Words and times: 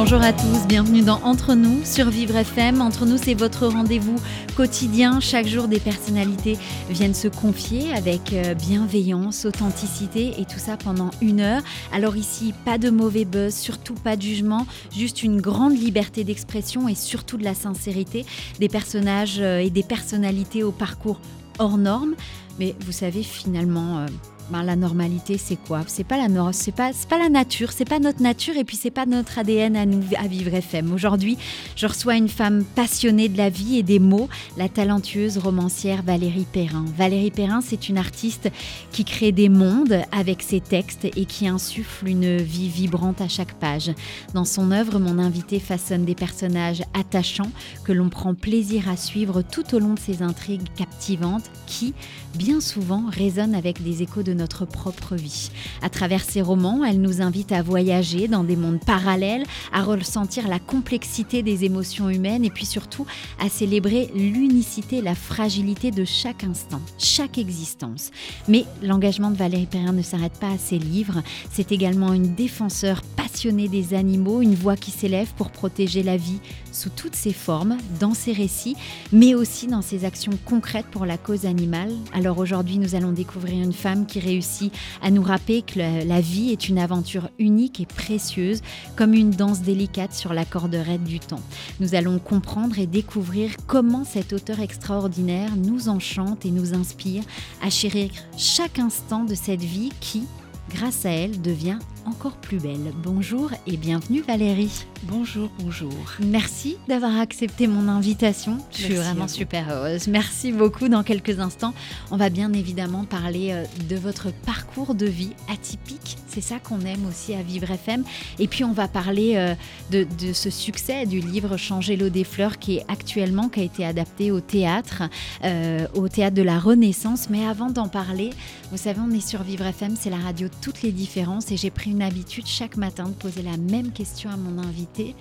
Bonjour 0.00 0.22
à 0.22 0.32
tous, 0.32 0.68
bienvenue 0.68 1.02
dans 1.02 1.20
Entre 1.24 1.56
nous 1.56 1.84
sur 1.84 2.08
Vivre 2.08 2.36
FM. 2.36 2.80
Entre 2.80 3.04
nous, 3.04 3.18
c'est 3.18 3.34
votre 3.34 3.66
rendez-vous 3.66 4.14
quotidien. 4.56 5.18
Chaque 5.18 5.48
jour, 5.48 5.66
des 5.66 5.80
personnalités 5.80 6.56
viennent 6.88 7.14
se 7.14 7.26
confier 7.26 7.92
avec 7.92 8.32
euh, 8.32 8.54
bienveillance, 8.54 9.44
authenticité 9.44 10.40
et 10.40 10.44
tout 10.44 10.60
ça 10.60 10.76
pendant 10.76 11.10
une 11.20 11.40
heure. 11.40 11.62
Alors 11.92 12.14
ici, 12.16 12.54
pas 12.64 12.78
de 12.78 12.90
mauvais 12.90 13.24
buzz, 13.24 13.52
surtout 13.52 13.94
pas 13.94 14.14
de 14.14 14.22
jugement, 14.22 14.68
juste 14.96 15.24
une 15.24 15.40
grande 15.40 15.76
liberté 15.76 16.22
d'expression 16.22 16.86
et 16.86 16.94
surtout 16.94 17.36
de 17.36 17.44
la 17.44 17.54
sincérité. 17.54 18.24
Des 18.60 18.68
personnages 18.68 19.40
euh, 19.40 19.58
et 19.58 19.68
des 19.68 19.82
personnalités 19.82 20.62
au 20.62 20.70
parcours 20.70 21.20
hors 21.58 21.76
normes. 21.76 22.14
Mais 22.60 22.76
vous 22.86 22.92
savez, 22.92 23.24
finalement... 23.24 23.98
Euh, 23.98 24.06
ben, 24.50 24.62
la 24.62 24.76
normalité, 24.76 25.36
c'est 25.36 25.56
quoi? 25.56 25.82
C'est 25.86 26.04
pas 26.04 26.16
la 26.16 26.52
c'est 26.52 26.72
pas, 26.72 26.90
pas 27.08 27.18
la 27.18 27.28
nature, 27.28 27.72
c'est 27.72 27.84
pas 27.84 27.98
notre 27.98 28.22
nature 28.22 28.56
et 28.56 28.64
puis 28.64 28.76
c'est 28.76 28.90
pas 28.90 29.06
notre 29.06 29.38
ADN 29.38 29.76
à 29.76 29.84
nous 29.84 30.02
à 30.16 30.26
vivre 30.26 30.54
FM. 30.54 30.92
Aujourd'hui, 30.92 31.36
je 31.76 31.86
reçois 31.86 32.16
une 32.16 32.28
femme 32.28 32.64
passionnée 32.64 33.28
de 33.28 33.36
la 33.36 33.50
vie 33.50 33.78
et 33.78 33.82
des 33.82 33.98
mots, 33.98 34.28
la 34.56 34.68
talentueuse 34.68 35.38
romancière 35.38 36.02
Valérie 36.02 36.46
Perrin. 36.50 36.84
Valérie 36.96 37.30
Perrin, 37.30 37.60
c'est 37.60 37.88
une 37.88 37.98
artiste 37.98 38.50
qui 38.92 39.04
crée 39.04 39.32
des 39.32 39.48
mondes 39.48 40.00
avec 40.12 40.42
ses 40.42 40.60
textes 40.60 41.04
et 41.04 41.24
qui 41.24 41.46
insuffle 41.46 42.08
une 42.08 42.36
vie 42.38 42.68
vibrante 42.68 43.20
à 43.20 43.28
chaque 43.28 43.54
page. 43.54 43.90
Dans 44.34 44.44
son 44.44 44.70
œuvre, 44.70 44.98
mon 44.98 45.18
invité 45.18 45.60
façonne 45.60 46.04
des 46.04 46.14
personnages 46.14 46.82
attachants 46.98 47.50
que 47.84 47.92
l'on 47.92 48.08
prend 48.08 48.34
plaisir 48.34 48.88
à 48.88 48.96
suivre 48.96 49.42
tout 49.42 49.74
au 49.74 49.78
long 49.78 49.94
de 49.94 49.98
ses 49.98 50.22
intrigues 50.22 50.68
captivantes 50.76 51.50
qui, 51.66 51.94
bien 52.38 52.60
souvent, 52.60 53.02
résonnent 53.08 53.56
avec 53.56 53.82
des 53.82 54.02
échos 54.02 54.22
de 54.22 54.32
notre 54.32 54.64
propre 54.64 55.16
vie. 55.16 55.50
À 55.82 55.90
travers 55.90 56.22
ses 56.22 56.40
romans, 56.40 56.84
elle 56.84 57.00
nous 57.00 57.20
invite 57.20 57.50
à 57.50 57.62
voyager 57.62 58.28
dans 58.28 58.44
des 58.44 58.54
mondes 58.54 58.78
parallèles, 58.78 59.42
à 59.72 59.82
ressentir 59.82 60.46
la 60.46 60.60
complexité 60.60 61.42
des 61.42 61.64
émotions 61.64 62.08
humaines 62.08 62.44
et 62.44 62.50
puis 62.50 62.64
surtout 62.64 63.06
à 63.40 63.48
célébrer 63.48 64.10
l'unicité, 64.14 65.02
la 65.02 65.16
fragilité 65.16 65.90
de 65.90 66.04
chaque 66.04 66.44
instant, 66.44 66.80
chaque 66.96 67.38
existence. 67.38 68.12
Mais 68.46 68.64
l'engagement 68.82 69.32
de 69.32 69.36
Valérie 69.36 69.66
Perrin 69.66 69.92
ne 69.92 70.02
s'arrête 70.02 70.38
pas 70.38 70.52
à 70.52 70.58
ses 70.58 70.78
livres. 70.78 71.22
C'est 71.50 71.72
également 71.72 72.12
une 72.12 72.36
défenseur 72.36 73.02
passionnée 73.16 73.66
des 73.66 73.94
animaux, 73.94 74.42
une 74.42 74.54
voix 74.54 74.76
qui 74.76 74.92
s'élève 74.92 75.32
pour 75.36 75.50
protéger 75.50 76.04
la 76.04 76.16
vie 76.16 76.38
sous 76.70 76.90
toutes 76.90 77.16
ses 77.16 77.32
formes, 77.32 77.76
dans 77.98 78.14
ses 78.14 78.32
récits, 78.32 78.76
mais 79.10 79.34
aussi 79.34 79.66
dans 79.66 79.82
ses 79.82 80.04
actions 80.04 80.38
concrètes 80.44 80.86
pour 80.86 81.04
la 81.04 81.18
cause 81.18 81.44
animale. 81.44 81.92
Aujourd'hui, 82.36 82.78
nous 82.78 82.94
allons 82.94 83.12
découvrir 83.12 83.62
une 83.62 83.72
femme 83.72 84.04
qui 84.04 84.20
réussit 84.20 84.74
à 85.00 85.10
nous 85.10 85.22
rappeler 85.22 85.62
que 85.62 85.78
la 85.78 86.20
vie 86.20 86.50
est 86.50 86.68
une 86.68 86.78
aventure 86.78 87.30
unique 87.38 87.80
et 87.80 87.86
précieuse, 87.86 88.60
comme 88.96 89.14
une 89.14 89.30
danse 89.30 89.62
délicate 89.62 90.12
sur 90.12 90.34
la 90.34 90.44
corde 90.44 90.74
raide 90.74 91.04
du 91.04 91.20
temps. 91.20 91.40
Nous 91.80 91.94
allons 91.94 92.18
comprendre 92.18 92.78
et 92.78 92.86
découvrir 92.86 93.52
comment 93.66 94.04
cet 94.04 94.32
auteur 94.32 94.60
extraordinaire 94.60 95.56
nous 95.56 95.88
enchante 95.88 96.44
et 96.44 96.50
nous 96.50 96.74
inspire 96.74 97.22
à 97.62 97.70
chérir 97.70 98.10
chaque 98.36 98.78
instant 98.78 99.24
de 99.24 99.34
cette 99.34 99.62
vie 99.62 99.92
qui, 100.00 100.24
grâce 100.70 101.06
à 101.06 101.10
elle, 101.10 101.40
devient 101.40 101.78
encore 102.08 102.36
plus 102.36 102.58
belle. 102.58 102.92
Bonjour 103.02 103.50
et 103.66 103.76
bienvenue 103.76 104.22
Valérie. 104.22 104.86
Bonjour, 105.02 105.50
bonjour. 105.60 105.92
Merci 106.24 106.78
d'avoir 106.88 107.20
accepté 107.20 107.66
mon 107.66 107.86
invitation. 107.86 108.58
Je 108.72 108.84
suis 108.84 108.94
vraiment 108.94 109.28
super 109.28 109.70
heureuse. 109.70 110.08
Merci 110.08 110.50
beaucoup. 110.50 110.88
Dans 110.88 111.02
quelques 111.02 111.38
instants, 111.38 111.74
on 112.10 112.16
va 112.16 112.30
bien 112.30 112.52
évidemment 112.54 113.04
parler 113.04 113.50
euh, 113.52 113.64
de 113.90 113.96
votre 113.96 114.32
parcours 114.32 114.94
de 114.94 115.04
vie 115.04 115.34
atypique. 115.52 116.16
C'est 116.28 116.40
ça 116.40 116.58
qu'on 116.58 116.80
aime 116.80 117.06
aussi 117.06 117.34
à 117.34 117.42
Vivre 117.42 117.70
FM. 117.70 118.04
Et 118.38 118.48
puis 118.48 118.64
on 118.64 118.72
va 118.72 118.88
parler 118.88 119.34
euh, 119.36 119.54
de, 119.90 120.32
ce 120.32 120.50
succès 120.50 121.04
du 121.04 121.20
livre 121.20 121.56
Changer 121.56 121.96
l'eau 121.96 122.08
des 122.08 122.24
fleurs 122.24 122.58
qui 122.58 122.76
est 122.76 122.84
actuellement, 122.88 123.48
qui 123.48 123.60
a 123.60 123.64
été 123.64 123.84
adapté 123.84 124.30
au 124.30 124.40
théâtre, 124.40 125.02
euh, 125.44 125.86
au 125.94 126.08
théâtre 126.08 126.36
de 126.36 126.42
la 126.42 126.58
Renaissance. 126.58 127.28
Mais 127.28 127.46
avant 127.46 127.70
d'en 127.70 127.88
parler, 127.88 128.30
vous 128.70 128.78
savez, 128.78 129.00
on 129.00 129.10
est 129.10 129.26
sur 129.26 129.42
Vivre 129.42 129.66
FM, 129.66 129.94
c'est 129.98 130.10
la 130.10 130.18
radio 130.18 130.48
toutes 130.62 130.82
les 130.82 130.92
différences 130.92 131.52
et 131.52 131.56
j'ai 131.56 131.70
pris 131.70 131.90
une 131.90 131.97
habitude 132.00 132.46
chaque 132.46 132.76
matin 132.76 133.08
de 133.08 133.14
poser 133.14 133.42
la 133.42 133.56
même 133.56 133.92
question 133.92 134.30
à 134.30 134.36
mon 134.36 134.62
invité. 134.62 135.14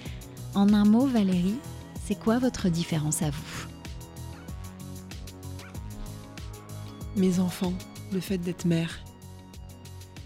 En 0.55 0.73
un 0.73 0.85
mot, 0.85 1.05
Valérie, 1.05 1.59
c'est 2.05 2.17
quoi 2.17 2.39
votre 2.39 2.69
différence 2.69 3.21
à 3.21 3.29
vous? 3.29 3.67
Mes 7.15 7.39
enfants, 7.39 7.73
le 8.11 8.19
fait 8.19 8.37
d'être 8.37 8.65
mère. 8.65 8.99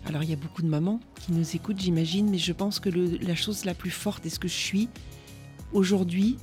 Alors 0.05 0.23
il 0.23 0.29
y 0.29 0.33
a 0.33 0.37
beaucoup 0.37 0.61
de 0.61 0.67
mamans 0.67 0.99
qui 1.19 1.31
nous 1.31 1.55
écoutent, 1.55 1.79
j'imagine, 1.79 2.29
mais 2.29 2.37
je 2.37 2.53
pense 2.53 2.79
que 2.79 2.89
la 2.89 3.35
chose 3.35 3.65
la 3.65 3.73
plus 3.73 3.91
forte 3.91 4.25
est 4.25 4.29
ce 4.29 4.39
que 4.39 4.47
je 4.47 4.53
suis 4.53 4.89
aujourd'hui, 5.73 6.37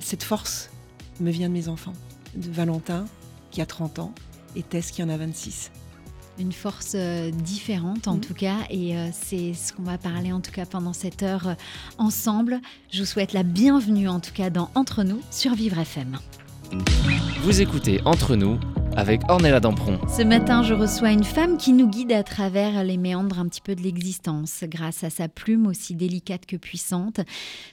cette 0.00 0.22
force 0.22 0.70
me 1.20 1.30
vient 1.30 1.48
de 1.48 1.54
mes 1.54 1.68
enfants, 1.68 1.92
de 2.34 2.50
Valentin 2.50 3.06
qui 3.50 3.60
a 3.60 3.66
30 3.66 3.98
ans 4.00 4.14
et 4.54 4.62
Tess 4.62 4.90
qui 4.90 5.02
en 5.02 5.08
a 5.08 5.16
26 5.16 5.70
une 6.38 6.52
force 6.52 6.92
euh, 6.94 7.30
différente 7.30 8.08
en 8.08 8.16
mm. 8.16 8.20
tout 8.20 8.34
cas 8.34 8.58
et 8.70 8.96
euh, 8.96 9.08
c'est 9.12 9.54
ce 9.54 9.72
qu'on 9.72 9.82
va 9.82 9.98
parler 9.98 10.32
en 10.32 10.40
tout 10.40 10.52
cas 10.52 10.66
pendant 10.66 10.92
cette 10.92 11.22
heure 11.22 11.48
euh, 11.48 11.54
ensemble. 11.98 12.60
Je 12.90 13.00
vous 13.00 13.06
souhaite 13.06 13.32
la 13.32 13.42
bienvenue 13.42 14.08
en 14.08 14.20
tout 14.20 14.32
cas 14.32 14.50
dans 14.50 14.70
Entre 14.74 15.02
nous 15.02 15.20
sur 15.30 15.54
Vivre 15.54 15.78
FM. 15.78 16.18
Vous 17.42 17.60
écoutez 17.60 18.00
Entre 18.04 18.36
nous 18.36 18.58
avec 18.94 19.22
Ornella 19.28 19.60
Dampron. 19.60 19.98
Ce 20.08 20.22
matin, 20.22 20.62
je 20.62 20.74
reçois 20.74 21.10
une 21.10 21.24
femme 21.24 21.56
qui 21.56 21.72
nous 21.72 21.88
guide 21.88 22.12
à 22.12 22.22
travers 22.22 22.84
les 22.84 22.96
méandres 22.96 23.38
un 23.38 23.48
petit 23.48 23.60
peu 23.60 23.74
de 23.74 23.82
l'existence, 23.82 24.64
grâce 24.64 25.02
à 25.04 25.10
sa 25.10 25.28
plume 25.28 25.66
aussi 25.66 25.94
délicate 25.94 26.46
que 26.46 26.56
puissante, 26.56 27.20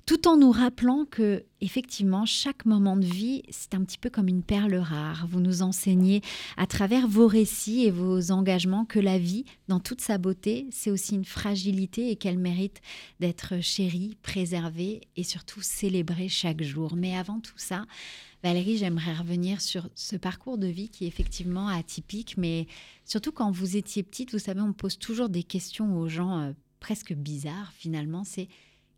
tout 0.06 0.28
en 0.28 0.38
nous 0.38 0.52
rappelant 0.52 1.06
que, 1.10 1.44
effectivement, 1.62 2.26
chaque 2.26 2.66
moment 2.66 2.98
de 2.98 3.06
vie, 3.06 3.44
c'est 3.50 3.74
un 3.76 3.84
petit 3.84 3.98
peu 3.98 4.10
comme 4.10 4.28
une 4.28 4.44
perle 4.44 4.76
rare. 4.76 5.28
Vous 5.30 5.40
nous 5.40 5.62
enseignez 5.62 6.22
à 6.58 6.66
travers 6.66 7.08
vos 7.08 7.28
récits 7.28 7.86
et 7.86 7.92
vos 7.92 8.32
engagements 8.32 8.86
que 8.86 9.00
la 9.00 9.18
vie, 9.18 9.46
dans 9.68 9.80
toute 9.80 10.02
sa 10.02 10.18
beauté, 10.18 10.68
c'est 10.72 10.92
aussi 10.92 11.16
une 11.16 11.26
fragilité 11.26 12.10
et 12.10 12.16
qu'elle 12.16 12.40
mérite 12.40 12.82
d'être 13.20 13.62
chérie, 13.62 14.18
préservée 14.24 15.02
et 15.16 15.24
surtout 15.24 15.62
célébrée 15.62 16.30
chaque 16.30 16.64
jour. 16.64 16.96
Mais 16.96 17.16
avant 17.16 17.40
tout 17.40 17.58
ça, 17.58 17.86
Valérie, 18.44 18.76
j'aimerais 18.78 19.14
revenir 19.14 19.62
sur 19.62 19.88
ce 19.96 20.18
parcours 20.18 20.58
de 20.58 20.68
vie 20.68 20.90
qui 20.90 21.03
est 21.04 21.08
effectivement 21.08 21.68
atypique, 21.68 22.36
mais 22.38 22.68
surtout 23.06 23.32
quand 23.32 23.52
vous 23.52 23.78
étiez 23.78 24.04
petite, 24.04 24.32
vous 24.32 24.40
savez, 24.40 24.62
on 24.62 24.74
pose 24.74 24.98
toujours 24.98 25.30
des 25.30 25.44
questions 25.44 25.98
aux 25.98 26.08
gens 26.08 26.40
euh, 26.40 26.52
presque 26.80 27.14
bizarres 27.14 27.72
finalement. 27.74 28.24
C'est 28.24 28.48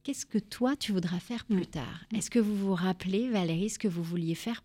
qu'est-ce 0.03 0.25
que 0.25 0.37
toi 0.37 0.75
tu 0.75 0.91
voudras 0.91 1.19
faire 1.19 1.45
plus 1.45 1.61
mm. 1.61 1.67
tard? 1.67 2.05
Est-ce 2.15 2.29
que 2.29 2.39
vous 2.39 2.55
vous 2.55 2.75
rappelez, 2.75 3.29
Valérie, 3.29 3.69
ce 3.69 3.79
que 3.79 3.87
vous 3.87 4.03
vouliez 4.03 4.35
faire 4.35 4.63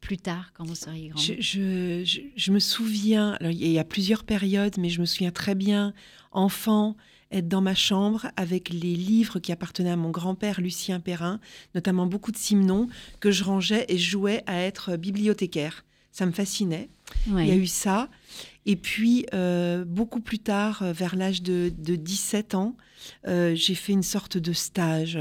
plus 0.00 0.16
tard 0.16 0.52
quand 0.54 0.64
vous 0.64 0.74
seriez 0.74 1.08
grande? 1.08 1.22
Je, 1.22 2.20
je, 2.36 2.52
me 2.52 2.58
souviens, 2.58 3.32
alors, 3.40 3.52
il 3.52 3.70
y 3.70 3.78
a 3.78 3.84
plusieurs 3.84 4.24
périodes, 4.24 4.78
mais 4.78 4.88
je 4.88 5.00
me 5.00 5.06
souviens 5.06 5.30
très 5.30 5.54
bien, 5.54 5.92
enfant, 6.32 6.96
être 7.30 7.48
dans 7.48 7.60
ma 7.60 7.74
chambre 7.74 8.28
avec 8.36 8.70
les 8.70 8.94
livres 8.94 9.38
qui 9.38 9.52
appartenaient 9.52 9.90
à 9.90 9.96
mon 9.96 10.10
grand-père 10.10 10.60
Lucien 10.60 11.00
Perrin, 11.00 11.40
notamment 11.74 12.06
beaucoup 12.06 12.32
de 12.32 12.36
Simenon, 12.36 12.88
que 13.20 13.30
je 13.30 13.44
rangeais 13.44 13.84
et 13.88 13.98
jouais 13.98 14.42
à 14.46 14.60
être 14.60 14.96
bibliothécaire. 14.96 15.84
Ça 16.12 16.26
me 16.26 16.32
fascinait. 16.32 16.88
Il 17.26 17.46
y 17.46 17.50
a 17.50 17.56
eu 17.56 17.66
ça. 17.66 18.08
Et 18.66 18.76
puis, 18.76 19.26
euh, 19.34 19.84
beaucoup 19.84 20.20
plus 20.20 20.38
tard, 20.38 20.82
euh, 20.82 20.92
vers 20.92 21.16
l'âge 21.16 21.42
de, 21.42 21.70
17 21.70 22.54
ans, 22.54 22.76
euh, 23.26 23.54
j'ai 23.54 23.74
fait 23.74 23.92
une 23.92 24.02
sorte 24.02 24.36
de 24.36 24.52
stage 24.52 25.18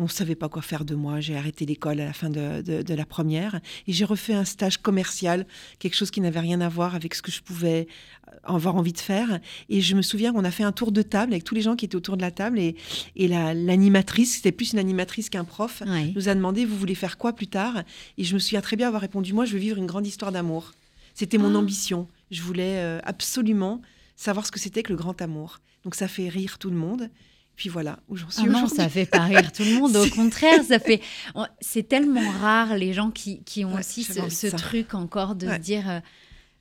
on 0.00 0.04
ne 0.04 0.08
savait 0.08 0.34
pas 0.34 0.48
quoi 0.48 0.62
faire 0.62 0.86
de 0.86 0.94
moi. 0.94 1.20
J'ai 1.20 1.36
arrêté 1.36 1.66
l'école 1.66 2.00
à 2.00 2.06
la 2.06 2.12
fin 2.14 2.30
de, 2.30 2.94
la 2.94 3.04
première 3.04 3.60
et 3.86 3.92
j'ai 3.92 4.06
refait 4.06 4.32
un 4.32 4.46
stage 4.46 4.78
commercial, 4.78 5.46
quelque 5.78 5.94
chose 5.94 6.10
qui 6.10 6.22
n'avait 6.22 6.40
rien 6.40 6.62
à 6.62 6.70
voir 6.70 6.94
avec 6.94 7.14
ce 7.14 7.20
que 7.20 7.30
je 7.30 7.42
pouvais 7.42 7.86
avoir 8.44 8.76
envie 8.76 8.92
de 8.92 8.98
faire. 8.98 9.40
Et 9.68 9.80
je 9.80 9.94
me 9.94 10.02
souviens 10.02 10.32
qu'on 10.32 10.44
a 10.44 10.50
fait 10.50 10.62
un 10.62 10.72
tour 10.72 10.92
de 10.92 11.02
table 11.02 11.32
avec 11.32 11.44
tous 11.44 11.54
les 11.54 11.62
gens 11.62 11.76
qui 11.76 11.84
étaient 11.84 11.96
autour 11.96 12.16
de 12.16 12.22
la 12.22 12.30
table 12.30 12.58
et, 12.58 12.76
et 13.16 13.28
l'animatrice, 13.28 14.36
c'était 14.36 14.52
plus 14.52 14.72
une 14.72 14.78
animatrice 14.78 15.28
qu'un 15.30 15.44
prof, 15.44 15.82
nous 16.14 16.28
a 16.28 16.34
demandé 16.34 16.64
vous 16.64 16.76
voulez 16.76 16.94
faire 16.94 17.18
quoi 17.18 17.32
plus 17.32 17.48
tard? 17.48 17.82
Et 18.18 18.24
je 18.24 18.34
me 18.34 18.38
souviens 18.38 18.60
très 18.60 18.76
bien 18.76 18.86
avoir 18.86 19.02
répondu 19.02 19.32
moi 19.32 19.44
je 19.44 19.52
veux 19.52 19.58
vivre 19.58 19.78
une 19.78 19.86
grande 19.86 20.06
histoire 20.06 20.32
d'amour. 20.32 20.72
C'était 21.14 21.38
mon 21.38 21.54
ah. 21.54 21.58
ambition. 21.58 22.08
Je 22.30 22.42
voulais 22.42 22.78
euh, 22.78 23.00
absolument 23.04 23.82
savoir 24.16 24.46
ce 24.46 24.52
que 24.52 24.60
c'était 24.60 24.82
que 24.82 24.92
le 24.92 24.98
grand 24.98 25.20
amour. 25.20 25.58
Donc 25.84 25.94
ça 25.94 26.08
fait 26.08 26.28
rire 26.28 26.58
tout 26.58 26.70
le 26.70 26.76
monde 26.76 27.10
puis 27.60 27.68
voilà 27.68 27.98
où 28.08 28.16
j'en 28.16 28.30
suis. 28.30 28.44
Ah 28.46 28.48
non, 28.48 28.68
ça 28.68 28.88
fait 28.88 29.04
pas 29.04 29.24
rire 29.24 29.52
tout 29.52 29.64
le 29.64 29.74
monde. 29.74 29.94
Au 29.94 30.08
contraire, 30.16 30.64
ça 30.66 30.78
fait. 30.78 31.02
C'est 31.60 31.86
tellement 31.86 32.30
rare 32.40 32.74
les 32.74 32.94
gens 32.94 33.10
qui, 33.10 33.42
qui 33.42 33.66
ont 33.66 33.74
aussi 33.74 34.02
ce, 34.02 34.46
truc 34.56 34.94
encore 34.94 35.34
de 35.34 35.46
se 35.46 35.58
dire. 35.58 35.90
Euh, 35.90 36.00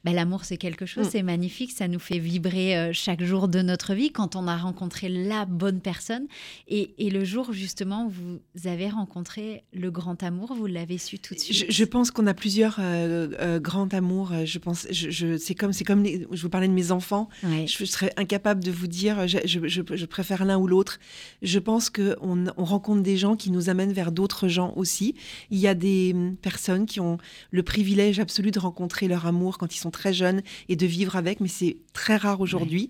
Bah, 0.05 0.13
l'amour, 0.13 0.45
c'est 0.45 0.57
quelque 0.57 0.85
chose, 0.85 1.07
mm. 1.07 1.09
c'est 1.11 1.23
magnifique, 1.23 1.71
ça 1.71 1.89
nous 1.89 1.99
fait 1.99 2.19
vibrer 2.19 2.77
euh, 2.77 2.91
chaque 2.93 3.21
jour 3.21 3.49
de 3.49 3.61
notre 3.61 3.93
vie 3.93 4.11
quand 4.11 4.37
on 4.37 4.47
a 4.47 4.55
rencontré 4.55 5.09
la 5.09 5.45
bonne 5.45 5.81
personne. 5.81 6.27
Et, 6.67 6.93
le 7.09 7.25
jour, 7.25 7.51
justement, 7.51 8.07
vous 8.07 8.67
avez 8.67 8.87
rencontré 8.87 9.63
le 9.73 9.89
grand 9.91 10.21
amour, 10.21 10.53
vous 10.53 10.67
l'avez 10.67 10.97
su 10.97 11.17
tout 11.17 11.33
de 11.33 11.39
suite? 11.39 11.71
Je, 11.71 11.83
pense 11.83 12.11
qu'on 12.11 12.27
a 12.27 12.33
plusieurs 12.33 12.77
euh, 12.79 13.29
euh, 13.39 13.59
grands 13.59 13.87
amours. 13.87 14.31
Je 14.45 14.59
pense, 14.59 14.87
je, 14.91 15.37
c'est 15.37 15.55
comme, 15.55 15.73
c'est 15.73 15.83
comme, 15.83 16.05
je 16.05 16.41
vous 16.41 16.49
parlais 16.49 16.67
de 16.67 16.73
mes 16.73 16.91
enfants. 16.91 17.27
Je 17.43 17.85
serais 17.85 18.13
incapable 18.15 18.63
de 18.63 18.71
vous 18.71 18.87
dire, 18.87 19.27
je, 19.27 20.05
préfère 20.05 20.45
l'un 20.45 20.57
ou 20.57 20.67
l'autre. 20.67 20.99
Je 21.41 21.59
pense 21.59 21.89
qu'on 21.89 22.45
on 22.55 22.63
rencontre 22.63 23.01
des 23.01 23.17
gens 23.17 23.35
qui 23.35 23.51
nous 23.51 23.69
amènent 23.69 23.93
vers 23.93 24.11
d'autres 24.11 24.47
gens 24.47 24.73
aussi. 24.75 25.15
Il 25.49 25.57
y 25.57 25.67
a 25.67 25.73
des 25.73 26.11
hum, 26.13 26.35
personnes 26.37 26.85
qui 26.85 26.99
ont 26.99 27.17
le 27.51 27.63
privilège 27.63 28.19
absolu 28.19 28.51
de 28.51 28.59
rencontrer 28.59 29.07
leur 29.07 29.25
amour 29.25 29.57
quand 29.57 29.73
ils 29.75 29.79
sont 29.79 29.88
très 29.91 30.13
jeunes 30.13 30.41
et 30.67 30.75
de 30.75 30.85
vivre 30.85 31.15
avec, 31.15 31.39
mais 31.39 31.47
c'est 31.47 31.77
très 31.93 32.17
rare 32.17 32.41
aujourd'hui. 32.41 32.89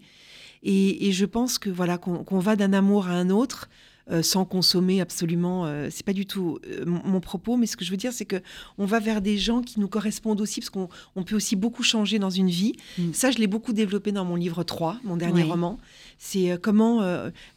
Et, 0.63 1.11
je 1.11 1.25
pense 1.25 1.57
que 1.57 1.69
voilà 1.69 1.97
qu'on 1.97 2.39
va 2.39 2.55
d'un 2.55 2.73
amour 2.73 3.07
à 3.07 3.11
un 3.11 3.29
autre. 3.29 3.69
Euh, 4.11 4.23
sans 4.23 4.43
consommer 4.43 5.01
absolument, 5.01 5.67
euh, 5.67 5.89
c'est 5.91 6.03
pas 6.03 6.13
du 6.13 6.25
tout 6.25 6.57
euh, 6.67 6.83
mon, 6.83 7.19
propos, 7.19 7.57
mais 7.57 7.67
ce 7.67 7.77
que 7.77 7.85
je 7.85 7.91
veux 7.91 7.97
dire, 7.97 8.11
c'est 8.11 8.25
que 8.25 8.37
on 8.79 8.85
va 8.85 8.99
vers 8.99 9.21
des 9.21 9.37
gens 9.37 9.61
qui 9.61 9.79
nous 9.79 9.87
correspondent 9.87 10.41
aussi, 10.41 10.61
parce 10.61 10.71
qu'on 10.71 11.23
peut 11.23 11.35
aussi 11.35 11.55
beaucoup 11.55 11.83
changer 11.83 12.17
dans 12.17 12.31
une 12.31 12.49
vie. 12.49 12.73
Mm. 12.97 13.13
Ça, 13.13 13.29
je 13.29 13.37
l'ai 13.37 13.45
beaucoup 13.45 13.71
développé 13.71 14.11
dans 14.11 14.25
mon 14.25 14.35
livre 14.35 14.63
3, 14.63 14.97
mon 15.03 15.15
dernier 15.15 15.43
roman. 15.43 15.77
C'est 16.17 16.57
comment 16.59 17.03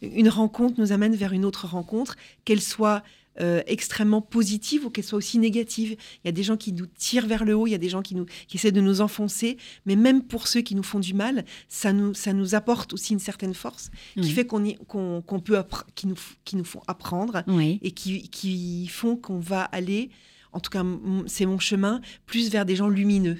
une 0.03 0.29
rencontre 0.29 0.79
nous 0.79 0.91
amène 0.91 1.15
vers 1.15 1.33
une 1.33 1.43
autre 1.43 1.65
rencontre, 1.65 2.17
qu'elle 2.45 2.61
soit 2.61 3.01
euh, 3.41 3.61
extrêmement 3.65 4.21
positive 4.21 4.85
ou 4.85 4.89
qu'elle 4.89 5.03
soit 5.03 5.17
aussi 5.17 5.39
négative. 5.39 5.95
Il 6.23 6.27
y 6.27 6.29
a 6.29 6.31
des 6.31 6.43
gens 6.43 6.57
qui 6.57 6.71
nous 6.71 6.85
tirent 6.85 7.25
vers 7.25 7.45
le 7.45 7.55
haut, 7.55 7.67
il 7.67 7.71
y 7.71 7.75
a 7.75 7.79
des 7.79 7.89
gens 7.89 8.01
qui, 8.01 8.15
nous, 8.15 8.25
qui 8.47 8.57
essaient 8.57 8.71
de 8.71 8.81
nous 8.81 9.01
enfoncer, 9.01 9.57
mais 9.85 9.95
même 9.95 10.23
pour 10.23 10.47
ceux 10.47 10.61
qui 10.61 10.75
nous 10.75 10.83
font 10.83 10.99
du 10.99 11.13
mal, 11.13 11.43
ça 11.67 11.93
nous, 11.93 12.13
ça 12.13 12.33
nous 12.33 12.55
apporte 12.55 12.93
aussi 12.93 13.13
une 13.13 13.19
certaine 13.19 13.53
force 13.53 13.89
qui 14.21 14.31
fait 14.31 14.45
qu'on 14.45 14.63
qu'on 14.85 15.39
peut 15.39 15.61
qui 15.95 16.07
nous, 16.07 16.15
qui 16.45 16.55
nous 16.55 16.63
font 16.63 16.81
apprendre 16.87 17.43
et 17.81 17.91
qui, 17.91 18.29
qui 18.29 18.87
font 18.87 19.15
qu'on 19.15 19.39
va 19.39 19.63
aller, 19.63 20.09
en 20.51 20.59
tout 20.59 20.69
cas 20.69 20.83
c'est 21.25 21.45
mon 21.45 21.59
chemin, 21.59 22.01
plus 22.25 22.49
vers 22.49 22.65
des 22.65 22.75
gens 22.75 22.87
lumineux. 22.87 23.37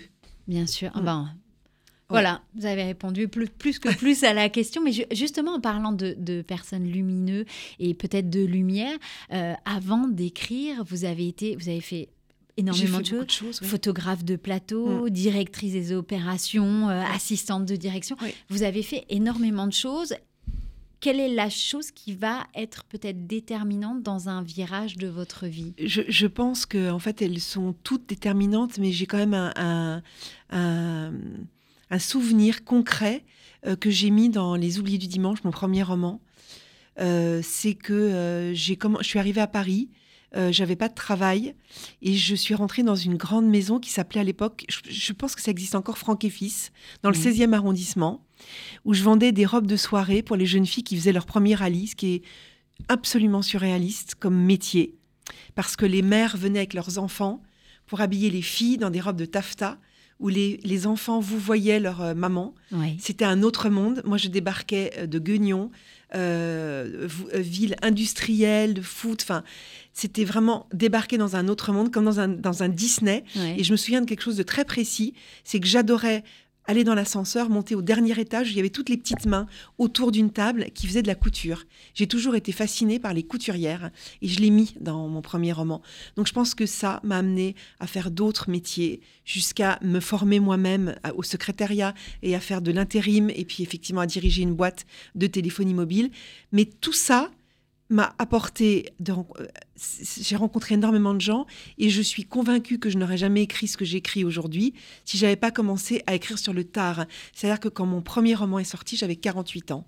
Bien 0.47 0.67
sûr. 0.67 0.91
Mm. 0.95 1.05
Ben, 1.05 1.35
voilà, 2.13 2.41
vous 2.55 2.65
avez 2.65 2.83
répondu 2.83 3.27
plus, 3.27 3.47
plus 3.47 3.79
que 3.79 3.93
plus 3.93 4.23
à 4.23 4.33
la 4.33 4.49
question. 4.49 4.83
Mais 4.83 4.91
justement, 5.11 5.55
en 5.55 5.59
parlant 5.59 5.91
de, 5.91 6.41
personnes 6.41 6.85
lumineuses 6.85 7.45
et 7.79 7.93
peut-être 7.93 8.29
de 8.29 8.43
lumière, 8.45 8.97
euh, 9.31 9.53
avant 9.65 10.07
d'écrire, 10.07 10.83
vous 10.85 11.05
avez 11.05 11.27
été, 11.27 11.55
vous 11.55 11.69
avez 11.69 11.81
fait 11.81 12.09
énormément 12.57 12.99
de 12.99 13.29
choses. 13.29 13.59
Photographe 13.61 14.23
de 14.23 14.35
plateau, 14.35 15.05
mm. 15.05 15.09
directrice 15.09 15.73
des 15.73 15.93
opérations, 15.93 16.89
euh, 16.89 17.01
assistante 17.13 17.65
de 17.65 17.75
direction. 17.75 18.15
Vous 18.49 18.63
avez 18.63 18.83
fait 18.83 19.05
énormément 19.09 19.67
de 19.67 19.73
choses. 19.73 20.13
Quelle 20.99 21.19
est 21.19 21.33
la 21.33 21.49
chose 21.49 21.91
qui 21.91 22.13
va 22.13 22.47
être 22.55 22.85
peut-être 22.85 23.27
déterminante 23.27 24.03
dans 24.03 24.29
un 24.29 24.41
virage 24.41 24.95
de 24.95 25.07
votre 25.07 25.47
vie? 25.47 25.73
Je, 25.77 26.27
pense 26.27 26.65
que 26.65 26.91
en 26.91 26.99
fait 26.99 27.21
elles 27.21 27.41
sont 27.41 27.75
toutes 27.83 28.07
déterminantes, 28.07 28.77
mais 28.77 28.93
j'ai 28.93 29.05
quand 29.05 29.17
même 29.17 29.33
un 29.33 30.01
un 30.49 31.11
souvenir 31.99 32.63
concret 32.63 33.23
euh, 33.65 33.75
que 33.75 33.89
j'ai 33.89 34.09
mis 34.09 34.29
dans 34.29 34.55
Les 34.55 34.79
Oubliés 34.79 34.97
du 34.97 35.07
dimanche, 35.07 35.43
mon 35.43 35.51
premier 35.51 35.83
roman. 35.83 36.21
Euh, 36.99 37.41
c'est 37.43 37.73
que 37.73 37.93
euh, 37.93 38.53
j'ai 38.53 38.77
je 38.99 39.03
suis 39.03 39.19
arrivée 39.19 39.41
à 39.41 39.47
Paris, 39.47 39.89
j'avais 40.49 40.75
pas 40.75 40.89
de 40.89 40.95
travail 40.95 41.53
et 42.01 42.15
je 42.15 42.33
suis 42.33 42.55
rentrée 42.55 42.81
dans 42.81 42.95
une 42.95 43.17
grande 43.17 43.47
maison 43.47 43.79
qui 43.79 43.91
s'appelait 43.91 44.21
à 44.21 44.23
l'époque, 44.23 44.65
je, 44.67 45.13
pense 45.13 45.35
que 45.35 45.43
ça 45.43 45.51
existe 45.51 45.75
encore, 45.75 45.99
Franck 45.99 46.23
et 46.23 46.31
Fils, 46.31 46.71
dans 47.03 47.11
le 47.11 47.15
16e 47.15 47.53
arrondissement, 47.53 48.25
où 48.83 48.95
je 48.95 49.03
vendais 49.03 49.31
des 49.31 49.45
robes 49.45 49.67
de 49.67 49.77
soirée 49.77 50.23
pour 50.23 50.35
les 50.35 50.47
jeunes 50.47 50.65
filles 50.65 50.83
qui 50.83 50.97
faisaient 50.97 51.11
leur 51.11 51.27
premier 51.27 51.53
rallye, 51.53 51.85
ce 51.85 51.95
qui 51.95 52.15
est 52.15 52.21
absolument 52.87 53.43
surréaliste 53.43 54.15
comme 54.15 54.35
métier, 54.35 54.95
parce 55.53 55.75
que 55.75 55.85
les 55.85 56.01
mères 56.01 56.35
venaient 56.35 56.57
avec 56.57 56.73
leurs 56.73 56.97
enfants 56.97 57.43
pour 57.85 58.01
habiller 58.01 58.31
les 58.31 58.41
filles 58.41 58.77
dans 58.77 58.89
des 58.89 59.01
robes 59.01 59.17
de 59.17 59.25
taffetas 59.25 59.77
où 60.23 60.29
les, 60.29 60.87
enfants 60.87 61.19
vous 61.19 61.37
voyaient 61.37 61.81
leur 61.81 62.01
euh, 62.01 62.13
maman. 62.13 62.55
C'était 62.97 63.25
un 63.25 63.43
autre 63.43 63.69
monde. 63.69 64.01
Moi, 64.05 64.17
je 64.17 64.29
débarquais 64.29 64.91
euh, 64.97 65.05
de 65.05 65.19
Guignon, 65.19 65.69
euh, 66.15 67.07
ville 67.33 67.75
industrielle, 67.81 68.73
de 68.73 68.81
foot. 68.81 69.19
Enfin, 69.21 69.43
c'était 69.91 70.23
vraiment 70.23 70.67
débarquer 70.73 71.17
dans 71.17 71.35
un 71.35 71.49
autre 71.49 71.73
monde, 71.73 71.91
comme 71.91 72.05
dans 72.05 72.21
un, 72.21 72.29
dans 72.29 72.63
un 72.63 72.69
Disney. 72.69 73.25
Et 73.57 73.65
je 73.65 73.71
me 73.73 73.77
souviens 73.77 73.99
de 73.99 74.05
quelque 74.05 74.23
chose 74.23 74.37
de 74.37 74.43
très 74.43 74.63
précis, 74.63 75.13
c'est 75.43 75.59
que 75.59 75.67
j'adorais 75.67 76.23
aller 76.65 76.83
dans 76.83 76.95
l'ascenseur, 76.95 77.49
monter 77.49 77.75
au 77.75 77.81
dernier 77.81 78.19
étage, 78.19 78.51
il 78.51 78.57
y 78.57 78.59
avait 78.59 78.69
toutes 78.69 78.89
les 78.89 78.97
petites 78.97 79.25
mains 79.25 79.47
autour 79.77 80.11
d'une 80.11 80.31
table 80.31 80.67
qui 80.73 80.87
faisaient 80.87 81.01
de 81.01 81.07
la 81.07 81.15
couture. 81.15 81.65
J'ai 81.93 82.07
toujours 82.07 82.35
été 82.35 82.51
fascinée 82.51 82.99
par 82.99 83.13
les 83.13 83.23
couturières 83.23 83.91
et 84.21 84.27
je 84.27 84.39
l'ai 84.39 84.49
mis 84.49 84.75
dans 84.79 85.07
mon 85.07 85.21
premier 85.21 85.51
roman. 85.51 85.81
Donc 86.15 86.27
je 86.27 86.33
pense 86.33 86.55
que 86.55 86.65
ça 86.65 86.99
m'a 87.03 87.17
amené 87.17 87.55
à 87.79 87.87
faire 87.87 88.11
d'autres 88.11 88.49
métiers, 88.49 89.01
jusqu'à 89.25 89.79
me 89.81 89.99
former 89.99 90.39
moi-même 90.39 90.95
au 91.15 91.23
secrétariat 91.23 91.93
et 92.21 92.35
à 92.35 92.39
faire 92.39 92.61
de 92.61 92.71
l'intérim 92.71 93.29
et 93.29 93.45
puis 93.45 93.63
effectivement 93.63 94.01
à 94.01 94.05
diriger 94.05 94.43
une 94.43 94.53
boîte 94.55 94.85
de 95.15 95.27
téléphonie 95.27 95.73
mobile. 95.73 96.11
Mais 96.51 96.65
tout 96.65 96.93
ça, 96.93 97.29
m'a 97.89 98.15
apporté. 98.17 98.93
Euh, 99.09 99.15
j'ai 100.17 100.35
rencontré 100.35 100.75
énormément 100.75 101.13
de 101.13 101.21
gens 101.21 101.45
et 101.77 101.89
je 101.89 102.01
suis 102.01 102.23
convaincue 102.23 102.79
que 102.79 102.89
je 102.89 102.97
n'aurais 102.97 103.17
jamais 103.17 103.43
écrit 103.43 103.67
ce 103.67 103.77
que 103.77 103.85
j'écris 103.85 104.23
aujourd'hui 104.23 104.73
si 105.05 105.17
j'avais 105.17 105.35
pas 105.35 105.51
commencé 105.51 106.01
à 106.07 106.15
écrire 106.15 106.39
sur 106.39 106.53
le 106.53 106.63
tard. 106.63 107.05
C'est-à-dire 107.33 107.59
que 107.59 107.69
quand 107.69 107.85
mon 107.85 108.01
premier 108.01 108.35
roman 108.35 108.59
est 108.59 108.63
sorti, 108.63 108.95
j'avais 108.95 109.15
48 109.15 109.71
ans. 109.71 109.87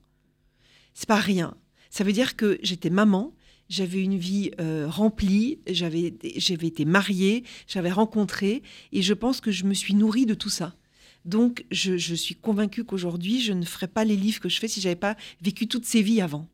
C'est 0.93 1.07
pas 1.07 1.19
rien. 1.19 1.55
Ça 1.89 2.03
veut 2.03 2.13
dire 2.13 2.35
que 2.35 2.57
j'étais 2.61 2.89
maman, 2.89 3.33
j'avais 3.69 4.01
une 4.01 4.17
vie 4.17 4.51
euh, 4.59 4.87
remplie, 4.87 5.59
j'avais 5.67 6.07
été 6.07 6.85
mariée, 6.85 7.43
j'avais 7.67 7.91
rencontré 7.91 8.63
et 8.91 9.01
je 9.01 9.13
pense 9.13 9.41
que 9.41 9.51
je 9.51 9.65
me 9.65 9.73
suis 9.73 9.93
nourrie 9.93 10.25
de 10.25 10.33
tout 10.33 10.49
ça. 10.49 10.75
Donc 11.23 11.65
je, 11.71 11.97
je 11.97 12.13
suis 12.13 12.35
convaincue 12.35 12.83
qu'aujourd'hui, 12.83 13.41
je 13.41 13.53
ne 13.53 13.65
ferais 13.65 13.87
pas 13.87 14.03
les 14.03 14.15
livres 14.15 14.39
que 14.39 14.49
je 14.49 14.59
fais 14.59 14.67
si 14.67 14.81
j'avais 14.81 14.95
pas 14.95 15.15
vécu 15.41 15.67
toutes 15.67 15.85
ces 15.85 16.01
vies 16.01 16.21
avant. 16.21 16.47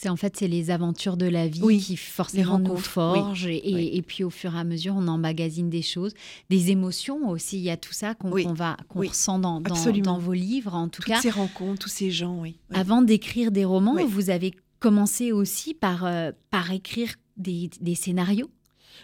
C'est 0.00 0.08
en 0.08 0.14
fait 0.14 0.36
c'est 0.36 0.46
les 0.46 0.70
aventures 0.70 1.16
de 1.16 1.26
la 1.26 1.48
vie 1.48 1.80
qui 1.80 1.96
forcément 1.96 2.60
nous 2.60 2.76
forgent 2.76 3.48
et, 3.48 4.00
puis 4.06 4.22
au 4.22 4.30
fur 4.30 4.54
et 4.54 4.58
à 4.58 4.62
mesure 4.62 4.94
on 4.96 5.08
emmagasine 5.08 5.70
des 5.70 5.82
choses, 5.82 6.14
des 6.50 6.70
émotions 6.70 7.28
aussi. 7.28 7.56
Il 7.56 7.64
y 7.64 7.70
a 7.70 7.76
tout 7.76 7.92
ça 7.92 8.14
qu'on 8.14 8.30
va 8.52 8.76
qu'on 8.88 9.00
ressent 9.00 9.40
dans, 9.40 9.60
dans, 9.60 10.18
vos 10.18 10.34
livres 10.34 10.76
en 10.76 10.86
tout 10.86 11.02
Toutes 11.02 11.14
cas. 11.14 11.20
ces 11.20 11.30
rencontres, 11.30 11.80
tous 11.80 11.88
ces 11.88 12.12
gens, 12.12 12.38
oui. 12.40 12.60
Avant 12.72 13.02
d'écrire 13.02 13.50
des 13.50 13.64
romans, 13.64 13.96
vous 14.06 14.30
avez 14.30 14.54
commencé 14.78 15.32
aussi 15.32 15.74
par 15.74 16.04
euh, 16.04 16.30
par 16.50 16.70
écrire 16.70 17.16
des, 17.36 17.68
des, 17.80 17.96
scénarios? 17.96 18.50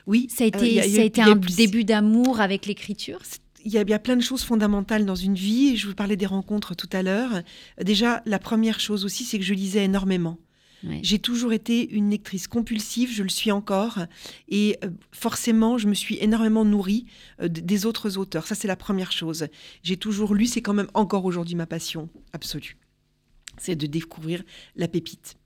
Oui, 0.06 0.28
ça 0.30 0.44
a 0.44 0.46
été, 0.46 0.80
ça 0.80 1.00
a 1.00 1.04
été 1.04 1.22
un 1.22 1.34
début 1.34 1.82
d'amour 1.82 2.40
avec 2.40 2.66
l'écriture? 2.66 3.18
Il 3.64 3.72
y, 3.72 3.78
a, 3.78 3.84
bien 3.84 3.98
plein 3.98 4.14
de 4.14 4.22
choses 4.22 4.44
fondamentales 4.44 5.06
dans 5.06 5.14
une 5.16 5.34
vie. 5.34 5.76
Je 5.76 5.88
vous 5.88 5.94
parlais 5.94 6.16
des 6.16 6.26
rencontres 6.26 6.76
tout 6.76 6.90
à 6.92 7.02
l'heure. 7.02 7.42
Déjà, 7.82 8.22
la 8.26 8.38
première 8.38 8.78
chose 8.78 9.04
aussi, 9.04 9.24
c'est 9.24 9.38
que 9.38 9.44
je 9.44 9.54
lisais 9.54 9.84
énormément. 9.84 10.38
J'ai 11.02 11.18
toujours 11.18 11.52
été 11.52 11.90
une 11.90 12.10
lectrice 12.10 12.48
compulsive, 12.48 13.10
je 13.10 13.22
le 13.22 13.28
suis 13.28 13.50
encore, 13.50 14.00
et 14.48 14.78
euh, 14.84 14.90
forcément, 15.12 15.78
je 15.78 15.88
me 15.88 15.94
suis 15.94 16.18
énormément 16.20 16.64
nourrie 16.64 17.06
euh, 17.40 17.48
des 17.48 17.86
autres 17.86 18.18
auteurs. 18.18 18.46
Ça, 18.46 18.54
c'est 18.54 18.68
la 18.68 18.76
première 18.76 19.12
chose. 19.12 19.46
J'ai 19.82 19.96
toujours 19.96 20.34
lu, 20.34 20.46
c'est 20.46 20.62
quand 20.62 20.74
même 20.74 20.90
encore 20.94 21.24
aujourd'hui 21.24 21.54
ma 21.54 21.66
passion 21.66 22.08
absolue. 22.32 22.76
C'est 23.58 23.76
de 23.76 23.86
découvrir 23.86 24.42
la 24.76 24.88
pépite. 24.88 25.36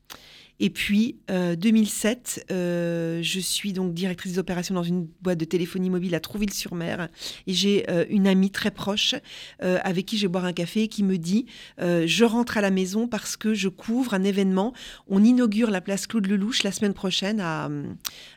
Et 0.61 0.71
puis, 0.71 1.17
2007, 1.29 2.47
euh, 2.51 2.55
euh, 2.55 3.23
je 3.23 3.41
suis 3.41 3.73
donc 3.73 3.95
directrice 3.95 4.33
des 4.33 4.39
opérations 4.39 4.75
dans 4.75 4.83
une 4.83 5.07
boîte 5.23 5.39
de 5.39 5.45
téléphonie 5.45 5.89
mobile 5.89 6.15
à 6.15 6.21
Trouville-sur-Mer. 6.21 7.09
Et 7.47 7.53
j'ai 7.53 7.89
euh, 7.89 8.05
une 8.11 8.27
amie 8.27 8.51
très 8.51 8.71
proche 8.71 9.15
avec 9.61 10.07
qui 10.07 10.17
je 10.17 10.23
vais 10.23 10.29
boire 10.29 10.45
un 10.45 10.53
café 10.53 10.89
qui 10.89 11.03
me 11.03 11.19
dit 11.19 11.47
Je 11.79 12.25
rentre 12.25 12.59
à 12.59 12.61
la 12.61 12.71
maison 12.71 13.09
parce 13.09 13.37
que 13.37 13.55
je 13.55 13.69
couvre 13.69 14.15
un 14.15 14.25
événement. 14.25 14.73
On 15.09 15.23
inaugure 15.23 15.71
la 15.71 15.81
place 15.81 16.07
Claude 16.07 16.27
Lelouch 16.27 16.63
la 16.63 16.73
semaine 16.73 16.95
prochaine 16.95 17.41
à, 17.41 17.71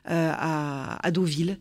à, 0.06 1.12
Deauville. 1.12 1.58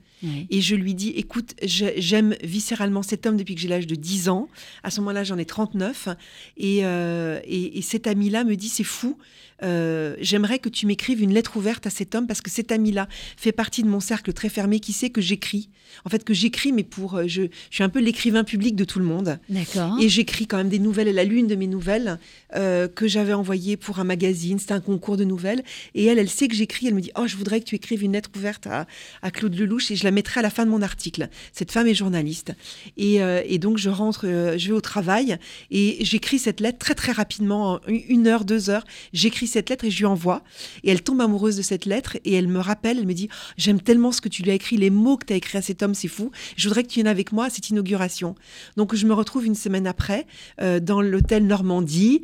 Et 0.50 0.60
je 0.60 0.74
lui 0.74 0.94
dis 0.94 1.10
Écoute, 1.10 1.54
j'aime 1.62 2.34
viscéralement 2.42 3.02
cet 3.02 3.26
homme 3.26 3.36
depuis 3.36 3.54
que 3.54 3.60
j'ai 3.60 3.68
l'âge 3.68 3.86
de 3.86 3.94
10 3.94 4.28
ans. 4.28 4.48
À 4.82 4.90
ce 4.90 5.00
moment-là, 5.00 5.24
j'en 5.24 5.38
ai 5.38 5.44
39. 5.44 6.08
Et, 6.56 6.78
et, 6.78 7.78
et 7.78 7.82
cet 7.82 8.06
ami-là 8.06 8.44
me 8.44 8.56
dit 8.56 8.68
C'est 8.68 8.84
fou. 8.84 9.16
Euh, 9.62 10.16
j'aimerais 10.20 10.58
que 10.58 10.68
tu 10.68 10.86
m'écrives 10.86 11.22
une 11.22 11.34
lettre 11.34 11.56
ouverte 11.56 11.86
à 11.86 11.90
cet 11.90 12.14
homme 12.14 12.26
parce 12.26 12.40
que 12.40 12.50
cet 12.50 12.72
ami-là 12.72 13.08
fait 13.36 13.52
partie 13.52 13.82
de 13.82 13.88
mon 13.88 14.00
cercle 14.00 14.32
très 14.32 14.48
fermé 14.48 14.80
qui 14.80 14.92
sait 14.92 15.10
que 15.10 15.20
j'écris. 15.20 15.68
En 16.04 16.08
fait, 16.08 16.24
que 16.24 16.32
j'écris, 16.32 16.72
mais 16.72 16.84
pour. 16.84 17.16
Euh, 17.16 17.24
je, 17.26 17.42
suis 17.70 17.82
un 17.82 17.88
peu 17.88 18.00
l'écrivain 18.00 18.44
public 18.44 18.76
de 18.76 18.84
tout 18.84 18.98
le 19.00 19.04
monde. 19.04 19.38
D'accord. 19.48 19.96
Et 20.00 20.08
j'écris 20.08 20.46
quand 20.46 20.56
même 20.56 20.68
des 20.68 20.78
nouvelles. 20.78 21.08
Elle 21.08 21.18
a 21.18 21.24
lu 21.24 21.36
une 21.36 21.48
de 21.48 21.56
mes 21.56 21.66
nouvelles 21.66 22.18
euh, 22.54 22.88
que 22.88 23.08
j'avais 23.08 23.32
envoyée 23.32 23.76
pour 23.76 23.98
un 23.98 24.04
magazine. 24.04 24.58
C'était 24.58 24.74
un 24.74 24.80
concours 24.80 25.16
de 25.16 25.24
nouvelles. 25.24 25.62
Et 25.94 26.04
elle, 26.06 26.18
elle 26.18 26.30
sait 26.30 26.48
que 26.48 26.54
j'écris. 26.54 26.86
Elle 26.86 26.94
me 26.94 27.00
dit 27.00 27.10
Oh, 27.18 27.26
je 27.26 27.36
voudrais 27.36 27.60
que 27.60 27.64
tu 27.64 27.74
écrives 27.74 28.02
une 28.04 28.12
lettre 28.12 28.30
ouverte 28.36 28.66
à, 28.66 28.86
Claude 29.30 29.54
Lelouch. 29.54 29.90
Et 29.90 29.96
je 29.96 30.04
la 30.04 30.09
mettrai 30.10 30.40
à 30.40 30.42
la 30.42 30.50
fin 30.50 30.64
de 30.64 30.70
mon 30.70 30.82
article. 30.82 31.28
Cette 31.52 31.72
femme 31.72 31.86
est 31.86 31.94
journaliste. 31.94 32.52
Et, 32.96 33.22
euh, 33.22 33.42
et 33.46 33.58
donc, 33.58 33.78
je 33.78 33.90
rentre, 33.90 34.26
euh, 34.26 34.58
je 34.58 34.68
vais 34.68 34.74
au 34.74 34.80
travail 34.80 35.38
et 35.70 35.98
j'écris 36.00 36.38
cette 36.38 36.60
lettre 36.60 36.78
très, 36.78 36.94
très 36.94 37.12
rapidement, 37.12 37.74
en 37.74 37.80
une 37.88 38.26
heure, 38.26 38.44
deux 38.44 38.70
heures. 38.70 38.84
J'écris 39.12 39.46
cette 39.46 39.70
lettre 39.70 39.84
et 39.84 39.90
je 39.90 39.98
lui 39.98 40.06
envoie. 40.06 40.42
Et 40.84 40.90
elle 40.90 41.02
tombe 41.02 41.20
amoureuse 41.20 41.56
de 41.56 41.62
cette 41.62 41.86
lettre 41.86 42.16
et 42.24 42.34
elle 42.34 42.48
me 42.48 42.58
rappelle, 42.58 42.98
elle 42.98 43.06
me 43.06 43.14
dit 43.14 43.28
J'aime 43.56 43.80
tellement 43.80 44.12
ce 44.12 44.20
que 44.20 44.28
tu 44.28 44.42
lui 44.42 44.50
as 44.50 44.54
écrit, 44.54 44.76
les 44.76 44.90
mots 44.90 45.16
que 45.16 45.26
tu 45.26 45.32
as 45.32 45.36
écrits 45.36 45.58
à 45.58 45.62
cet 45.62 45.82
homme, 45.82 45.94
c'est 45.94 46.08
fou. 46.08 46.30
Je 46.56 46.68
voudrais 46.68 46.82
que 46.82 46.88
tu 46.88 46.96
viennes 46.96 47.06
avec 47.06 47.32
moi 47.32 47.46
à 47.46 47.50
cette 47.50 47.68
inauguration. 47.70 48.34
Donc, 48.76 48.94
je 48.94 49.06
me 49.06 49.14
retrouve 49.14 49.46
une 49.46 49.54
semaine 49.54 49.86
après 49.86 50.26
euh, 50.60 50.80
dans 50.80 51.00
l'hôtel 51.00 51.46
Normandie. 51.46 52.22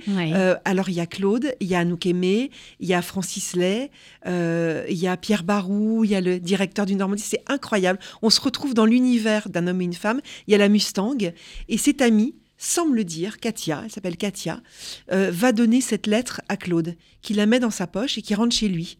Alors, 0.64 0.88
il 0.88 0.94
y 0.94 1.00
a 1.00 1.06
Claude, 1.06 1.54
il 1.60 1.68
y 1.68 1.74
a 1.74 1.80
Anouk 1.80 2.06
Aimé, 2.06 2.50
il 2.80 2.88
y 2.88 2.94
a 2.94 3.02
Francis 3.02 3.54
Lay, 3.54 3.90
il 4.26 4.96
y 4.96 5.06
a 5.06 5.16
Pierre 5.16 5.44
Barou, 5.44 6.04
il 6.04 6.10
y 6.10 6.14
a 6.14 6.20
le 6.20 6.40
directeur 6.40 6.86
du 6.86 6.94
Normandie. 6.94 7.22
C'est 7.22 7.42
incroyable. 7.46 7.75
On 8.22 8.30
se 8.30 8.40
retrouve 8.40 8.74
dans 8.74 8.86
l'univers 8.86 9.48
d'un 9.48 9.66
homme 9.66 9.80
et 9.80 9.84
une 9.84 9.92
femme. 9.92 10.20
Il 10.46 10.52
y 10.52 10.54
a 10.54 10.58
la 10.58 10.68
Mustang. 10.68 11.32
Et 11.68 11.78
cette 11.78 12.02
amie, 12.02 12.34
sans 12.58 12.86
me 12.86 12.94
le 12.94 13.04
dire, 13.04 13.38
Katia, 13.38 13.82
elle 13.84 13.90
s'appelle 13.90 14.16
Katia, 14.16 14.62
euh, 15.12 15.30
va 15.30 15.52
donner 15.52 15.80
cette 15.80 16.06
lettre 16.06 16.40
à 16.48 16.56
Claude, 16.56 16.96
qui 17.22 17.34
la 17.34 17.46
met 17.46 17.60
dans 17.60 17.70
sa 17.70 17.86
poche 17.86 18.18
et 18.18 18.22
qui 18.22 18.34
rentre 18.34 18.54
chez 18.54 18.68
lui. 18.68 18.98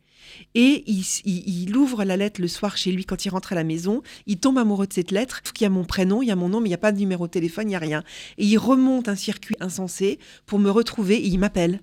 Et 0.54 0.84
il 1.24 1.76
ouvre 1.76 2.04
la 2.04 2.16
lettre 2.16 2.40
le 2.40 2.48
soir 2.48 2.76
chez 2.76 2.90
lui 2.90 3.04
quand 3.04 3.24
il 3.24 3.28
rentre 3.28 3.52
à 3.52 3.54
la 3.54 3.64
maison. 3.64 4.02
Il 4.26 4.38
tombe 4.38 4.58
amoureux 4.58 4.86
de 4.86 4.92
cette 4.92 5.12
lettre. 5.12 5.40
Il 5.58 5.62
y 5.62 5.66
a 5.66 5.70
mon 5.70 5.84
prénom, 5.84 6.20
il 6.20 6.26
y 6.26 6.32
a 6.32 6.36
mon 6.36 6.48
nom, 6.48 6.60
mais 6.60 6.66
il 6.66 6.70
n'y 6.70 6.74
a 6.74 6.78
pas 6.78 6.92
de 6.92 6.98
numéro 6.98 7.26
de 7.26 7.30
téléphone, 7.30 7.66
il 7.66 7.68
n'y 7.68 7.76
a 7.76 7.80
rien. 7.80 8.02
Et 8.36 8.44
il 8.44 8.58
remonte 8.58 9.08
un 9.08 9.14
circuit 9.14 9.56
insensé 9.60 10.18
pour 10.44 10.58
me 10.58 10.70
retrouver 10.70 11.16
et 11.16 11.26
il 11.26 11.38
m'appelle. 11.38 11.80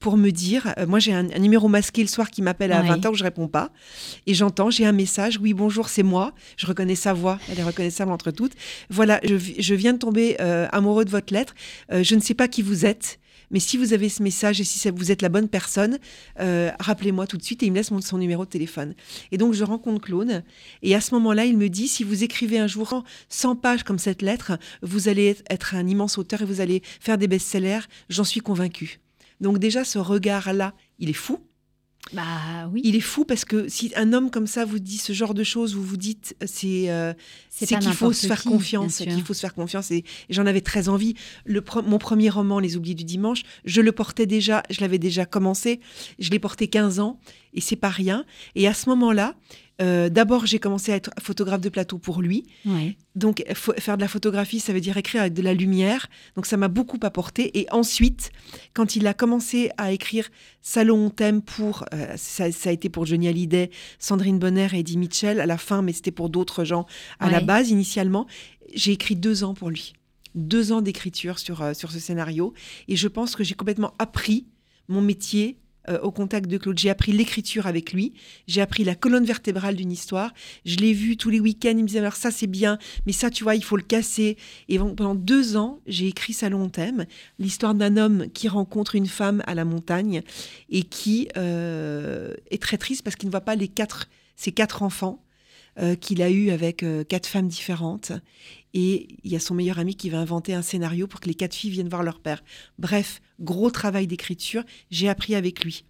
Pour 0.00 0.16
me 0.16 0.30
dire, 0.30 0.72
euh, 0.78 0.86
moi 0.86 0.98
j'ai 1.00 1.12
un, 1.12 1.28
un 1.30 1.38
numéro 1.38 1.68
masqué 1.68 2.02
le 2.02 2.08
soir 2.08 2.30
qui 2.30 2.40
m'appelle 2.42 2.72
à 2.72 2.82
Ouais. 2.82 2.88
20h 2.90 3.08
où 3.10 3.14
je 3.14 3.24
réponds 3.24 3.48
pas. 3.48 3.70
Et 4.26 4.34
j'entends, 4.34 4.70
j'ai 4.70 4.86
un 4.86 4.92
message, 4.92 5.38
oui 5.42 5.54
bonjour, 5.54 5.88
c'est 5.88 6.02
moi. 6.04 6.32
Je 6.56 6.66
reconnais 6.66 6.94
sa 6.94 7.12
voix, 7.12 7.38
elle 7.50 7.58
est 7.58 7.64
reconnaissable 7.64 8.12
entre 8.12 8.30
toutes. 8.30 8.52
Voilà, 8.90 9.20
je, 9.24 9.36
je 9.58 9.74
viens 9.74 9.92
de 9.94 9.98
tomber 9.98 10.36
euh, 10.40 10.68
amoureux 10.72 11.04
de 11.04 11.10
votre 11.10 11.32
lettre. 11.34 11.54
Euh, 11.92 12.02
je 12.02 12.14
ne 12.14 12.20
sais 12.20 12.34
pas 12.34 12.46
qui 12.48 12.62
vous 12.62 12.86
êtes. 12.86 13.18
Mais 13.50 13.60
si 13.60 13.78
vous 13.78 13.94
avez 13.94 14.10
ce 14.10 14.22
message 14.22 14.60
et 14.60 14.64
si 14.64 14.90
vous 14.90 15.10
êtes 15.10 15.22
la 15.22 15.30
bonne 15.30 15.48
personne, 15.48 15.98
euh, 16.38 16.70
rappelez-moi 16.80 17.26
tout 17.26 17.38
de 17.38 17.42
suite 17.42 17.62
et 17.62 17.66
il 17.66 17.70
me 17.72 17.76
laisse 17.76 17.90
mon, 17.90 18.00
son 18.02 18.18
numéro 18.18 18.44
de 18.44 18.50
téléphone. 18.50 18.94
Et 19.32 19.38
donc 19.38 19.54
je 19.54 19.64
rencontre 19.64 20.02
Claude 20.02 20.44
et 20.82 20.94
à 20.94 21.00
ce 21.00 21.14
moment-là, 21.14 21.46
il 21.46 21.56
me 21.56 21.68
dit 21.70 21.88
si 21.88 22.04
vous 22.04 22.22
écrivez 22.24 22.58
un 22.58 22.66
jour 22.66 23.04
100 23.30 23.56
pages 23.56 23.84
comme 23.84 23.98
cette 23.98 24.20
lettre, 24.20 24.58
vous 24.82 25.08
allez 25.08 25.36
être 25.48 25.74
un 25.74 25.86
immense 25.88 26.18
auteur 26.18 26.42
et 26.42 26.44
vous 26.44 26.60
allez 26.60 26.82
faire 27.00 27.16
des 27.16 27.26
best-sellers, 27.26 27.80
j'en 28.10 28.24
suis 28.24 28.40
convaincue. 28.40 29.00
Donc 29.40 29.58
déjà 29.58 29.84
ce 29.84 29.98
regard-là, 29.98 30.74
il 30.98 31.10
est 31.10 31.14
fou. 31.14 31.38
Bah 32.12 32.68
oui. 32.72 32.80
Il 32.84 32.96
est 32.96 33.00
fou 33.00 33.24
parce 33.24 33.44
que 33.44 33.68
si 33.68 33.92
un 33.94 34.12
homme 34.12 34.30
comme 34.30 34.46
ça 34.46 34.64
vous 34.64 34.78
dit 34.78 34.96
ce 34.96 35.12
genre 35.12 35.34
de 35.34 35.42
choses, 35.42 35.74
vous 35.74 35.82
vous 35.82 35.96
dites 35.96 36.34
euh, 36.42 36.46
c'est 36.48 36.90
euh, 36.90 37.12
C'est 37.50 37.66
c'est 37.66 37.78
qu'il 37.78 37.92
faut 37.92 38.12
se 38.12 38.26
faire 38.26 38.40
qui, 38.40 38.48
confiance, 38.48 38.98
qu'il 38.98 39.22
faut 39.22 39.34
se 39.34 39.40
faire 39.40 39.54
confiance 39.54 39.90
et, 39.90 39.98
et 39.98 40.04
j'en 40.30 40.46
avais 40.46 40.62
très 40.62 40.88
envie. 40.88 41.14
Le 41.44 41.62
mon 41.84 41.98
premier 41.98 42.30
roman, 42.30 42.60
Les 42.60 42.76
Oubliés 42.76 42.94
du 42.94 43.04
dimanche, 43.04 43.42
je 43.64 43.80
le 43.82 43.92
portais 43.92 44.26
déjà, 44.26 44.62
je 44.70 44.80
l'avais 44.80 44.98
déjà 44.98 45.26
commencé, 45.26 45.80
je 46.18 46.30
l'ai 46.30 46.38
porté 46.38 46.68
15 46.68 47.00
ans 47.00 47.20
et 47.54 47.60
c'est 47.60 47.76
pas 47.76 47.88
rien. 47.88 48.24
Et 48.54 48.66
à 48.66 48.74
ce 48.74 48.88
moment-là, 48.90 49.34
euh, 49.80 50.08
d'abord 50.08 50.44
j'ai 50.44 50.58
commencé 50.58 50.92
à 50.92 50.96
être 50.96 51.10
photographe 51.20 51.60
de 51.60 51.68
plateau 51.68 51.98
pour 51.98 52.20
lui. 52.20 52.44
Ouais. 52.66 52.96
Donc, 53.14 53.44
faire 53.54 53.96
de 53.96 54.02
la 54.02 54.08
photographie, 54.08 54.60
ça 54.60 54.72
veut 54.72 54.80
dire 54.80 54.96
écrire 54.96 55.22
avec 55.22 55.34
de 55.34 55.42
la 55.42 55.54
lumière. 55.54 56.08
Donc, 56.36 56.46
ça 56.46 56.56
m'a 56.56 56.68
beaucoup 56.68 56.98
apporté. 57.02 57.58
Et 57.58 57.66
ensuite, 57.70 58.30
quand 58.74 58.96
il 58.96 59.06
a 59.06 59.14
commencé 59.14 59.70
à 59.76 59.92
écrire 59.92 60.28
Salon 60.62 61.10
thème 61.10 61.42
pour, 61.42 61.84
euh, 61.94 62.14
ça, 62.16 62.50
ça 62.52 62.70
a 62.70 62.72
été 62.72 62.88
pour 62.88 63.06
Johnny 63.06 63.28
Hallyday, 63.28 63.70
Sandrine 63.98 64.38
Bonner 64.38 64.68
et 64.72 64.80
Eddie 64.80 64.98
Mitchell 64.98 65.40
à 65.40 65.46
la 65.46 65.58
fin, 65.58 65.82
mais 65.82 65.92
c'était 65.92 66.10
pour 66.10 66.28
d'autres 66.28 66.64
gens 66.64 66.86
à 67.20 67.30
la 67.30 67.40
base 67.40 67.70
initialement. 67.70 68.26
J'ai 68.74 68.92
écrit 68.92 69.16
deux 69.16 69.44
ans 69.44 69.54
pour 69.54 69.70
lui. 69.70 69.94
Deux 70.34 70.72
ans 70.72 70.82
d'écriture 70.82 71.38
sur, 71.38 71.62
euh, 71.62 71.74
sur 71.74 71.90
ce 71.90 71.98
scénario. 71.98 72.52
Et 72.86 72.96
je 72.96 73.08
pense 73.08 73.34
que 73.34 73.44
j'ai 73.44 73.54
complètement 73.54 73.94
appris 73.98 74.46
mon 74.88 75.00
métier 75.00 75.58
euh, 75.88 75.98
au 76.00 76.10
contact 76.10 76.48
de 76.48 76.58
Claude. 76.58 76.78
J'ai 76.78 76.90
appris 76.90 77.12
l'écriture 77.12 77.66
avec 77.66 77.92
lui. 77.92 78.12
J'ai 78.46 78.60
appris 78.60 78.84
la 78.84 78.94
colonne 78.94 79.24
vertébrale 79.24 79.76
d'une 79.76 79.92
histoire. 79.92 80.32
Je 80.64 80.76
l'ai 80.76 80.92
vu 80.92 81.16
tous 81.16 81.30
les 81.30 81.40
week-ends. 81.40 81.70
Il 81.70 81.82
me 81.82 81.86
disait 81.86 82.00
alors 82.00 82.16
ça 82.16 82.30
c'est 82.30 82.46
bien, 82.46 82.78
mais 83.06 83.12
ça 83.12 83.30
tu 83.30 83.44
vois 83.44 83.54
il 83.54 83.64
faut 83.64 83.76
le 83.76 83.82
casser. 83.82 84.36
Et 84.68 84.78
pendant 84.78 85.14
deux 85.14 85.56
ans 85.56 85.80
j'ai 85.86 86.08
écrit 86.08 86.32
Salon 86.32 86.68
thème, 86.68 87.06
l'histoire 87.38 87.74
d'un 87.74 87.96
homme 87.96 88.26
qui 88.32 88.48
rencontre 88.48 88.94
une 88.94 89.06
femme 89.06 89.42
à 89.46 89.54
la 89.54 89.64
montagne 89.64 90.22
et 90.70 90.82
qui 90.82 91.28
euh, 91.36 92.34
est 92.50 92.62
très 92.62 92.78
triste 92.78 93.02
parce 93.02 93.16
qu'il 93.16 93.28
ne 93.28 93.32
voit 93.32 93.40
pas 93.40 93.56
les 93.56 93.68
quatre 93.68 94.08
ses 94.36 94.52
quatre 94.52 94.82
enfants 94.82 95.24
euh, 95.80 95.96
qu'il 95.96 96.22
a 96.22 96.30
eu 96.30 96.50
avec 96.50 96.84
quatre 97.08 97.26
femmes 97.26 97.48
différentes. 97.48 98.12
Et 98.74 99.08
il 99.24 99.32
y 99.32 99.36
a 99.36 99.40
son 99.40 99.54
meilleur 99.54 99.78
ami 99.78 99.94
qui 99.96 100.10
va 100.10 100.18
inventer 100.18 100.54
un 100.54 100.62
scénario 100.62 101.06
pour 101.06 101.20
que 101.20 101.26
les 101.28 101.34
quatre 101.34 101.54
filles 101.54 101.70
viennent 101.70 101.88
voir 101.88 102.02
leur 102.02 102.20
père. 102.20 102.42
Bref, 102.78 103.20
gros 103.40 103.70
travail 103.70 104.06
d'écriture, 104.06 104.62
j'ai 104.90 105.08
appris 105.08 105.34
avec 105.34 105.64
lui. 105.64 105.84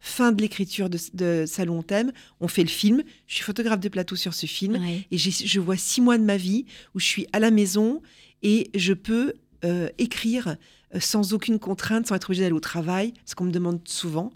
Fin 0.00 0.32
de 0.32 0.40
l'écriture 0.42 0.90
de, 0.90 0.98
de 1.14 1.44
Salon 1.46 1.82
Thème, 1.82 2.12
on 2.40 2.48
fait 2.48 2.62
le 2.62 2.68
film, 2.68 3.02
je 3.26 3.34
suis 3.36 3.44
photographe 3.44 3.80
de 3.80 3.88
plateau 3.88 4.14
sur 4.16 4.34
ce 4.34 4.46
film, 4.46 4.74
Ouais. 4.74 5.06
et 5.10 5.18
je 5.18 5.60
vois 5.60 5.76
six 5.76 6.00
mois 6.00 6.18
de 6.18 6.22
ma 6.24 6.36
vie 6.36 6.64
où 6.94 7.00
je 7.00 7.06
suis 7.06 7.26
à 7.32 7.38
la 7.38 7.50
maison 7.50 8.02
et 8.42 8.70
je 8.74 8.92
peux 8.92 9.32
euh, 9.64 9.88
écrire 9.98 10.56
euh, 10.94 11.00
sans 11.00 11.32
aucune 11.32 11.58
contrainte, 11.58 12.06
sans 12.06 12.14
être 12.14 12.28
obligée 12.28 12.42
d'aller 12.42 12.54
au 12.54 12.60
travail, 12.60 13.14
ce 13.24 13.34
qu'on 13.34 13.44
me 13.44 13.50
demande 13.52 13.80
souvent. 13.88 14.32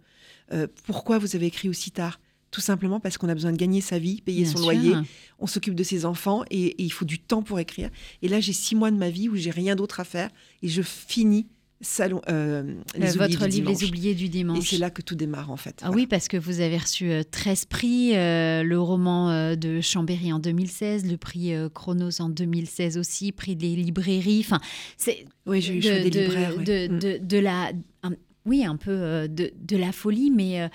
Euh, 0.53 0.67
pourquoi 0.87 1.19
vous 1.19 1.37
avez 1.37 1.47
écrit 1.47 1.69
aussi 1.69 1.91
tard? 1.91 2.19
Tout 2.51 2.61
simplement 2.61 2.99
parce 3.01 3.17
qu'on 3.17 3.29
a 3.29 3.35
besoin 3.35 3.53
de 3.53 3.57
gagner 3.57 3.81
sa 3.81 3.99
vie, 3.99 4.23
payer 4.23 4.43
Bien 4.43 4.51
son 4.53 4.59
sûr. 4.59 4.67
loyer, 4.73 4.95
on 5.39 5.47
s'occupe 5.47 5.75
de 5.77 5.85
ses 5.85 6.05
enfants 6.05 6.43
et, 6.51 6.67
et 6.67 6.83
il 6.83 6.91
faut 6.91 7.05
du 7.05 7.19
temps 7.21 7.43
pour 7.43 7.61
écrire. 7.61 7.91
Et 8.23 8.29
là, 8.29 8.41
j'ai 8.41 8.53
six 8.53 8.75
mois 8.75 8.91
de 8.91 8.97
ma 8.97 9.09
vie 9.11 9.29
où 9.29 9.37
j'ai 9.37 9.51
rien 9.53 9.77
d'autre 9.77 10.01
à 10.01 10.05
faire 10.05 10.31
et 10.63 10.69
je 10.69 10.83
finis 10.83 11.47
salon, 11.83 12.21
euh, 12.29 12.63
les 12.95 13.17
Euh, 13.17 13.25
Oubliés 13.25 13.37
votre 13.37 13.49
du 13.49 13.55
livre 13.57 13.71
dimanche. 13.73 13.81
Les 13.81 13.89
Oubliés 13.89 14.15
du 14.15 14.25
Et 14.27 14.29
Dimanche. 14.29 14.69
c'est 14.69 14.77
là 14.79 14.91
que 14.91 15.01
tout 15.01 15.15
démarre 15.15 15.51
en 15.51 15.57
fait. 15.57 15.77
Ah 15.81 15.87
Voilà. 15.87 15.97
oui, 15.97 16.07
parce 16.07 16.29
que 16.29 16.37
vous 16.37 16.61
avez 16.61 16.77
reçu 16.77 17.11
euh, 17.11 17.23
13 17.23 17.65
prix, 17.67 18.15
euh, 18.17 18.63
le 18.63 18.79
roman 18.79 19.31
euh, 19.31 19.55
de 19.57 19.81
Chambéry 19.81 20.31
en 20.33 20.41
2016, 20.41 21.07
le 21.11 21.17
prix 21.17 21.55
euh, 21.55 21.71
Chronos 21.71 22.21
en 22.21 22.29
2016 22.29 22.99
aussi, 22.99 23.33
prix 23.33 23.57
des 23.57 23.75
librairies. 23.77 24.43
Enfin, 24.45 24.61
c'est 24.99 25.25
Oui, 25.47 25.63
j'ai 25.63 25.77
eu 25.77 25.81
de, 25.81 26.03
des 26.03 26.11
de- 26.11 26.21
libraires. 26.21 26.57
ouais. 26.59 26.65
de, 26.89 26.95
Mm. 26.95 26.99
de- 26.99 27.19
de 27.25 27.39
la, 27.39 27.73
un- 28.03 28.13
oui, 28.45 28.63
un 28.65 28.77
peu 28.77 28.91
euh, 28.91 29.27
de, 29.29 29.51
de 29.59 29.77
la 29.79 29.93
folie, 29.93 30.31
mais 30.31 30.61
euh, 30.61 30.69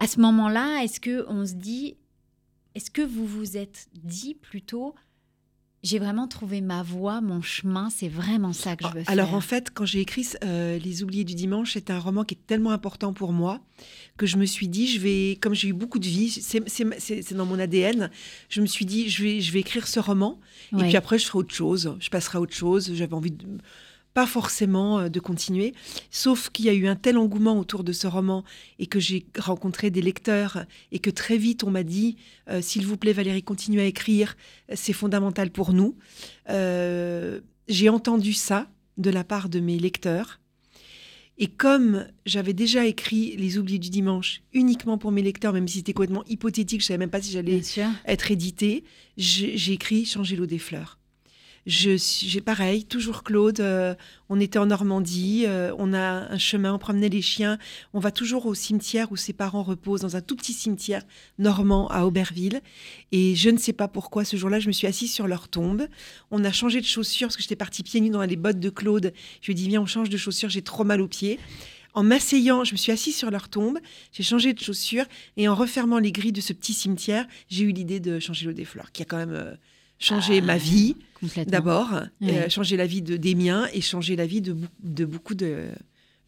à 0.00 0.06
ce 0.06 0.20
moment-là, 0.20 0.82
est-ce 0.84 1.00
que 1.00 1.24
on 1.28 1.46
se 1.46 1.54
dit, 1.54 1.96
est-ce 2.74 2.90
que 2.90 3.02
vous 3.02 3.26
vous 3.26 3.56
êtes 3.56 3.88
dit 4.02 4.34
plutôt, 4.34 4.94
j'ai 5.82 5.98
vraiment 5.98 6.26
trouvé 6.26 6.62
ma 6.62 6.82
voie, 6.82 7.20
mon 7.20 7.42
chemin, 7.42 7.90
c'est 7.90 8.08
vraiment 8.08 8.54
ça 8.54 8.74
que 8.74 8.84
je 8.86 8.90
veux 8.90 9.02
Ah, 9.06 9.12
Alors 9.12 9.28
faire? 9.28 9.36
en 9.36 9.40
fait, 9.42 9.70
quand 9.70 9.84
j'ai 9.84 10.00
écrit 10.00 10.26
euh, 10.42 10.78
Les 10.78 11.02
Oubliés 11.02 11.24
du 11.24 11.34
dimanche, 11.34 11.74
c'est 11.74 11.90
un 11.90 11.98
roman 11.98 12.24
qui 12.24 12.34
est 12.36 12.46
tellement 12.46 12.70
important 12.70 13.12
pour 13.12 13.32
moi 13.34 13.60
que 14.16 14.24
je 14.24 14.38
me 14.38 14.46
suis 14.46 14.66
dit, 14.66 14.86
je 14.88 14.98
vais, 14.98 15.36
comme 15.42 15.54
j'ai 15.54 15.68
eu 15.68 15.72
beaucoup 15.74 15.98
de 15.98 16.06
vie, 16.06 16.30
c'est- 16.30 17.34
dans 17.34 17.44
mon 17.44 17.58
ADN, 17.58 18.10
je 18.48 18.62
me 18.62 18.66
suis 18.66 18.86
dit, 18.86 19.10
je 19.10 19.22
vais, 19.22 19.40
je 19.42 19.52
vais 19.52 19.60
écrire 19.60 19.86
ce 19.86 20.00
roman 20.00 20.40
et 20.72 20.76
puis 20.84 20.96
après 20.96 21.18
je 21.18 21.26
ferai 21.26 21.38
autre 21.40 21.54
chose, 21.54 21.94
je 22.00 22.08
passerai 22.08 22.38
à 22.38 22.40
autre 22.40 22.54
chose. 22.54 22.94
J'avais 22.94 23.14
envie 23.14 23.32
de 23.32 23.44
pas 24.14 24.26
forcément 24.26 25.00
euh, 25.00 25.08
de 25.08 25.20
continuer, 25.20 25.74
sauf 26.10 26.48
qu'il 26.48 26.64
y 26.64 26.68
a 26.68 26.72
eu 26.72 26.86
un 26.86 26.96
tel 26.96 27.18
engouement 27.18 27.58
autour 27.58 27.84
de 27.84 27.92
ce 27.92 28.06
roman 28.06 28.44
et 28.78 28.86
que 28.86 29.00
j'ai 29.00 29.26
rencontré 29.38 29.90
des 29.90 30.00
lecteurs 30.00 30.64
et 30.92 31.00
que 31.00 31.10
très 31.10 31.36
vite 31.36 31.64
on 31.64 31.70
m'a 31.70 31.82
dit 31.82 32.16
euh, 32.48 32.62
s'il 32.62 32.86
vous 32.86 32.96
plaît 32.96 33.12
Valérie 33.12 33.42
continuez 33.42 33.82
à 33.82 33.86
écrire, 33.86 34.36
c'est 34.74 34.92
fondamental 34.92 35.50
pour 35.50 35.72
nous. 35.72 35.96
Euh, 36.48 37.40
j'ai 37.68 37.88
entendu 37.88 38.32
ça 38.32 38.68
de 38.96 39.10
la 39.10 39.24
part 39.24 39.48
de 39.48 39.60
mes 39.60 39.78
lecteurs. 39.78 40.40
Et 41.36 41.48
comme 41.48 42.06
j'avais 42.26 42.52
déjà 42.52 42.86
écrit 42.86 43.36
Les 43.36 43.58
Oubliés 43.58 43.80
du 43.80 43.90
dimanche 43.90 44.42
uniquement 44.52 44.98
pour 44.98 45.10
mes 45.10 45.22
lecteurs, 45.22 45.52
même 45.52 45.66
si 45.66 45.78
c'était 45.78 45.92
complètement 45.92 46.22
hypothétique, 46.28 46.80
je 46.80 46.86
savais 46.86 46.98
même 46.98 47.10
pas 47.10 47.20
si 47.20 47.32
j'allais 47.32 47.60
être 48.06 48.30
édité, 48.30 48.84
j'ai 49.16 49.56
j'ai 49.56 49.72
écrit 49.72 50.04
Changer 50.04 50.36
l'eau 50.36 50.46
des 50.46 50.60
fleurs. 50.60 51.00
J'ai 51.66 52.42
pareil, 52.42 52.84
toujours 52.84 53.22
Claude. 53.22 53.60
euh, 53.60 53.94
on 54.28 54.38
était 54.38 54.58
en 54.58 54.66
Normandie, 54.66 55.44
euh, 55.46 55.74
on 55.78 55.94
a 55.94 56.30
un 56.30 56.36
chemin, 56.36 56.74
on 56.74 56.78
promenait 56.78 57.08
les 57.08 57.22
chiens. 57.22 57.58
On 57.94 58.00
va 58.00 58.10
toujours 58.10 58.44
au 58.44 58.54
cimetière 58.54 59.10
où 59.12 59.16
ses 59.16 59.32
parents 59.32 59.62
reposent, 59.62 60.02
dans 60.02 60.14
un 60.14 60.20
tout 60.20 60.36
petit 60.36 60.52
cimetière 60.52 61.02
normand 61.38 61.88
à 61.88 62.04
Auberville. 62.04 62.60
Et 63.12 63.34
je 63.34 63.48
ne 63.48 63.56
sais 63.56 63.72
pas 63.72 63.88
pourquoi, 63.88 64.26
ce 64.26 64.36
jour-là, 64.36 64.60
je 64.60 64.66
me 64.66 64.72
suis 64.72 64.86
assise 64.86 65.12
sur 65.12 65.26
leur 65.26 65.48
tombe. 65.48 65.86
On 66.30 66.44
a 66.44 66.52
changé 66.52 66.82
de 66.82 66.86
chaussures 66.86 67.28
parce 67.28 67.36
que 67.36 67.42
j'étais 67.42 67.56
partie 67.56 67.82
pieds 67.82 68.00
nus 68.00 68.10
dans 68.10 68.22
les 68.22 68.36
bottes 68.36 68.60
de 68.60 68.70
Claude. 68.70 69.14
Je 69.40 69.46
lui 69.46 69.52
ai 69.52 69.54
dit, 69.54 69.68
viens, 69.68 69.80
on 69.80 69.86
change 69.86 70.10
de 70.10 70.18
chaussures, 70.18 70.50
j'ai 70.50 70.62
trop 70.62 70.84
mal 70.84 71.00
aux 71.00 71.08
pieds. 71.08 71.38
En 71.94 72.02
m'asseyant, 72.02 72.64
je 72.64 72.72
me 72.72 72.76
suis 72.76 72.92
assise 72.92 73.16
sur 73.16 73.30
leur 73.30 73.48
tombe, 73.48 73.78
j'ai 74.12 74.24
changé 74.24 74.52
de 74.52 74.60
chaussures 74.60 75.04
et 75.36 75.48
en 75.48 75.54
refermant 75.54 75.98
les 75.98 76.10
grilles 76.10 76.32
de 76.32 76.40
ce 76.40 76.52
petit 76.52 76.74
cimetière, 76.74 77.24
j'ai 77.48 77.62
eu 77.62 77.70
l'idée 77.70 78.00
de 78.00 78.18
changer 78.18 78.46
l'eau 78.46 78.52
des 78.52 78.64
fleurs, 78.64 78.90
qui 78.90 79.02
a 79.02 79.04
quand 79.04 79.16
même 79.16 79.56
euh, 80.02 80.20
Ah, 80.20 80.40
ma 80.42 80.56
vie 80.56 80.96
d'abord, 81.46 81.88
euh, 82.22 82.48
changé 82.48 82.76
la 82.76 82.86
vie 82.86 83.02
de, 83.02 83.16
des 83.16 83.34
miens 83.34 83.66
et 83.72 83.80
changé 83.80 84.16
la 84.16 84.26
vie 84.26 84.42
de, 84.42 84.56
de 84.82 85.04
beaucoup 85.04 85.34
de, 85.34 85.70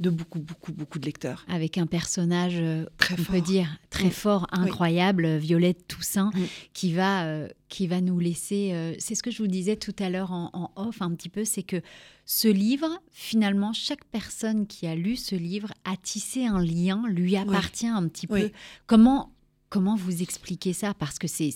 de 0.01 0.11
beaucoup, 0.11 0.41
beaucoup, 0.41 0.73
beaucoup 0.73 0.99
de 0.99 1.07
lecteurs. 1.07 1.45
Avec 1.49 1.79
un 1.79 1.87
personnage, 1.87 2.57
euh, 2.59 2.87
très 2.99 3.15
on 3.19 3.25
peut 3.25 3.41
dire, 3.41 3.79
très 3.91 4.11
fort, 4.11 4.47
incroyable, 4.53 5.37
Violette 5.37 5.87
Toussaint, 5.89 6.31
qui, 6.73 6.93
va, 6.93 7.25
euh, 7.25 7.49
qui 7.69 7.87
va 7.87 8.01
nous 8.01 8.19
laisser... 8.19 8.71
Euh, 8.73 8.95
c'est 8.99 9.15
ce 9.15 9.23
que 9.23 9.31
je 9.31 9.39
vous 9.39 9.49
disais 9.49 9.77
tout 9.77 9.95
à 9.99 10.11
l'heure 10.11 10.33
en, 10.33 10.73
off 10.77 11.01
un 11.01 11.15
petit 11.15 11.29
peu, 11.29 11.45
c'est 11.45 11.63
que 11.63 11.81
ce 12.25 12.49
livre, 12.49 12.89
finalement, 13.11 13.73
chaque 13.73 14.05
personne 14.07 14.67
qui 14.67 14.87
a 14.87 14.95
lu 14.95 15.17
ce 15.17 15.35
livre 15.35 15.73
a 15.85 15.97
tissé 15.97 16.45
un 16.45 16.63
lien, 16.63 17.03
lui 17.09 17.37
appartient 17.37 17.87
un 17.87 18.07
petit 18.09 18.27
peu. 18.27 18.51
Comment, 18.87 19.33
comment 19.69 19.97
vous 19.97 20.23
expliquez 20.23 20.73
ça? 20.73 20.95
Parce 20.95 21.19
que 21.19 21.27
c'est... 21.29 21.51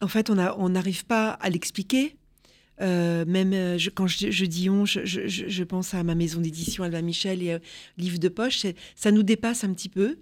En 0.00 0.08
fait, 0.08 0.30
on 0.30 0.68
n'arrive 0.68 1.04
pas 1.06 1.30
à 1.30 1.50
l'expliquer 1.50 2.16
euh, 2.80 3.24
même 3.26 3.52
euh, 3.52 3.78
quand 3.94 4.08
je, 4.08 4.44
dis 4.46 4.68
on, 4.68 4.84
je, 4.84 5.62
pense 5.62 5.94
à 5.94 6.02
ma 6.02 6.16
maison 6.16 6.40
d'édition 6.40 6.82
Alba 6.82 7.02
Michel 7.02 7.40
et 7.42 7.52
euh, 7.52 7.58
livre 7.98 8.18
de 8.18 8.28
poche. 8.28 8.66
Ça 8.96 9.12
nous 9.12 9.22
dépasse 9.22 9.64
un 9.64 9.72
petit 9.72 9.88
peu. 9.88 10.18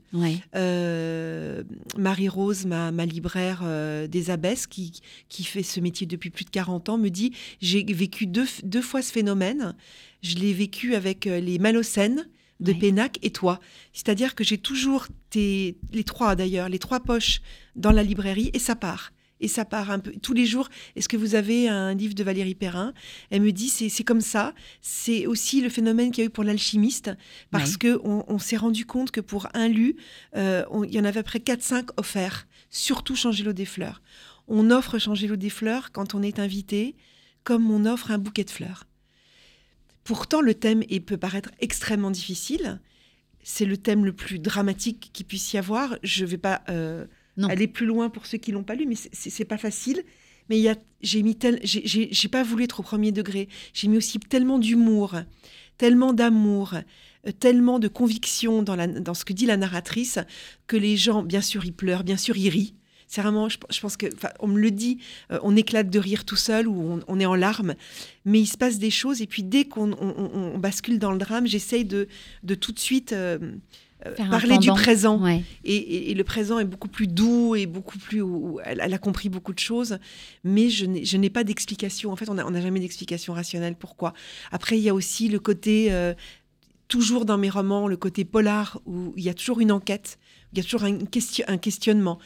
Marie-Rose, 1.97 2.67
ma, 2.67 2.91
libraire 3.07 3.63
des 4.09 4.31
Abbesses, 4.31 4.67
qui, 4.67 5.01
qui 5.29 5.45
fait 5.45 5.63
ce 5.63 5.81
métier 5.81 6.07
depuis 6.07 6.31
plus 6.31 6.45
de 6.45 6.51
40 6.51 6.91
ans, 6.91 6.99
me 6.99 7.09
dit 7.09 7.33
j'ai 7.61 7.85
vécu 7.85 8.27
deux, 8.27 8.47
deux, 8.63 8.83
fois 8.83 9.03
ce 9.03 9.13
phénomène. 9.13 9.75
Je 10.23 10.37
l'ai 10.37 10.53
vécu 10.53 10.95
avec 10.95 11.25
les 11.25 11.59
Malocènes 11.59 12.29
de 12.61 12.73
Pénac 12.73 13.19
et 13.23 13.31
toi. 13.31 13.59
C'est-à-dire 13.93 14.37
que 14.37 14.45
j'ai 14.45 14.59
toujours 14.59 15.09
tes, 15.31 15.77
les 15.93 16.05
trois 16.05 16.37
d'ailleurs, 16.37 16.69
les 16.69 16.79
trois 16.79 17.01
poches 17.01 17.41
dans 17.75 17.91
la 17.91 18.05
librairie 18.05 18.51
et 18.53 18.61
ça 18.61 18.77
part 18.77 19.13
et 19.43 19.49
ça 19.49 19.65
part 19.65 19.91
un 19.91 19.99
peu 19.99 20.13
tous 20.23 20.33
les 20.33 20.47
jours. 20.47 20.69
Est-ce 20.97 21.09
que 21.09 21.17
vous 21.17 21.35
avez 21.35 21.69
un 21.69 21.93
livre 21.95 22.15
de 22.15 22.23
Valérie 22.23 22.55
Perrin? 22.55 22.95
Elle 23.31 23.43
me 23.43 23.53
dit 23.53 23.69
c'est 23.69 24.05
comme 24.05 24.21
ça. 24.21 24.55
C'est 24.81 25.27
aussi 25.27 25.61
le 25.61 25.69
phénomène 25.69 26.11
qu'il 26.11 26.23
y 26.23 26.27
a 26.27 26.29
eu 26.29 26.31
pour 26.31 26.45
l'alchimiste 26.45 27.11
parce 27.51 27.77
que 27.77 28.01
on, 28.05 28.39
s'est 28.39 28.57
rendu 28.57 28.87
compte 28.87 29.11
que 29.11 29.21
pour 29.21 29.49
un 29.55 29.69
lu, 29.69 29.97
euh, 30.37 30.65
il 30.85 30.95
y 30.95 31.01
en 31.01 31.05
avait 31.05 31.21
à 31.21 31.23
peu 31.23 31.39
près 31.39 31.39
4-5 31.41 31.91
offerts. 31.97 32.47
Surtout 32.71 33.17
changer 33.17 33.45
l'eau 33.45 33.53
des 33.53 33.67
fleurs. 33.67 34.01
On 34.49 34.71
offre 34.71 34.99
changer 34.99 35.27
l'eau 35.27 35.37
des 35.37 35.51
fleurs 35.51 35.93
quand 35.93 36.15
on 36.15 36.23
est 36.23 36.39
invité, 36.39 36.97
comme 37.45 37.71
on 37.71 37.85
offre 37.85 38.11
un 38.11 38.19
bouquet 38.19 38.45
de 38.45 38.51
fleurs. 38.51 38.87
Pourtant, 40.05 40.41
le 40.41 40.55
thème 40.55 40.83
peut 41.07 41.17
paraître 41.17 41.51
extrêmement 41.61 42.11
difficile. 42.11 42.81
C'est 43.43 43.65
le 43.65 43.77
thème 43.77 44.05
le 44.05 44.13
plus 44.13 44.39
dramatique 44.39 45.11
qu'il 45.13 45.27
puisse 45.27 45.53
y 45.53 45.59
avoir. 45.59 45.97
Je 46.03 46.25
ne 46.25 46.31
vais 46.31 46.39
pas 46.39 46.63
euh, 46.69 47.07
aller 47.43 47.67
plus 47.67 47.87
loin 47.87 48.11
pour 48.11 48.27
ceux 48.27 48.39
qui 48.39 48.53
l'ont 48.53 48.65
pas 48.65 48.75
lu, 48.75 48.87
mais 48.87 48.97
c'est 49.13 49.45
pas 49.45 49.59
facile. 49.59 50.03
Mais 50.49 50.61
il 50.61 50.77
j'ai 51.03 51.23
mis 51.23 51.37
tel, 51.37 51.61
j'ai 51.63 52.29
pas 52.29 52.43
voulu 52.43 52.65
être 52.65 52.81
au 52.81 52.83
premier 52.83 53.13
degré. 53.13 53.49
J'ai 53.73 53.89
mis 53.89 53.97
aussi 53.97 54.19
tellement 54.19 54.59
d'humour, 54.59 55.17
tellement 55.79 56.13
d'amour, 56.13 56.75
euh, 57.27 57.33
tellement 57.33 57.79
de 57.79 57.89
conviction 57.89 58.63
dans, 58.63 58.77
la, 58.77 58.87
dans 58.87 59.15
ce 59.15 59.25
que 59.25 59.33
dit 59.33 59.47
la 59.47 59.57
narratrice 59.57 60.19
que 60.67 60.77
les 60.77 60.97
gens, 60.97 61.23
bien 61.23 61.41
sûr, 61.41 61.65
ils 61.65 61.73
pleurent, 61.73 62.05
bien 62.05 62.17
sûr, 62.17 62.37
ils 62.37 62.49
rient. 62.49 62.75
C'est 63.09 63.21
vraiment, 63.21 63.49
je, 63.49 63.59
pense 63.81 63.99
que, 63.99 64.07
on 64.41 64.47
me 64.47 64.59
le 64.59 64.71
dit, 64.71 64.99
euh, 65.31 65.39
on 65.43 65.55
éclate 65.55 65.91
de 65.91 65.99
rire 65.99 66.25
tout 66.25 66.37
seul 66.37 66.67
ou 66.67 66.99
on, 67.07 67.21
est 67.21 67.27
en 67.27 67.35
larmes, 67.35 67.75
mais 68.25 68.41
il 68.41 68.47
se 68.47 68.57
passe 68.57 68.79
des 68.79 68.91
choses. 68.91 69.21
Et 69.21 69.27
puis 69.27 69.43
dès 69.43 69.67
qu'on 69.67 69.93
on, 69.93 70.59
bascule 70.59 70.99
dans 70.99 71.13
le 71.13 71.19
drame, 71.19 71.47
j'essaye 71.47 71.85
de, 71.85 72.09
de 72.43 72.55
tout 72.55 72.73
de 72.73 72.79
suite 72.79 73.13
euh, 73.13 73.39
parler 74.17 74.59
du 74.59 74.69
présent. 74.71 75.21
Et, 75.65 76.15
le 76.15 76.25
présent 76.25 76.59
est 76.59 76.65
beaucoup 76.65 76.89
plus 76.89 77.07
doux 77.07 77.55
et 77.55 77.67
beaucoup 77.67 77.99
plus. 77.99 78.23
elle, 78.65 78.81
a 78.81 78.99
compris 78.99 79.29
beaucoup 79.29 79.53
de 79.53 79.59
choses, 79.59 79.99
mais 80.45 80.69
je 80.71 81.17
n'ai 81.17 81.31
pas 81.31 81.45
d'explication. 81.45 82.13
En 82.13 82.17
fait, 82.17 82.29
on 82.29 82.35
n'a 82.35 82.61
jamais 82.61 82.81
d'explication 82.81 83.33
rationnelle. 83.33 83.77
Pourquoi? 83.77 84.13
Après, 84.51 84.79
il 84.79 84.83
y 84.83 84.89
a 84.89 84.95
aussi 84.95 85.29
le 85.29 85.39
côté. 85.39 85.93
Euh, 85.93 86.15
toujours 86.89 87.25
dans 87.25 87.39
mes 87.39 87.49
romans, 87.49 87.89
le 87.89 87.97
côté 87.97 88.23
polar, 88.23 88.79
où 88.85 89.15
il 89.17 89.23
y 89.23 89.31
a 89.31 89.35
toujours 89.35 89.61
une 89.61 89.73
enquête, 89.73 90.19
il 90.53 90.59
y 90.59 90.61
a 90.61 90.63
toujours 90.63 90.85
un, 90.85 90.99
question, 90.99 91.43
un 91.49 91.57
questionnement 91.57 92.19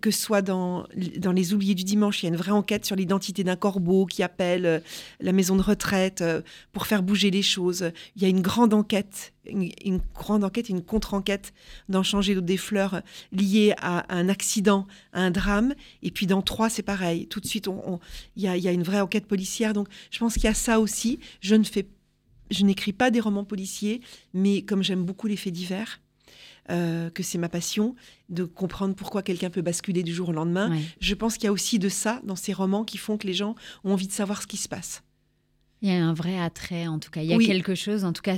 que 0.00 0.10
ce 0.10 0.20
soit 0.20 0.42
dans, 0.42 0.86
dans 1.18 1.32
Les 1.32 1.52
Oubliés 1.52 1.74
du 1.74 1.84
Dimanche, 1.84 2.22
il 2.22 2.26
y 2.26 2.28
a 2.28 2.32
une 2.32 2.36
vraie 2.36 2.52
enquête 2.52 2.84
sur 2.84 2.94
l'identité 2.94 3.42
d'un 3.42 3.56
corbeau 3.56 4.06
qui 4.06 4.22
appelle 4.22 4.66
euh, 4.66 4.78
la 5.20 5.32
maison 5.32 5.56
de 5.56 5.62
retraite 5.62 6.20
euh, 6.20 6.42
pour 6.72 6.86
faire 6.86 7.02
bouger 7.02 7.30
les 7.30 7.42
choses. 7.42 7.90
Il 8.14 8.22
y 8.22 8.24
a 8.24 8.28
une 8.28 8.40
grande 8.40 8.72
enquête, 8.72 9.32
une, 9.46 10.00
grande 10.14 10.44
enquête, 10.44 10.68
une 10.68 10.82
contre-enquête 10.82 11.52
dans 11.88 12.02
Changer 12.02 12.40
des 12.40 12.56
fleurs 12.56 13.02
liée 13.32 13.74
à, 13.78 14.04
un 14.14 14.28
accident, 14.28 14.86
à 15.12 15.22
un 15.22 15.30
drame. 15.30 15.74
Et 16.02 16.10
puis 16.10 16.26
dans 16.26 16.42
Trois, 16.42 16.70
c'est 16.70 16.82
pareil. 16.82 17.26
Tout 17.26 17.40
de 17.40 17.46
suite, 17.46 17.68
il, 18.36 18.42
y 18.42 18.48
a, 18.48 18.56
y 18.56 18.68
a 18.68 18.72
une 18.72 18.82
vraie 18.82 19.00
enquête 19.00 19.26
policière. 19.26 19.72
Donc 19.72 19.88
je 20.10 20.18
pense 20.18 20.34
qu'il 20.34 20.44
y 20.44 20.48
a 20.48 20.54
ça 20.54 20.78
aussi. 20.78 21.18
Je 21.40 21.54
ne 21.56 21.64
fais 21.64 21.86
je 22.50 22.64
n'écris 22.64 22.92
pas 22.92 23.10
des 23.10 23.20
romans 23.20 23.44
policiers, 23.44 24.00
mais 24.34 24.62
comme 24.62 24.82
j'aime 24.82 25.04
beaucoup 25.04 25.28
les 25.28 25.36
faits 25.36 25.52
divers, 25.52 26.00
euh, 26.70 27.10
que 27.10 27.22
c'est 27.22 27.38
ma 27.38 27.48
passion, 27.48 27.94
de 28.28 28.44
comprendre 28.44 28.94
pourquoi 28.94 29.22
quelqu'un 29.22 29.50
peut 29.50 29.62
basculer 29.62 30.02
du 30.02 30.14
jour 30.14 30.28
au 30.30 30.32
lendemain. 30.32 30.76
Je 31.00 31.14
pense 31.14 31.34
qu'il 31.34 31.44
y 31.44 31.48
a 31.48 31.52
aussi 31.52 31.78
de 31.78 31.88
ça 31.88 32.20
dans 32.24 32.36
ces 32.36 32.52
romans 32.52 32.84
qui 32.84 32.98
font 32.98 33.18
que 33.18 33.26
les 33.26 33.34
gens 33.34 33.54
ont 33.84 33.92
envie 33.92 34.06
de 34.06 34.12
savoir 34.12 34.42
ce 34.42 34.46
qui 34.46 34.56
se 34.56 34.68
passe. 34.68 35.02
Il 35.82 35.88
y 35.88 35.92
a 35.92 36.04
un 36.04 36.12
vrai 36.12 36.38
attrait, 36.38 36.86
en 36.86 36.98
tout 36.98 37.10
cas. 37.10 37.22
Il 37.22 37.28
y 37.28 37.34
a 37.34 37.38
quelque 37.38 37.74
chose, 37.74 38.04
en 38.04 38.12
tout 38.12 38.22
cas, 38.22 38.36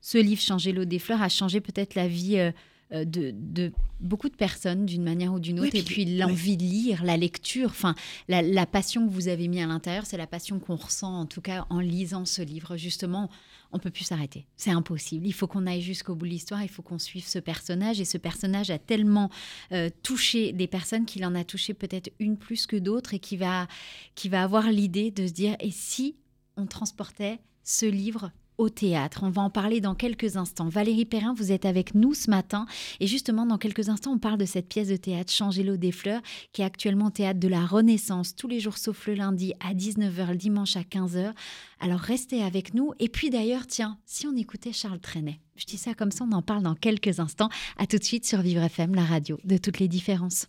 ce, 0.00 0.18
livre, 0.18 0.40
Changer 0.40 0.72
l'eau 0.72 0.84
des 0.84 0.98
fleurs, 0.98 1.22
a 1.22 1.28
changé 1.28 1.60
peut-être 1.60 1.94
la 1.94 2.08
vie. 2.08 2.38
Euh, 2.38 2.52
euh, 2.92 3.04
de, 3.04 3.72
beaucoup 4.00 4.28
de 4.28 4.36
personnes 4.36 4.86
d'une 4.86 5.02
manière 5.02 5.32
ou 5.32 5.40
d'une 5.40 5.60
autre. 5.60 5.74
et 5.74 5.82
puis 5.82 6.04
l'envie 6.04 6.56
de 6.56 6.62
lire, 6.62 7.04
la 7.04 7.16
lecture, 7.16 7.68
enfin 7.68 7.94
la, 8.28 8.42
la, 8.42 8.66
passion 8.66 9.06
que 9.06 9.12
vous 9.12 9.28
avez 9.28 9.48
mis 9.48 9.60
à 9.60 9.66
l'intérieur, 9.66 10.06
c'est 10.06 10.16
la 10.16 10.26
passion 10.26 10.58
qu'on 10.58 10.76
ressent 10.76 11.20
en 11.20 11.26
tout 11.26 11.40
cas 11.40 11.66
en 11.70 11.80
lisant 11.80 12.24
ce 12.24 12.42
livre. 12.42 12.76
Justement, 12.76 13.28
on 13.72 13.78
peut 13.78 13.90
plus 13.90 14.04
s'arrêter. 14.04 14.46
C'est 14.56 14.70
impossible. 14.70 15.26
Il 15.26 15.32
faut 15.32 15.46
qu'on 15.46 15.66
aille 15.66 15.82
jusqu'au 15.82 16.14
bout 16.14 16.26
de 16.26 16.30
l'histoire. 16.30 16.62
Il 16.62 16.68
faut 16.68 16.82
qu'on 16.82 16.98
suive 16.98 17.26
ce 17.26 17.38
personnage. 17.38 18.00
Et 18.00 18.04
ce 18.04 18.18
personnage 18.18 18.70
a 18.70 18.78
tellement 18.78 19.30
euh, 19.72 19.90
touché 20.02 20.52
des 20.52 20.66
personnes 20.66 21.06
qu'il 21.06 21.24
en 21.24 21.34
a 21.34 21.44
touché 21.44 21.74
peut-être 21.74 22.10
une 22.18 22.36
plus 22.36 22.66
que 22.66 22.76
d'autres 22.76 23.14
et 23.14 23.18
qui 23.18 23.36
va, 23.36 23.68
qui 24.14 24.28
va 24.28 24.42
avoir 24.42 24.70
l'idée 24.70 25.10
de 25.10 25.26
se 25.26 25.32
dire 25.32 25.56
et 25.60 25.70
si 25.70 26.16
on 26.56 26.66
transportait 26.66 27.38
ce 27.62 27.86
livre 27.86 28.32
au 28.60 28.68
théâtre. 28.68 29.20
On 29.22 29.30
va 29.30 29.40
en 29.40 29.48
parler 29.48 29.80
dans 29.80 29.94
quelques 29.94 30.36
instants. 30.36 30.68
Valérie 30.68 31.06
Perrin, 31.06 31.32
vous 31.32 31.50
êtes 31.50 31.64
avec 31.64 31.94
nous 31.94 32.12
ce 32.12 32.30
matin. 32.30 32.66
Et 33.00 33.06
justement, 33.06 33.46
dans 33.46 33.56
quelques 33.56 33.88
instants, 33.88 34.12
on 34.12 34.18
parle 34.18 34.36
de 34.36 34.44
cette 34.44 34.68
pièce 34.68 34.88
de 34.88 34.96
théâtre 34.96 35.32
Changer 35.32 35.62
l'eau 35.62 35.78
des 35.78 35.92
fleurs, 35.92 36.20
qui 36.52 36.60
est 36.60 36.64
actuellement 36.66 37.10
théâtre 37.10 37.40
de 37.40 37.48
la 37.48 37.64
Renaissance, 37.64 38.36
tous 38.36 38.48
les 38.48 38.60
jours 38.60 38.76
sauf 38.76 39.06
le 39.06 39.14
lundi 39.14 39.54
à 39.60 39.72
19h, 39.72 40.32
le 40.32 40.36
dimanche 40.36 40.76
à 40.76 40.82
15h. 40.82 41.32
Alors 41.80 42.00
restez 42.00 42.42
avec 42.42 42.74
nous. 42.74 42.92
Et 42.98 43.08
puis 43.08 43.30
d'ailleurs, 43.30 43.66
tiens, 43.66 43.96
si 44.04 44.26
on 44.26 44.36
écoutait 44.36 44.72
Charles 44.72 45.00
Trenet, 45.00 45.40
je 45.56 45.64
dis 45.64 45.78
ça 45.78 45.94
comme 45.94 46.10
ça, 46.10 46.26
on 46.30 46.32
en 46.32 46.42
parle 46.42 46.62
dans 46.62 46.74
quelques 46.74 47.18
instants. 47.18 47.48
À 47.78 47.86
tout 47.86 47.96
de 47.96 48.04
suite 48.04 48.26
sur 48.26 48.42
Vivre 48.42 48.62
FM, 48.62 48.94
la 48.94 49.04
radio 49.04 49.38
de 49.44 49.56
toutes 49.56 49.78
les 49.78 49.88
différences. 49.88 50.48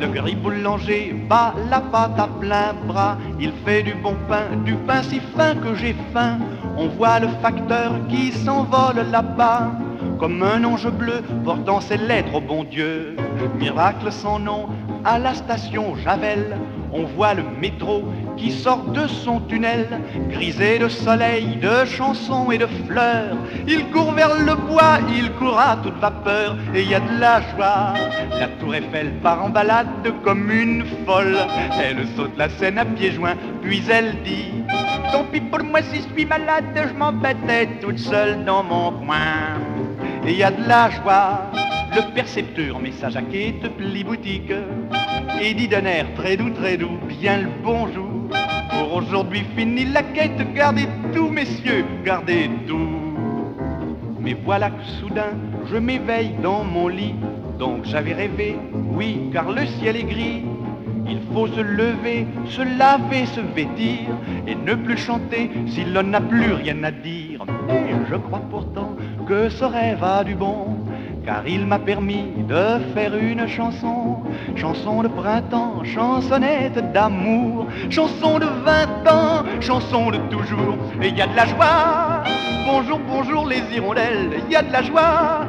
Le 0.00 0.06
gris 0.06 0.36
boulanger 0.36 1.12
bat 1.28 1.54
la 1.68 1.80
pâte 1.80 2.18
à 2.18 2.28
plein 2.40 2.72
bras. 2.86 3.18
Il 3.40 3.52
fait 3.64 3.82
du 3.82 3.94
bon 3.94 4.14
pain, 4.28 4.44
du 4.64 4.74
pain 4.74 5.02
si 5.02 5.18
fin 5.36 5.56
que 5.56 5.74
j'ai 5.74 5.96
faim. 6.12 6.38
On 6.76 6.86
voit 6.86 7.18
le 7.18 7.28
facteur 7.42 7.92
qui 8.08 8.30
s'envole 8.30 9.10
là-bas. 9.10 9.72
Comme 10.20 10.42
un 10.42 10.62
ange 10.62 10.88
bleu 10.88 11.22
portant 11.44 11.80
ses 11.80 11.96
lettres 11.96 12.34
au 12.34 12.40
bon 12.40 12.62
Dieu. 12.62 13.16
Miracle 13.58 14.12
sans 14.12 14.38
nom 14.38 14.68
à 15.04 15.18
la 15.18 15.34
station 15.34 15.96
Javel. 15.96 16.56
On 16.92 17.04
voit 17.04 17.34
le 17.34 17.42
métro 17.60 18.04
qui 18.36 18.50
sort 18.50 18.84
de 18.92 19.06
son 19.06 19.40
tunnel, 19.40 19.86
grisé 20.30 20.78
de 20.78 20.88
soleil, 20.88 21.56
de 21.56 21.84
chansons 21.84 22.50
et 22.50 22.58
de 22.58 22.66
fleurs. 22.86 23.36
Il 23.66 23.90
court 23.90 24.12
vers 24.12 24.34
le 24.38 24.54
bois, 24.54 24.98
il 25.10 25.30
court 25.32 25.58
à 25.58 25.76
toute 25.82 25.98
vapeur, 25.98 26.56
et 26.74 26.82
il 26.82 26.90
y 26.90 26.94
a 26.94 27.00
de 27.00 27.20
la 27.20 27.40
joie. 27.40 27.94
La 28.38 28.48
tour 28.60 28.74
Eiffel 28.74 29.12
part 29.22 29.44
en 29.44 29.50
balade 29.50 29.86
comme 30.24 30.50
une 30.50 30.84
folle. 31.04 31.36
Elle 31.78 32.06
saute 32.16 32.36
la 32.36 32.48
scène 32.48 32.78
à 32.78 32.84
pieds 32.84 33.12
joints, 33.12 33.36
puis 33.60 33.82
elle 33.90 34.22
dit 34.22 34.64
Tant 35.12 35.24
pis 35.24 35.40
pour 35.40 35.62
moi 35.64 35.80
si 35.82 35.96
je 36.02 36.14
suis 36.14 36.26
malade, 36.26 36.64
je 36.74 36.94
m'embêtais 36.94 37.66
toute 37.80 37.98
seule 37.98 38.44
dans 38.44 38.62
mon 38.62 38.92
coin. 39.04 39.67
Et 40.28 40.32
il 40.32 40.38
y 40.40 40.42
a 40.42 40.50
de 40.50 40.68
la 40.68 40.90
joie 40.90 41.50
Le 41.96 42.14
percepteur 42.14 42.78
met 42.80 42.92
sa 42.92 43.08
jaquette 43.08 43.66
pli 43.78 44.04
boutique 44.04 44.52
et 45.40 45.54
dit 45.54 45.68
d'un 45.68 45.86
air 45.86 46.04
très 46.16 46.36
doux, 46.36 46.50
très 46.50 46.76
doux, 46.76 46.98
bien 47.08 47.38
le 47.38 47.48
bonjour. 47.64 48.28
Pour 48.68 48.96
aujourd'hui 48.96 49.42
fini 49.56 49.86
la 49.86 50.02
quête, 50.02 50.52
gardez 50.52 50.86
tout, 51.14 51.30
messieurs, 51.30 51.86
gardez 52.04 52.50
tout. 52.66 52.90
Mais 54.20 54.36
voilà 54.44 54.68
que 54.68 54.84
soudain, 55.00 55.32
je 55.70 55.78
m'éveille 55.78 56.34
dans 56.42 56.62
mon 56.62 56.88
lit. 56.88 57.14
Donc 57.58 57.86
j'avais 57.86 58.12
rêvé, 58.12 58.58
oui, 58.74 59.30
car 59.32 59.50
le 59.50 59.64
ciel 59.64 59.96
est 59.96 60.04
gris. 60.04 60.42
Il 61.08 61.20
faut 61.32 61.46
se 61.46 61.60
lever, 61.60 62.26
se 62.44 62.60
laver, 62.78 63.24
se 63.24 63.40
vêtir 63.40 64.10
et 64.46 64.54
ne 64.54 64.74
plus 64.74 64.98
chanter 64.98 65.50
si 65.68 65.86
l'on 65.86 66.02
n'a 66.02 66.20
plus 66.20 66.52
rien 66.52 66.84
à 66.84 66.90
dire. 66.90 67.46
Mais 67.66 67.94
je 68.10 68.16
crois 68.16 68.42
pourtant 68.50 68.94
que 69.28 69.50
ce 69.50 69.64
rêve 69.64 70.02
a 70.02 70.24
du 70.24 70.34
bon, 70.34 70.78
car 71.24 71.46
il 71.46 71.66
m'a 71.66 71.78
permis 71.78 72.32
de 72.48 72.78
faire 72.94 73.14
une 73.14 73.46
chanson. 73.46 74.22
Chanson 74.56 75.02
de 75.02 75.08
printemps, 75.08 75.84
chansonnette 75.84 76.92
d'amour, 76.92 77.66
chanson 77.90 78.38
de 78.38 78.46
20 78.46 79.12
ans, 79.12 79.44
chanson 79.60 80.10
de 80.10 80.16
toujours. 80.30 80.78
Et 81.02 81.08
il 81.08 81.16
y 81.18 81.20
a 81.20 81.26
de 81.26 81.36
la 81.36 81.44
joie. 81.44 82.24
Bonjour, 82.66 82.98
bonjour 83.06 83.46
les 83.46 83.62
hirondelles, 83.74 84.40
il 84.46 84.52
y 84.52 84.56
a 84.56 84.62
de 84.62 84.72
la 84.72 84.82
joie. 84.82 85.46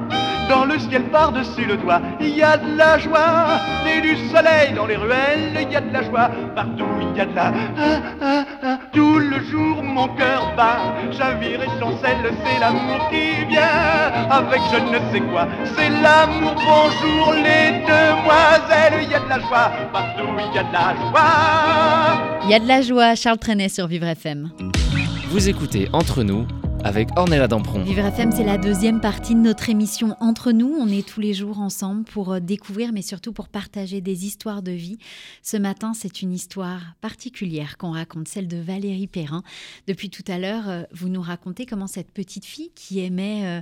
Dans 0.49 0.65
le 0.65 0.79
ciel 0.79 1.03
par-dessus 1.12 1.65
le 1.65 1.77
toit, 1.77 2.01
il 2.19 2.35
y 2.35 2.41
a 2.41 2.57
de 2.57 2.75
la 2.75 2.97
joie. 2.97 3.59
Et 3.88 4.01
du 4.01 4.15
soleil 4.29 4.73
dans 4.75 4.88
les 4.88 4.95
ruelles, 4.95 5.59
il 5.62 5.71
y 5.71 5.75
a 5.75 5.81
de 5.81 5.93
la 5.93 6.01
joie. 6.01 6.31
Partout, 6.55 6.85
il 6.99 7.15
y 7.15 7.21
a 7.21 7.25
de 7.27 7.35
la... 7.35 7.53
Ah, 7.77 8.01
ah, 8.19 8.45
ah. 8.63 8.79
Tout 8.91 9.19
le 9.19 9.43
jour, 9.43 9.83
mon 9.83 10.07
cœur 10.15 10.51
bat. 10.57 10.95
Chavire 11.15 11.62
et 11.62 11.79
chancelle, 11.79 12.33
c'est 12.43 12.59
l'amour 12.59 13.09
qui 13.12 13.45
vient. 13.45 13.62
Avec 14.31 14.59
je 14.71 14.77
ne 14.77 15.13
sais 15.13 15.21
quoi, 15.21 15.47
c'est 15.77 15.89
l'amour. 15.89 16.55
Bonjour 16.55 17.33
les 17.33 17.83
demoiselles, 17.85 19.03
il 19.03 19.12
y 19.12 19.13
a 19.13 19.19
de 19.19 19.29
la 19.29 19.39
joie. 19.39 19.71
Partout, 19.93 20.29
il 20.49 20.55
y 20.55 20.57
a 20.57 20.63
de 20.63 20.73
la 20.73 20.95
joie. 21.12 22.39
Il 22.45 22.49
y 22.49 22.53
a 22.55 22.59
de 22.59 22.67
la 22.67 22.81
joie, 22.81 23.13
Charles 23.13 23.38
Trenet 23.38 23.69
sur 23.69 23.85
Vivre 23.85 24.07
FM. 24.07 24.49
Vous 25.29 25.47
écoutez 25.47 25.88
Entre 25.93 26.23
nous 26.23 26.47
avec 26.84 27.10
Ornella 27.18 27.48
Dampron. 27.48 27.84
Vivre 27.84 28.06
FM, 28.06 28.32
c'est 28.32 28.44
la 28.44 28.58
deuxième 28.58 29.02
partie 29.02 29.36
de 29.36 29.39
notre 29.39 29.70
émission 29.70 30.15
Entre 30.20 30.52
nous. 30.52 30.76
On 30.80 30.88
est 30.88 31.08
tous 31.08 31.20
les 31.20 31.34
jours 31.34 31.60
ensemble 31.60 32.04
pour 32.04 32.34
euh, 32.34 32.39
découvrir, 32.39 32.92
mais 32.94 33.02
surtout 33.02 33.34
pour 33.34 33.48
partager 33.50 34.02
des 34.02 34.26
histoires 34.26 34.62
de 34.62 34.72
vie. 34.72 34.98
Ce 35.44 35.58
matin, 35.58 35.94
c'est 35.94 36.22
une 36.22 36.32
histoire 36.32 36.82
particulière 37.02 37.78
qu'on 37.78 37.92
raconte, 37.92 38.28
celle 38.28 38.48
de 38.48 38.58
Valérie 38.58 39.08
Perrin. 39.08 39.44
Depuis 39.88 40.10
tout 40.10 40.24
à 40.28 40.38
l'heure, 40.38 40.70
euh, 40.70 40.84
vous 40.92 41.10
nous 41.10 41.22
racontez 41.22 41.65
comment 41.65 41.88
cette 41.88 42.12
petite 42.12 42.46
fille 42.46 42.72
qui 42.76 43.00
aimait... 43.00 43.60
Euh, 43.60 43.62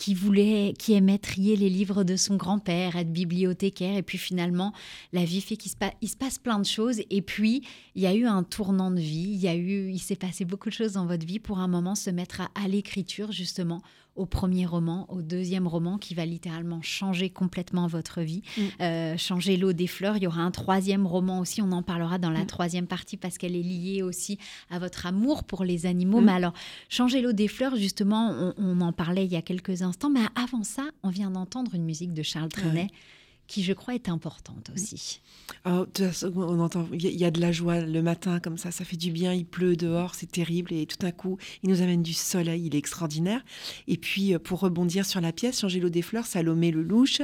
qui 0.00 0.14
voulait, 0.14 0.72
qui 0.78 0.94
aimait 0.94 1.18
trier 1.18 1.56
les 1.56 1.68
livres 1.68 2.04
de 2.04 2.16
son 2.16 2.36
grand-père, 2.36 2.96
être 2.96 3.12
bibliothécaire, 3.12 3.98
et 3.98 4.02
puis 4.02 4.16
finalement, 4.16 4.72
la 5.12 5.26
vie 5.26 5.42
fait 5.42 5.58
qu'il 5.58 5.70
se, 5.70 6.16
passe 6.16 6.38
plein 6.38 6.58
de 6.58 6.64
choses, 6.64 7.02
et 7.10 7.20
puis 7.20 7.64
il 7.94 8.00
y 8.00 8.06
a 8.06 8.14
eu 8.14 8.24
un 8.24 8.42
tournant 8.42 8.90
de 8.90 8.98
vie, 8.98 9.38
il 9.42 9.44
il 9.44 9.98
s'est 9.98 10.16
passé 10.16 10.46
beaucoup 10.46 10.70
de 10.70 10.74
choses 10.74 10.94
dans 10.94 11.04
votre 11.04 11.26
vie 11.26 11.38
pour 11.38 11.58
un 11.58 11.68
moment 11.68 11.94
se 11.94 12.08
mettre 12.08 12.40
à 12.54 12.66
l'écriture 12.66 13.30
justement 13.30 13.82
au 14.16 14.26
premier 14.26 14.66
roman, 14.66 15.06
au 15.08 15.22
deuxième 15.22 15.66
roman 15.66 15.98
qui 15.98 16.14
va 16.14 16.26
littéralement 16.26 16.82
changer 16.82 17.30
complètement 17.30 17.86
votre 17.86 18.20
vie, 18.20 18.42
mm. 18.56 18.62
euh, 18.82 19.16
changer 19.16 19.56
l'eau 19.56 19.72
des 19.72 19.86
fleurs. 19.86 20.16
Il 20.16 20.24
y 20.24 20.26
aura 20.26 20.42
un 20.42 20.50
troisième 20.50 21.06
roman 21.06 21.40
aussi, 21.40 21.62
on 21.62 21.72
en 21.72 21.82
parlera 21.82 22.18
dans 22.18 22.30
la 22.30 22.42
mm. 22.42 22.46
troisième 22.46 22.86
partie 22.86 23.16
parce 23.16 23.38
qu'elle 23.38 23.56
est 23.56 23.62
liée 23.62 24.02
aussi 24.02 24.38
à 24.70 24.78
votre 24.78 25.06
amour 25.06 25.44
pour 25.44 25.64
les 25.64 25.86
animaux. 25.86 26.20
Mm. 26.20 26.24
Mais 26.24 26.32
alors, 26.32 26.52
changer 26.88 27.20
l'eau 27.20 27.32
des 27.32 27.48
fleurs, 27.48 27.76
justement, 27.76 28.52
on, 28.58 28.80
en 28.80 28.92
parlait 28.92 29.24
il 29.24 29.32
y 29.32 29.36
a 29.36 29.42
quelques 29.42 29.82
instants, 29.82 30.10
mais 30.10 30.20
avant 30.34 30.64
ça, 30.64 30.84
on 31.02 31.10
vient 31.10 31.30
d'entendre 31.30 31.74
une 31.74 31.84
musique 31.84 32.12
de 32.12 32.22
Charles 32.22 32.50
Trenet 32.50 32.88
qui, 33.50 33.64
je 33.64 33.72
crois, 33.72 33.96
est 33.96 34.08
importante 34.08 34.70
aussi. 34.72 35.20
Oh, 35.66 35.84
on 36.36 36.60
entend, 36.60 36.86
il 36.92 37.02
y, 37.02 37.24
a 37.24 37.32
de 37.32 37.40
la 37.40 37.50
joie 37.50 37.80
le 37.80 38.00
matin 38.00 38.38
comme 38.38 38.56
ça, 38.56 38.70
ça 38.70 38.84
fait 38.84 38.96
du 38.96 39.10
bien. 39.10 39.34
Il 39.34 39.44
pleut 39.44 39.74
dehors, 39.74 40.14
c'est 40.14 40.30
terrible, 40.30 40.72
et 40.72 40.86
tout 40.86 41.04
à 41.04 41.10
coup, 41.10 41.36
il 41.64 41.70
nous 41.70 41.82
amène 41.82 42.04
du 42.04 42.12
soleil, 42.12 42.66
il 42.66 42.76
est 42.76 42.78
extraordinaire. 42.78 43.44
Et 43.88 43.96
puis, 43.96 44.34
euh, 44.34 44.38
pour 44.38 44.60
rebondir 44.60 45.04
sur 45.04 45.20
la 45.20 45.32
pièce, 45.32 45.60
Changer 45.60 45.80
l'eau 45.80 45.88
des 45.88 46.00
fleurs, 46.00 46.26
Salomé 46.26 46.70
Lelouch, 46.70 47.22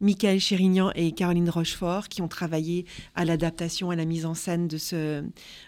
Michael 0.00 0.40
Chérignan 0.40 0.90
et 0.96 1.12
Caroline 1.12 1.48
Rochefort, 1.48 2.08
qui 2.08 2.22
ont 2.22 2.28
travaillé 2.28 2.84
à 3.14 3.24
l'adaptation, 3.24 3.90
à 3.90 3.96
la 3.96 4.04
mise 4.04 4.26
en 4.26 4.34
scène 4.34 4.66
de 4.66 4.78
ce, 4.78 5.22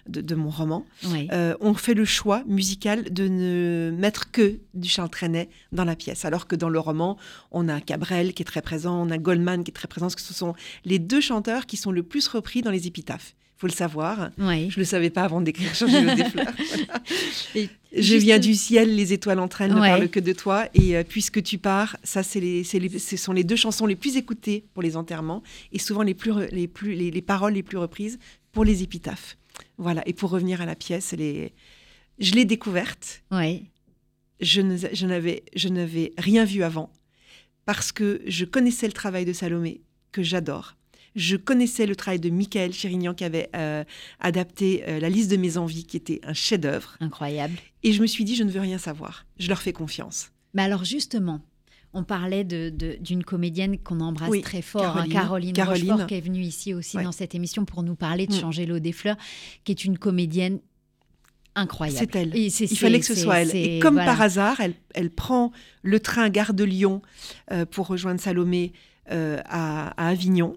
de, 0.08 0.34
mon 0.34 0.50
roman, 0.50 0.84
euh, 1.30 1.54
ont 1.60 1.74
fait 1.74 1.94
le 1.94 2.04
choix 2.04 2.42
musical 2.48 3.12
de 3.12 3.28
ne 3.28 3.92
mettre 3.96 4.32
que 4.32 4.58
du 4.74 4.88
Charles 4.88 5.10
Trenet 5.10 5.48
dans 5.70 5.84
la 5.84 5.94
pièce, 5.94 6.24
alors 6.24 6.48
que 6.48 6.56
dans 6.56 6.68
le 6.68 6.80
roman, 6.80 7.16
on 7.52 7.68
a 7.68 7.80
Cabrel 7.80 8.34
qui 8.34 8.42
est 8.42 8.46
très 8.46 8.62
présent, 8.62 9.00
on 9.00 9.10
a 9.10 9.18
Goldman 9.18 9.62
qui 9.62 9.70
est 9.70 9.74
très 9.74 9.86
présent 9.86 9.99
que 10.08 10.20
ce 10.20 10.34
sont 10.34 10.54
les 10.84 10.98
deux 10.98 11.20
chanteurs 11.20 11.66
qui 11.66 11.76
sont 11.76 11.92
le 11.92 12.02
plus 12.02 12.26
repris 12.28 12.62
dans 12.62 12.70
les 12.70 12.86
épitaphes. 12.86 13.34
faut 13.56 13.66
le 13.66 13.72
savoir. 13.72 14.30
Je 14.38 14.42
ne 14.44 14.76
le 14.76 14.84
savais 14.84 15.10
pas 15.10 15.22
avant 15.22 15.40
d'écrire 15.40 15.70
des 15.70 16.24
fleurs. 16.24 16.52
Je 17.96 18.14
viens 18.14 18.38
du 18.38 18.54
ciel, 18.54 18.94
les 18.94 19.12
étoiles 19.12 19.40
entre 19.40 19.62
elles 19.62 19.74
ne 19.74 19.80
parlent 19.80 20.08
que 20.08 20.20
de 20.20 20.32
toi. 20.32 20.68
Et 20.74 20.96
euh, 20.96 21.02
puisque 21.02 21.42
tu 21.42 21.58
pars, 21.58 21.96
ça, 22.04 22.22
c'est 22.22 22.38
les, 22.40 22.62
ce 22.62 23.16
sont 23.16 23.32
les 23.32 23.42
deux 23.42 23.56
chansons 23.56 23.86
les 23.86 23.96
plus 23.96 24.16
écoutées 24.16 24.64
pour 24.74 24.82
les 24.82 24.96
enterrements 24.96 25.42
et 25.72 25.78
souvent 25.78 26.02
les, 26.02 26.14
plus, 26.14 26.32
les, 26.52 26.68
plus, 26.68 26.94
les, 26.94 27.22
paroles 27.22 27.54
les 27.54 27.64
plus 27.64 27.78
reprises 27.78 28.18
pour 28.52 28.64
les 28.64 28.82
épitaphes. 28.82 29.36
Voilà. 29.76 30.02
Et 30.06 30.12
pour 30.12 30.30
revenir 30.30 30.60
à 30.60 30.66
la 30.66 30.76
pièce, 30.76 31.12
les... 31.12 31.52
je 32.20 32.32
l'ai 32.34 32.44
découverte. 32.44 33.22
Ouais. 33.32 33.62
Je, 34.40 34.62
je 34.92 35.68
n'avais 35.68 36.12
rien 36.16 36.44
vu 36.44 36.62
avant 36.62 36.90
parce 37.66 37.92
que 37.92 38.22
je 38.26 38.44
connaissais 38.44 38.86
le 38.86 38.92
travail 38.92 39.24
de 39.24 39.32
Salomé, 39.32 39.80
que 40.12 40.22
j'adore. 40.22 40.76
Je 41.16 41.36
connaissais 41.36 41.86
le 41.86 41.96
travail 41.96 42.20
de 42.20 42.30
Michael 42.30 42.72
Chérignan 42.72 43.14
qui 43.14 43.24
avait 43.24 43.50
euh, 43.56 43.84
adapté 44.20 44.84
euh, 44.86 45.00
La 45.00 45.08
liste 45.08 45.30
de 45.30 45.36
mes 45.36 45.56
envies, 45.56 45.84
qui 45.84 45.96
était 45.96 46.20
un 46.22 46.32
chef-d'œuvre. 46.32 46.96
Incroyable. 47.00 47.54
Et 47.82 47.92
je 47.92 48.00
me 48.00 48.06
suis 48.06 48.24
dit, 48.24 48.36
je 48.36 48.44
ne 48.44 48.50
veux 48.50 48.60
rien 48.60 48.78
savoir. 48.78 49.26
Je 49.38 49.48
leur 49.48 49.60
fais 49.60 49.72
confiance. 49.72 50.30
Mais 50.54 50.62
alors 50.62 50.84
justement, 50.84 51.40
on 51.92 52.04
parlait 52.04 52.44
d'une 52.44 53.24
comédienne 53.24 53.78
qu'on 53.78 54.00
embrasse 54.00 54.40
très 54.42 54.62
fort, 54.62 54.96
hein, 54.96 55.08
Caroline, 55.08 55.52
Caroline, 55.52 56.06
qui 56.06 56.14
est 56.14 56.20
venue 56.20 56.42
ici 56.42 56.74
aussi 56.74 56.96
dans 56.96 57.12
cette 57.12 57.34
émission 57.34 57.64
pour 57.64 57.82
nous 57.82 57.96
parler 57.96 58.26
de 58.26 58.34
mm. 58.34 58.40
Changer 58.40 58.66
l'eau 58.66 58.78
des 58.78 58.92
fleurs, 58.92 59.16
qui 59.64 59.72
est 59.72 59.84
une 59.84 59.98
comédienne 59.98 60.60
incroyable. 61.56 62.08
C'est 62.12 62.16
elle. 62.16 62.36
Il 62.36 62.78
fallait 62.78 63.00
que 63.00 63.06
ce 63.06 63.14
soit 63.16 63.40
elle. 63.40 63.56
Et 63.56 63.78
comme 63.80 63.96
par 63.96 64.20
hasard, 64.20 64.60
elle, 64.94 65.10
prend 65.10 65.52
le 65.82 65.98
train 65.98 66.28
Gare 66.30 66.54
de 66.54 66.64
Lyon 66.64 67.02
euh, 67.50 67.66
pour 67.66 67.88
rejoindre 67.88 68.20
Salomé 68.20 68.72
euh, 69.10 69.40
à, 69.44 70.08
Avignon. 70.08 70.56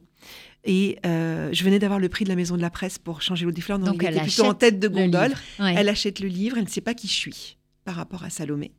Et 0.65 0.97
euh, 1.05 1.49
je 1.51 1.63
venais 1.63 1.79
d'avoir 1.79 1.99
le 1.99 2.07
prix 2.07 2.23
de 2.23 2.29
la 2.29 2.35
Maison 2.35 2.55
de 2.55 2.61
la 2.61 2.69
Presse 2.69 2.97
pour 2.97 3.21
changer 3.21 3.45
l'eau 3.45 3.51
des 3.51 3.61
fleurs. 3.61 3.79
Donc, 3.79 4.01
elle 4.03 4.15
était 4.15 4.23
plutôt 4.23 4.45
en 4.45 4.53
tête 4.53 4.79
de 4.79 4.87
gondole. 4.87 5.33
Elle 5.59 5.89
achète 5.89 6.19
le 6.19 6.27
livre. 6.27 6.57
Elle 6.57 6.63
ne 6.63 6.69
sait 6.69 6.81
pas 6.81 6.93
qui 6.93 7.07
je 7.07 7.13
suis 7.13 7.57
par 7.83 7.95
rapport 7.95 8.23
à 8.23 8.29
Salomé. 8.29 8.71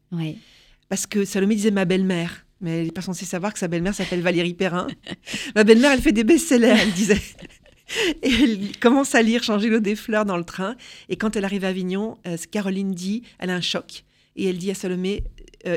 Parce 0.89 1.07
que 1.07 1.25
Salomé 1.25 1.55
disait 1.55 1.71
ma 1.71 1.85
belle-mère. 1.85 2.47
Mais 2.61 2.79
elle 2.79 2.85
n'est 2.87 2.93
pas 2.93 3.03
censée 3.03 3.27
savoir 3.27 3.53
que 3.53 3.59
sa 3.59 3.69
belle-mère 3.69 3.95
s'appelle 3.95 4.21
Valérie 4.21 4.55
Perrin. 4.55 4.87
ma 5.55 5.65
belle-mère, 5.65 5.93
elle 5.93 6.01
fait 6.01 6.13
des 6.13 6.25
best-sellers, 6.25 6.77
elle 6.81 6.93
disait. 6.93 7.21
Et 8.23 8.31
elle 8.31 8.79
commence 8.79 9.15
à 9.15 9.21
lire 9.21 9.43
Changer 9.43 9.69
l'eau 9.69 9.81
des 9.81 9.97
fleurs 9.97 10.25
dans 10.25 10.39
le 10.39 10.45
train. 10.45 10.77
Et 11.11 11.17
quand 11.17 11.37
elle 11.37 11.45
arrive 11.45 11.65
à 11.65 11.69
Avignon, 11.69 12.17
euh, 12.27 12.39
Caroline 12.51 12.93
dit, 12.93 13.23
elle 13.39 13.51
a 13.51 13.55
un 13.55 13.61
choc. 13.61 14.05
Et 14.37 14.47
elle 14.49 14.57
dit 14.57 14.71
à 14.71 14.75
Salomé, 14.75 15.25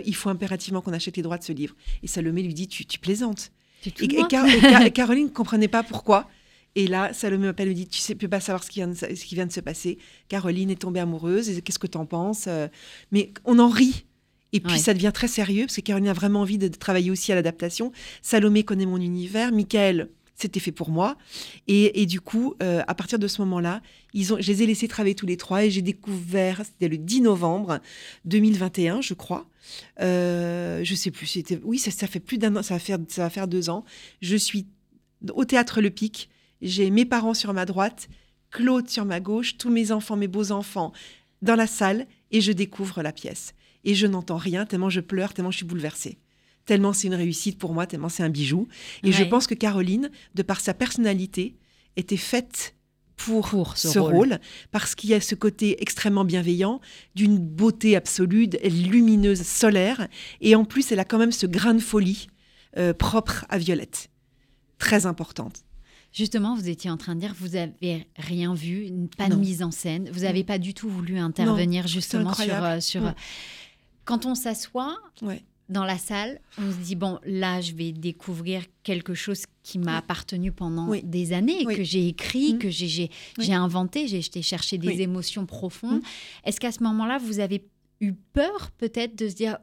il 0.05 0.15
faut 0.15 0.29
impérativement 0.29 0.81
qu'on 0.81 0.93
achète 0.93 1.15
les 1.15 1.23
droits 1.23 1.37
de 1.37 1.43
ce 1.43 1.53
livre. 1.53 1.75
Et 2.03 2.07
Salomé 2.07 2.43
lui 2.43 2.53
dit, 2.53 2.67
tu, 2.67 2.85
tu 2.85 2.99
plaisantes. 2.99 3.51
Et, 3.85 4.91
Caroline 4.91 5.25
ne 5.25 5.31
comprenait 5.31 5.67
pas 5.67 5.83
pourquoi. 5.83 6.27
Et 6.75 6.87
là, 6.87 7.11
Salomé 7.11 7.47
m'appelle 7.47 7.69
et 7.69 7.71
me 7.71 7.75
dit 7.75 7.87
Tu 7.87 7.99
sais, 7.99 8.15
peux 8.15 8.27
pas 8.27 8.39
savoir 8.39 8.63
ce 8.63 8.69
qui, 8.69 8.79
vient 8.79 8.87
de, 8.87 8.93
ce 8.93 9.25
qui 9.25 9.35
vient 9.35 9.47
de 9.47 9.51
se 9.51 9.61
passer. 9.61 9.97
Caroline 10.29 10.69
est 10.69 10.81
tombée 10.81 10.99
amoureuse. 10.99 11.61
Qu'est-ce 11.63 11.79
que 11.79 11.87
tu 11.87 11.97
en 11.97 12.05
penses 12.05 12.45
euh? 12.47 12.67
Mais 13.11 13.31
on 13.45 13.59
en 13.59 13.69
rit. 13.69 14.05
Et 14.53 14.59
puis 14.59 14.79
ça 14.79 14.93
devient 14.93 15.11
très 15.13 15.27
sérieux 15.27 15.65
parce 15.65 15.75
que 15.75 15.81
Caroline 15.81 16.07
a 16.07 16.13
vraiment 16.13 16.41
envie 16.41 16.57
de, 16.57 16.67
travailler 16.67 17.11
aussi 17.11 17.31
à 17.31 17.35
l'adaptation. 17.35 17.91
Salomé 18.21 18.63
connaît 18.63 18.85
mon 18.85 18.97
univers. 18.97 19.51
Michael, 19.51 20.09
c'était 20.37 20.59
fait 20.59 20.71
pour 20.71 20.91
moi. 20.91 21.17
Et, 21.67 22.05
du 22.05 22.21
coup, 22.21 22.53
euh, 22.61 22.81
à 22.87 22.95
partir 22.95 23.19
de 23.19 23.27
ce 23.27 23.41
moment-là, 23.41 23.81
ils 24.13 24.33
ont, 24.33 24.37
je 24.39 24.51
les 24.51 24.63
ai 24.63 24.65
laissés 24.67 24.87
travailler 24.87 25.15
tous 25.15 25.25
les 25.25 25.35
trois 25.35 25.65
et 25.65 25.71
j'ai 25.71 25.81
découvert, 25.81 26.61
c'était 26.63 26.87
le 26.87 26.97
10 26.97 27.21
novembre 27.21 27.79
2021, 28.25 29.01
je 29.01 29.15
crois. 29.15 29.47
Euh, 29.99 30.81
je 30.83 30.95
sais 30.95 31.11
plus, 31.11 31.25
c'était, 31.25 31.59
oui, 31.63 31.79
ça, 31.79 31.91
ça 31.91 32.07
fait 32.07 32.19
plus 32.19 32.37
d'un 32.37 32.55
an, 32.55 32.63
ça 32.63 32.75
va, 32.75 32.79
faire, 32.79 32.99
ça 33.09 33.23
va 33.23 33.29
faire 33.29 33.47
deux 33.47 33.69
ans. 33.69 33.83
Je 34.21 34.35
suis 34.35 34.67
au 35.33 35.43
théâtre 35.43 35.81
Le 35.81 35.89
Pic. 35.89 36.29
J'ai 36.61 36.89
mes 36.91 37.05
parents 37.05 37.33
sur 37.33 37.53
ma 37.53 37.65
droite, 37.65 38.07
Claude 38.51 38.89
sur 38.89 39.05
ma 39.05 39.19
gauche, 39.19 39.57
tous 39.57 39.69
mes 39.69 39.91
enfants, 39.91 40.15
mes 40.15 40.27
beaux-enfants 40.27 40.93
dans 41.41 41.55
la 41.55 41.67
salle 41.67 42.07
et 42.31 42.41
je 42.41 42.51
découvre 42.51 43.01
la 43.01 43.11
pièce. 43.11 43.53
Et 43.83 43.95
je 43.95 44.07
n'entends 44.07 44.37
rien, 44.37 44.65
tellement 44.65 44.89
je 44.89 45.01
pleure, 45.01 45.33
tellement 45.33 45.51
je 45.51 45.57
suis 45.57 45.65
bouleversée 45.65 46.17
tellement 46.67 46.93
c'est 46.93 47.07
une 47.07 47.15
réussite 47.15 47.57
pour 47.57 47.73
moi, 47.73 47.87
tellement 47.87 48.09
c'est 48.09 48.21
un 48.21 48.29
bijou. 48.29 48.67
Et 49.01 49.11
je 49.11 49.23
pense 49.23 49.47
que 49.47 49.55
Caroline, 49.55 50.11
de 50.35 50.43
par 50.43 50.59
sa 50.59 50.75
personnalité, 50.75 51.55
était 51.95 52.17
faite 52.17 52.75
pour, 53.15 53.75
ce, 53.75 53.97
rôle. 53.97 54.39
parce 54.71 54.93
qu'il 54.93 55.09
y 55.09 55.15
a 55.15 55.19
ce 55.19 55.33
côté 55.33 55.81
extrêmement 55.81 56.23
bienveillant, 56.23 56.79
d'une 57.15 57.39
beauté 57.39 57.95
absolue, 57.95 58.47
lumineuse, 58.63 59.41
solaire, 59.41 60.07
et 60.39 60.55
en 60.55 60.65
plus 60.65 60.91
elle 60.91 60.99
a 60.99 61.05
quand 61.05 61.17
même 61.17 61.31
ce 61.31 61.47
grain 61.47 61.73
de 61.73 61.79
folie 61.79 62.27
euh, 62.77 62.93
propre 62.93 63.45
à 63.49 63.57
Violette, 63.57 64.09
très 64.77 65.07
importante. 65.07 65.63
Justement, 66.13 66.55
vous 66.55 66.69
étiez 66.69 66.91
en 66.91 66.97
train 66.97 67.15
de 67.15 67.19
dire 67.19 67.33
vous 67.39 67.55
avez 67.55 68.07
rien 68.17 68.53
vu, 68.53 68.91
pas 69.17 69.29
de 69.29 69.35
mise 69.35 69.63
en 69.63 69.71
scène, 69.71 70.09
vous 70.11 70.21
n'avez 70.21 70.43
pas 70.43 70.59
du 70.59 70.75
tout 70.75 70.87
voulu 70.87 71.17
intervenir 71.17 71.87
justement 71.87 72.33
sur, 72.33 72.63
euh, 72.63 72.79
sur... 72.79 73.13
Quand 74.05 74.27
on 74.27 74.35
s'assoit, 74.35 74.95
ouais 75.23 75.43
dans 75.69 75.83
la 75.83 75.97
salle, 75.97 76.39
on 76.57 76.71
se 76.71 76.77
dit 76.77 76.95
bon, 76.95 77.19
là, 77.25 77.61
je 77.61 77.73
vais 77.73 77.91
découvrir 77.91 78.63
quelque 78.83 79.13
chose 79.13 79.43
qui 79.63 79.79
m'a 79.79 79.97
appartenu 79.97 80.51
pendant 80.51 80.89
des 81.03 81.33
années, 81.33 81.65
que 81.65 81.83
j'ai 81.83 82.07
écrit, 82.07 82.53
mm. 82.53 82.59
que 82.59 82.69
j'ai 82.69 83.09
inventé, 83.49 84.07
j'ai 84.07 84.19
été 84.19 84.41
chercher 84.41 84.77
des 84.77 85.01
émotions 85.01 85.45
profondes. 85.45 85.99
Mm. 85.99 86.45
Est-ce 86.45 86.59
qu'à 86.59 86.71
ce, 86.71 86.81
moment-là, 86.83 87.17
vous 87.17 87.39
avez 87.39 87.65
eu 87.99 88.13
peur 88.13 88.71
peut-être 88.77 89.17
de 89.17 89.27
se 89.27 89.35
dire 89.35 89.57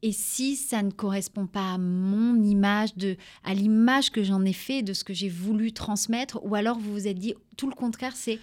et 0.00 0.12
si 0.12 0.54
ça 0.54 0.82
ne 0.84 0.92
correspond 0.92 1.48
pas 1.48 1.72
à 1.72 1.78
mon 1.78 2.40
image, 2.40 2.94
de, 2.96 3.16
à 3.42 3.52
l'image 3.52 4.10
que 4.10 4.22
j'en 4.22 4.44
ai 4.44 4.52
fait, 4.52 4.82
de 4.82 4.92
ce 4.92 5.02
que 5.02 5.12
j'ai 5.12 5.28
voulu 5.28 5.72
transmettre, 5.72 6.38
ou 6.44 6.54
alors 6.54 6.78
vous 6.78 6.92
vous 6.92 7.08
êtes 7.08 7.18
dit 7.18 7.34
tout 7.56 7.68
le 7.68 7.74
contraire, 7.74 8.14
c'est 8.14 8.38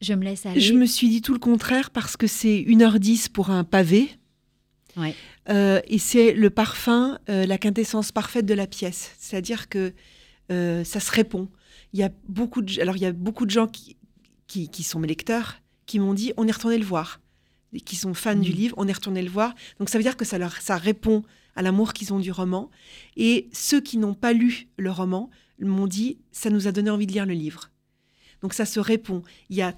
je 0.00 0.14
me 0.14 0.24
laisse 0.24 0.46
aller? 0.46 0.60
Je 0.60 0.72
me 0.72 0.86
suis 0.86 1.08
dit 1.08 1.22
tout 1.22 1.34
le 1.34 1.38
contraire 1.38 1.90
parce 1.90 2.16
que 2.16 2.26
c'est 2.26 2.64
1h10 2.66 3.30
pour 3.30 3.50
un 3.50 3.64
pavé. 3.64 4.08
Euh, 5.48 5.80
et 5.86 5.98
c'est 5.98 6.32
le 6.32 6.50
parfum, 6.50 7.18
euh, 7.28 7.46
la 7.46 7.58
quintessence 7.58 8.12
parfaite 8.12 8.46
de 8.46 8.54
la 8.54 8.66
pièce. 8.66 9.12
C'est-à-dire 9.18 9.68
que 9.68 9.92
euh, 10.50 10.84
ça 10.84 11.00
se 11.00 11.10
répond. 11.10 11.48
Il 11.92 12.00
y 12.00 12.02
a 12.02 12.10
beaucoup 12.28 12.62
de, 12.62 12.80
alors 12.80 12.96
il 12.96 13.02
y 13.02 13.06
a 13.06 13.12
beaucoup 13.12 13.46
de 13.46 13.50
gens 13.50 13.66
qui, 13.66 13.96
qui, 14.46 14.82
sont 14.82 14.98
mes 15.00 15.08
lecteurs 15.08 15.56
qui 15.86 15.98
m'ont 15.98 16.14
dit 16.14 16.32
on 16.36 16.46
est 16.46 16.52
retourné 16.52 16.78
le 16.78 16.84
voir, 16.84 17.20
qui 17.84 17.96
sont 17.96 18.14
fans 18.14 18.34
du 18.34 18.50
mm. 18.50 18.54
livre, 18.54 18.74
on 18.78 18.88
est 18.88 18.92
retourné 18.92 19.22
le 19.22 19.30
voir. 19.30 19.54
Donc 19.78 19.88
ça 19.88 19.98
veut 19.98 20.04
dire 20.04 20.16
que 20.16 20.24
ça 20.24 20.38
leur 20.38 20.56
ça 20.60 20.76
répond 20.76 21.22
à 21.56 21.62
l'amour 21.62 21.92
qu'ils 21.92 22.12
ont 22.12 22.20
du 22.20 22.30
roman. 22.30 22.70
Et 23.16 23.48
ceux 23.52 23.80
qui 23.80 23.98
n'ont 23.98 24.14
pas 24.14 24.32
lu 24.32 24.68
le 24.76 24.90
roman 24.90 25.30
m'ont 25.60 25.86
dit 25.86 26.18
ça 26.32 26.50
nous 26.50 26.68
a 26.68 26.72
donné 26.72 26.90
envie 26.90 27.06
de 27.06 27.12
lire 27.12 27.26
le 27.26 27.34
livre. 27.34 27.70
Donc 28.42 28.54
ça 28.54 28.64
se 28.64 28.80
répond. 28.80 29.22
Il 29.50 29.56
y 29.56 29.62
a 29.62 29.74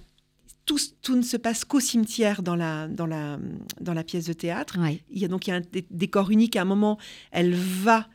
tout, 0.64 1.16
ne 1.16 1.22
se 1.22 1.36
passe 1.36 1.64
qu'au 1.64 1.80
cimetière 1.80 2.42
dans 2.42 2.56
la, 2.56 2.88
dans, 2.88 3.06
la, 3.06 3.38
dans 3.80 3.94
la 3.94 4.04
pièce 4.04 4.26
de 4.26 4.32
théâtre. 4.32 4.78
Il 5.10 5.18
y 5.18 5.24
a 5.24 5.28
donc 5.28 5.46
il 5.46 5.50
y 5.50 5.52
a 5.52 5.56
un 5.56 5.62
décor 5.90 6.30
unique. 6.30 6.56
À 6.56 6.62
un 6.62 6.66
moment, 6.66 6.98
elle 7.30 7.54
va, 7.54 8.08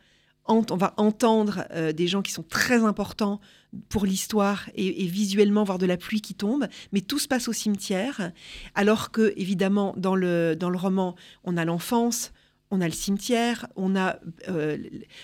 on 0.46 0.62
va 0.76 0.94
entendre 0.96 1.64
euh, 1.72 1.92
des 1.92 2.06
gens 2.06 2.22
qui 2.22 2.32
sont 2.32 2.42
très 2.42 2.84
importants 2.84 3.40
pour 3.88 4.06
l'histoire 4.06 4.70
et, 4.74 5.06
visuellement 5.06 5.62
voir 5.62 5.78
de 5.78 5.86
la 5.86 5.96
pluie 5.96 6.22
qui 6.22 6.34
tombe, 6.34 6.66
mais 6.92 7.02
tout 7.02 7.18
se 7.18 7.28
passe 7.28 7.48
au 7.48 7.52
cimetière, 7.52 8.32
alors 8.74 9.10
que 9.10 9.34
évidemment 9.36 9.94
dans 9.96 10.14
le, 10.14 10.56
dans 10.56 10.70
le 10.70 10.78
roman, 10.78 11.14
on 11.44 11.56
a 11.56 11.64
l'enfance, 11.64 12.32
on 12.70 12.80
a 12.80 12.86
le 12.86 12.92
cimetière, 12.92 13.66
on 13.76 13.96
a, 13.96 14.18
euh, 14.48 14.76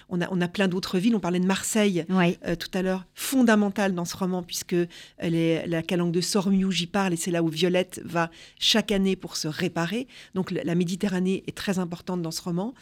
on 0.08 0.20
a, 0.20 0.28
on 0.30 0.40
a 0.40 0.48
plein 0.48 0.68
d'autres 0.68 0.98
villes. 0.98 1.14
On 1.14 1.20
parlait 1.20 1.40
de 1.40 1.46
Marseille 1.46 2.04
euh, 2.10 2.56
tout 2.56 2.70
à 2.72 2.82
l'heure, 2.82 3.04
fondamentale 3.14 3.94
dans 3.94 4.04
ce 4.04 4.16
roman, 4.16 4.42
puisque 4.42 4.76
la 5.20 5.82
calanque 5.82 6.12
de 6.12 6.20
Sormiou, 6.20 6.70
j'y 6.70 6.86
parle, 6.86 7.12
et 7.12 7.16
c'est 7.16 7.30
là 7.30 7.42
où 7.42 7.48
Violette 7.48 8.00
va 8.04 8.30
chaque 8.58 8.92
année 8.92 9.16
pour 9.16 9.36
se 9.36 9.48
réparer. 9.48 10.06
Donc 10.34 10.50
la 10.50 10.74
Méditerranée 10.74 11.44
est 11.46 11.56
très 11.56 11.78
importante 11.78 12.22
dans 12.22 12.30
ce 12.30 12.42
roman. 12.42 12.74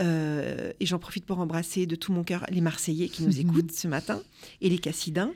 Euh, 0.00 0.72
et 0.78 0.86
j'en 0.86 1.00
profite 1.00 1.26
pour 1.26 1.40
embrasser 1.40 1.86
de 1.86 1.96
tout 1.96 2.12
mon 2.12 2.22
cœur 2.22 2.44
les 2.50 2.60
Marseillais 2.60 3.08
qui 3.08 3.24
nous 3.24 3.40
écoutent 3.40 3.72
ce 3.72 3.88
matin, 3.88 4.22
et 4.60 4.70
les 4.70 4.78
Cassidins. 4.78 5.32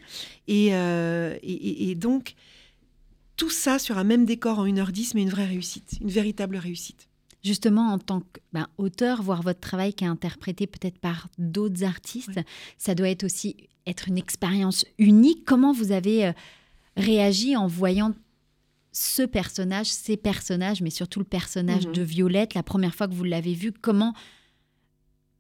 Et, 0.49 0.69
et, 0.69 1.91
et 1.91 1.95
donc, 1.95 2.35
tout 3.37 3.51
ça 3.51 3.79
sur 3.79 3.99
un 3.99 4.05
même 4.05 4.25
décor 4.25 4.61
en 4.61 4.67
1h10, 4.67 5.13
mais 5.15 5.23
une 5.23 5.31
vraie 5.31 5.47
réussite, 5.47 5.99
une 6.01 6.11
véritable 6.11 6.57
réussite 6.57 7.09
justement 7.43 7.93
en 7.93 7.99
tant 7.99 8.23
qu'auteur, 8.53 9.19
ben, 9.19 9.25
voir 9.25 9.43
votre 9.43 9.61
travail 9.61 9.95
qui 9.95 10.05
est 10.05 10.09
interprété 10.09 10.67
peut-être 10.67 10.99
par 10.99 11.29
d'autres 11.39 11.85
artistes, 11.85 12.41
ça 12.79 12.95
doit 12.95 13.09
être 13.09 13.25
aussi 13.25 13.69
être 13.87 14.09
une 14.09 14.19
expérience 14.19 14.85
unique. 14.99 15.45
Comment 15.45 15.73
vous 15.73 15.93
avez 15.93 16.27
euh, 16.27 16.33
réagi 16.97 17.57
en 17.57 17.67
voyant 17.67 18.13
ce 18.93 19.23
personnage, 19.23 19.87
ces 19.87 20.17
personnages, 20.17 20.83
mais 20.83 20.91
surtout 20.91 21.19
le 21.19 21.25
personnage 21.25 21.87
mhm. 21.87 21.93
de 21.93 22.03
Violette, 22.03 22.55
la 22.55 22.63
première 22.63 22.95
fois 22.95 23.09
que 23.09 23.15
vous 23.15 23.25
l'avez 23.25 23.55
vu, 23.55 23.73
comment, 23.73 24.15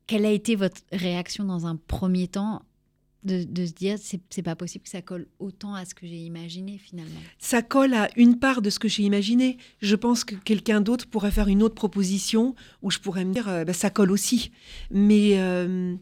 quelle 0.06 0.24
a 0.24 0.30
été 0.30 0.56
votre 0.56 0.80
réaction 0.90 1.44
dans 1.44 1.66
un 1.66 1.76
premier 1.76 2.28
temps 2.28 2.62
de, 3.24 3.66
se 3.66 3.72
dire 3.72 3.98
c'est 3.98 4.42
pas 4.42 4.56
possible 4.56 4.84
que 4.84 4.90
ça 4.90 5.02
colle 5.02 5.26
autant 5.38 5.74
à 5.74 5.84
ce 5.84 5.94
que 5.94 6.06
j'ai 6.06 6.18
imaginé 6.18 6.78
finalement. 6.78 7.20
Ça 7.38 7.62
colle 7.62 7.94
à 7.94 8.08
une 8.16 8.38
part 8.38 8.62
de 8.62 8.70
ce 8.70 8.78
que 8.78 8.88
j'ai 8.88 9.04
imaginé. 9.04 9.58
Je 9.80 9.94
pense 9.94 10.24
que 10.24 10.34
quelqu'un 10.34 10.80
d'autre 10.80 11.06
pourrait 11.06 11.30
faire 11.30 11.48
une 11.48 11.62
autre 11.62 11.74
proposition 11.74 12.54
où 12.82 12.90
je 12.90 12.98
pourrais 12.98 13.24
me 13.24 13.32
dire 13.32 13.48
euh, 13.48 13.64
bah, 13.64 13.72
ça 13.72 13.90
colle 13.90 14.10
aussi. 14.10 14.50
Mais 14.90 15.38
euh, 15.38 15.94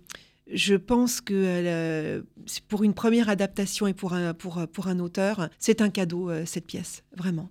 je 0.53 0.75
pense 0.75 1.21
que 1.21 1.35
euh, 1.37 2.23
pour 2.69 2.85
une 2.85 2.95
première 2.95 3.29
adaptation 3.29 3.87
et 3.87 3.95
pour 3.95 4.15
un, 4.15 4.33
pour, 4.33 4.67
pour 4.73 4.89
un 4.89 4.99
auteur, 4.99 5.51
c'est 5.59 5.83
un 5.83 5.91
cadeau 5.91 6.31
cette 6.47 6.67
pièce, 6.67 7.03
vraiment. 7.17 7.51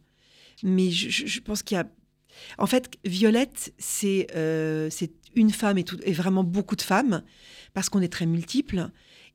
Mais 0.63 0.89
je, 0.91 1.39
pense 1.39 1.63
qu'il 1.63 1.77
y 1.77 1.79
a. 1.79 1.87
En 2.57 2.67
fait, 2.67 2.89
Violette, 3.05 3.73
c'est 3.77 4.27
une 5.35 5.51
femme 5.51 5.77
et 5.77 6.11
vraiment 6.11 6.43
beaucoup 6.43 6.75
de 6.75 6.81
femmes, 6.81 7.23
parce 7.73 7.87
qu'on 7.87 8.01
est 8.01 8.11
très 8.11 8.25
multiples 8.25 8.89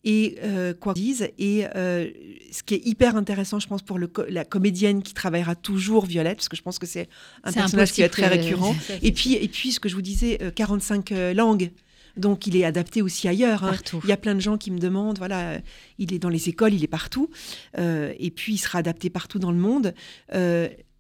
et 0.05 0.39
euh, 0.43 0.75
quoi 0.75 0.95
disent. 0.95 1.29
Et 1.39 1.65
euh, 1.75 2.09
ce 2.53 2.63
qui 2.63 2.75
est 2.75 2.87
hyper 2.87 3.17
intéressant, 3.17 3.59
je 3.59 3.67
pense, 3.67 3.83
pour 3.83 3.99
le 3.99 4.11
la 4.29 4.45
comédienne 4.45 5.03
qui 5.03 5.15
travaillera 5.15 5.55
toujours 5.55 6.07
Violette, 6.07 6.37
parce 6.37 6.49
que 6.49 6.57
je 6.57 6.63
pense 6.63 6.79
que 6.79 6.87
c'est 6.87 7.09
un 7.43 7.53
personnage 7.53 7.93
qui 7.93 8.03
est 8.03 8.09
très 8.09 8.29
récurrent. 8.29 8.75
et 9.03 9.13
puis, 9.13 9.35
et 9.35 9.49
puis, 9.49 9.73
ce 9.73 9.81
que 9.81 9.89
je 9.89 9.95
vous 9.95 10.03
disais, 10.03 10.39
45 10.55 11.13
euh, 11.13 11.35
langues. 11.35 11.71
Donc, 12.17 12.47
il 12.47 12.57
est 12.57 12.65
adapté 12.65 13.03
aussi 13.03 13.27
ailleurs. 13.27 13.65
Hein. 13.65 13.75
Il 14.05 14.09
y 14.09 14.13
a 14.13 14.17
plein 14.17 14.37
de 14.37 14.41
gens 14.41 14.57
qui 14.57 14.71
me 14.71 14.79
demandent, 14.79 15.19
voilà, 15.19 15.59
il 15.99 16.15
est 16.15 16.21
dans 16.21 16.29
les 16.29 16.49
écoles, 16.49 16.73
il 16.73 16.85
est 16.85 16.89
partout. 16.89 17.29
et 17.77 18.31
puis, 18.31 18.55
il 18.55 18.59
sera 18.59 18.79
adapté 18.79 19.11
partout 19.11 19.41
dans 19.41 19.51
le 19.51 19.59
monde 19.59 19.95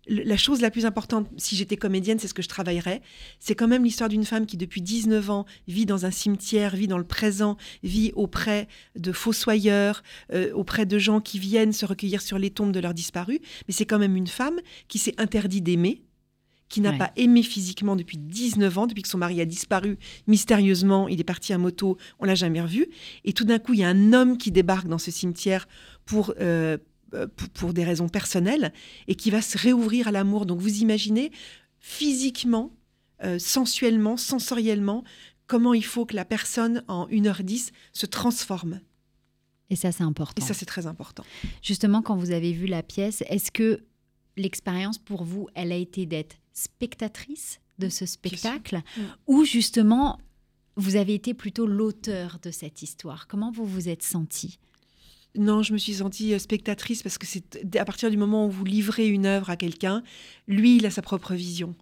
la 0.06 0.36
chose 0.36 0.60
la 0.60 0.70
plus 0.70 0.86
importante, 0.86 1.28
si 1.36 1.56
j'étais 1.56 1.76
comédienne, 1.76 2.18
c'est 2.18 2.28
ce 2.28 2.34
que 2.34 2.42
je 2.42 2.48
travaillerais. 2.48 3.00
C'est 3.38 3.54
quand 3.54 3.68
même 3.68 3.84
l'histoire 3.84 4.08
d'une 4.08 4.24
femme 4.24 4.46
qui, 4.46 4.56
depuis 4.56 4.82
19 4.82 5.30
ans, 5.30 5.46
vit 5.68 5.86
dans 5.86 6.06
un 6.06 6.10
cimetière, 6.10 6.76
vit 6.76 6.88
dans 6.88 6.98
le 6.98 7.04
présent, 7.04 7.56
vit 7.82 8.12
auprès 8.14 8.68
de 8.96 9.12
fossoyeurs, 9.12 10.02
euh, 10.32 10.52
auprès 10.52 10.86
de 10.86 10.98
gens 10.98 11.20
qui 11.20 11.38
viennent 11.38 11.72
se 11.72 11.86
recueillir 11.86 12.22
sur 12.22 12.38
les 12.38 12.50
tombes 12.50 12.72
de 12.72 12.80
leurs 12.80 12.94
disparus. 12.94 13.40
Mais 13.66 13.74
c'est 13.74 13.86
quand 13.86 13.98
même 13.98 14.16
une 14.16 14.26
femme 14.26 14.60
qui 14.88 14.98
s'est 14.98 15.14
interdit 15.18 15.62
d'aimer, 15.62 16.02
qui 16.68 16.80
n'a 16.80 16.92
pas 16.92 17.12
aimé 17.16 17.42
physiquement 17.42 17.94
depuis 17.94 18.18
19 18.18 18.78
ans, 18.78 18.86
depuis 18.86 19.02
que 19.02 19.08
son 19.08 19.18
mari 19.18 19.40
a 19.40 19.44
disparu 19.44 19.96
mystérieusement, 20.26 21.06
il 21.08 21.20
est 21.20 21.24
parti 21.24 21.52
à 21.52 21.58
moto, 21.58 21.98
on 22.18 22.24
l'a 22.24 22.34
jamais 22.34 22.60
revu. 22.60 22.88
Et 23.24 23.32
tout 23.32 23.44
d'un 23.44 23.58
coup, 23.58 23.74
il 23.74 23.80
y 23.80 23.84
a 23.84 23.88
un 23.88 24.12
homme 24.12 24.38
qui 24.38 24.50
débarque 24.50 24.88
dans 24.88 24.98
ce 24.98 25.10
cimetière 25.10 25.68
pour... 26.04 26.34
Euh, 26.40 26.44
euh, 26.44 26.78
pour, 27.54 27.72
des 27.72 27.84
raisons 27.84 28.08
personnelles 28.08 28.72
et 29.08 29.14
qui 29.14 29.30
va 29.30 29.42
se 29.42 29.58
réouvrir 29.58 30.08
à 30.08 30.12
l'amour. 30.12 30.46
Donc 30.46 30.60
vous 30.60 30.78
imaginez 30.78 31.32
physiquement, 31.78 32.72
euh, 33.22 33.38
sensuellement, 33.38 34.16
sensoriellement, 34.16 35.04
comment 35.46 35.74
il 35.74 35.84
faut 35.84 36.06
que 36.06 36.16
la 36.16 36.24
personne 36.24 36.84
en 36.88 37.06
1h10 37.08 37.70
se 37.92 38.06
transforme. 38.06 38.80
Et 39.70 39.76
ça, 39.76 39.92
c'est 39.92 40.02
important. 40.02 40.42
Et 40.42 40.46
ça, 40.46 40.54
c'est 40.54 40.66
très 40.66 40.86
important. 40.86 41.24
Justement, 41.62 42.02
quand 42.02 42.16
vous 42.16 42.30
avez 42.30 42.52
vu 42.52 42.66
la 42.66 42.82
pièce, 42.82 43.22
est-ce 43.28 43.50
que 43.50 43.82
l'expérience 44.36 44.98
pour 44.98 45.24
vous, 45.24 45.48
elle 45.54 45.72
a 45.72 45.76
été 45.76 46.06
d'être 46.06 46.36
spectatrice 46.52 47.60
de 47.78 47.88
ce 47.88 48.06
spectacle 48.06 48.82
ou 49.26 49.44
justement, 49.44 50.18
vous 50.76 50.96
avez 50.96 51.14
été 51.14 51.34
plutôt 51.34 51.66
l'auteur 51.66 52.38
de 52.42 52.50
cette 52.50 52.82
histoire? 52.82 53.26
Comment 53.26 53.50
vous 53.50 53.66
vous 53.66 53.88
êtes 53.88 54.02
senti 54.02 54.58
non, 55.36 55.62
je 55.62 55.72
me 55.72 55.78
suis 55.78 55.94
sentie 55.94 56.32
euh, 56.32 56.38
spectatrice 56.38 57.02
parce 57.02 57.18
que 57.18 57.26
c'est 57.26 57.76
à 57.76 57.84
partir 57.84 58.10
du 58.10 58.16
moment 58.16 58.46
où 58.46 58.50
vous 58.50 58.64
livrez 58.64 59.08
une 59.08 59.26
œuvre 59.26 59.50
à 59.50 59.56
quelqu'un, 59.56 60.02
lui, 60.46 60.76
il 60.76 60.86
a 60.86 60.90
sa 60.90 61.02
propre 61.02 61.34
vision. 61.34 61.74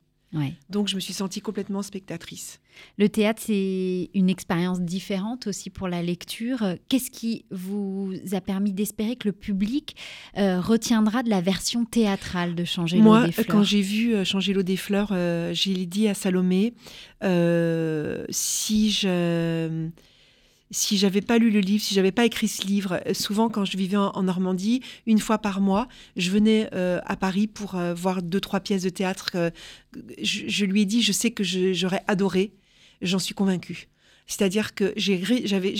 Donc 0.71 0.89
je 0.89 0.95
me 0.95 1.01
suis 1.01 1.13
sentie 1.13 1.43
complètement 1.43 1.83
spectatrice. 1.83 2.59
Le 2.97 3.11
théâtre, 3.11 3.43
c'est 3.45 4.09
une 4.15 4.31
expérience 4.31 4.81
différente 4.81 5.47
aussi 5.47 5.69
pour 5.69 5.89
la 5.89 6.03
lecture. 6.03 6.65
Qu'est-ce 6.89 7.11
qui 7.11 7.45
vous 7.51 8.15
a 8.33 8.41
permis 8.41 8.73
d'espérer 8.73 9.17
que 9.17 9.29
le 9.29 9.33
public 9.33 9.95
euh, 10.39 10.59
retiendra 10.59 11.23
de 11.23 11.29
la 11.29 11.43
version 11.43 11.85
théâtrale 11.85 12.55
de 12.55 12.65
Changer 12.65 12.97
l'eau 12.97 13.27
des 13.27 13.33
fleurs 13.33 13.47
Moi, 13.47 13.55
quand 13.55 13.63
j'ai 13.63 13.83
vu 13.83 14.15
euh, 14.15 14.25
Changer 14.25 14.55
l'eau 14.55 14.63
des 14.63 14.79
fleurs, 14.79 15.13
j'ai 15.53 15.85
dit 15.85 16.09
à 16.09 16.15
Salomé, 16.15 16.73
si 18.31 18.91
je 18.91 19.91
si 20.73 20.97
j'avais 20.97 21.21
pas 21.21 21.39
lu 21.39 21.51
le 21.51 21.61
livre, 21.61 21.85
si 21.85 21.95
j'avais 21.95 22.11
pas 22.13 22.25
écrit 22.25 22.49
ce 22.49 22.67
livre, 22.67 23.01
euh, 23.07 23.15
souvent 23.15 23.49
quand 23.49 23.65
je 23.65 23.77
vivais 23.77 23.99
en, 23.99 24.23
Normandie, 24.23 24.83
une 25.07 25.19
fois 25.19 25.39
par 25.39 25.61
mois, 25.61 25.87
je 26.17 26.31
venais 26.31 26.69
euh, 26.73 27.01
à 27.05 27.15
Paris 27.15 27.47
pour 27.47 27.75
euh, 27.75 27.95
voir 27.95 28.23
deux 28.23 28.41
trois 28.41 28.61
pièces 28.61 28.83
de 28.83 28.89
théâtre. 28.89 29.53
Je, 30.21 30.65
lui 30.65 30.83
ai 30.83 30.85
dit, 30.87 31.03
je 31.03 31.13
sais 31.13 31.31
que 31.31 31.45
j'aurais 31.45 32.03
adoré, 32.09 32.55
j'en 33.03 33.19
suis 33.19 33.35
convaincue. 33.35 33.89
C'est-à-dire 34.27 34.75
que 34.75 34.95
j'ai 34.97 35.17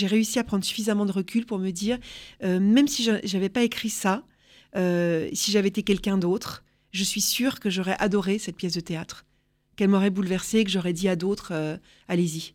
réussi 0.07 0.39
à 0.39 0.45
prendre 0.45 0.65
suffisamment 0.65 1.07
de 1.07 1.13
recul 1.13 1.47
pour 1.47 1.59
me 1.59 1.71
dire, 1.71 1.99
même 2.43 2.89
si 2.89 3.09
j'avais 3.25 3.49
pas 3.49 3.63
écrit 3.63 3.89
ça, 3.89 4.25
si 4.75 5.53
j'avais 5.53 5.69
été 5.69 5.83
quelqu'un 5.83 6.19
d'autre, 6.19 6.63
je 6.91 7.05
suis 7.05 7.23
sûre 7.23 7.61
que 7.61 7.71
j'aurais 7.71 7.97
adoré 7.99 8.39
cette 8.39 8.57
pièce 8.57 8.75
de 8.75 8.81
théâtre, 8.81 9.25
qu'elle 9.77 9.89
m'aurait 9.89 10.11
bouleversée, 10.11 10.65
que 10.65 10.71
j'aurais 10.71 10.93
dit 10.93 11.09
à 11.09 11.17
d'autres, 11.17 11.79
allez-y. 12.09 12.55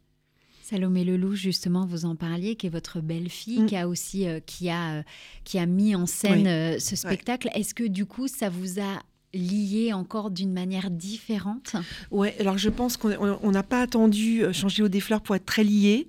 Salomé 0.70 1.06
Lelouch, 1.06 1.38
justement, 1.38 1.86
vous 1.86 2.04
en 2.04 2.18
parliez, 2.18 2.56
qui 2.56 2.68
est 2.68 2.70
votre 2.70 3.00
belle-fille, 3.00 3.62
mm. 3.62 3.66
qui 3.68 3.78
a 3.78 3.88
aussi 3.88 4.28
euh, 4.28 4.42
qui 4.46 4.70
a, 4.70 5.04
qui 5.46 5.60
a 5.60 5.66
mis 5.66 5.96
en 5.96 6.06
scène 6.06 6.46
euh, 6.46 6.78
ce 6.78 6.98
spectacle. 6.98 7.50
Est-ce 7.54 7.74
que 7.74 7.86
du 7.86 8.06
coup, 8.06 8.28
ça 8.28 8.50
vous 8.50 8.82
a 8.82 9.02
lié 9.34 9.94
encore 9.94 10.30
d'une 10.30 10.52
manière 10.52 10.92
différente? 10.92 11.78
Ouais, 12.12 12.36
alors 12.42 12.58
je 12.58 12.70
pense 12.70 12.98
qu'on 12.98 13.52
n'a 13.52 13.64
pas 13.64 13.82
attendu 13.82 14.44
changer 14.52 14.84
au 14.84 14.90
des 14.90 15.00
fleurs 15.00 15.22
pour 15.22 15.36
être 15.38 15.46
très 15.46 15.64
liées, 15.64 16.08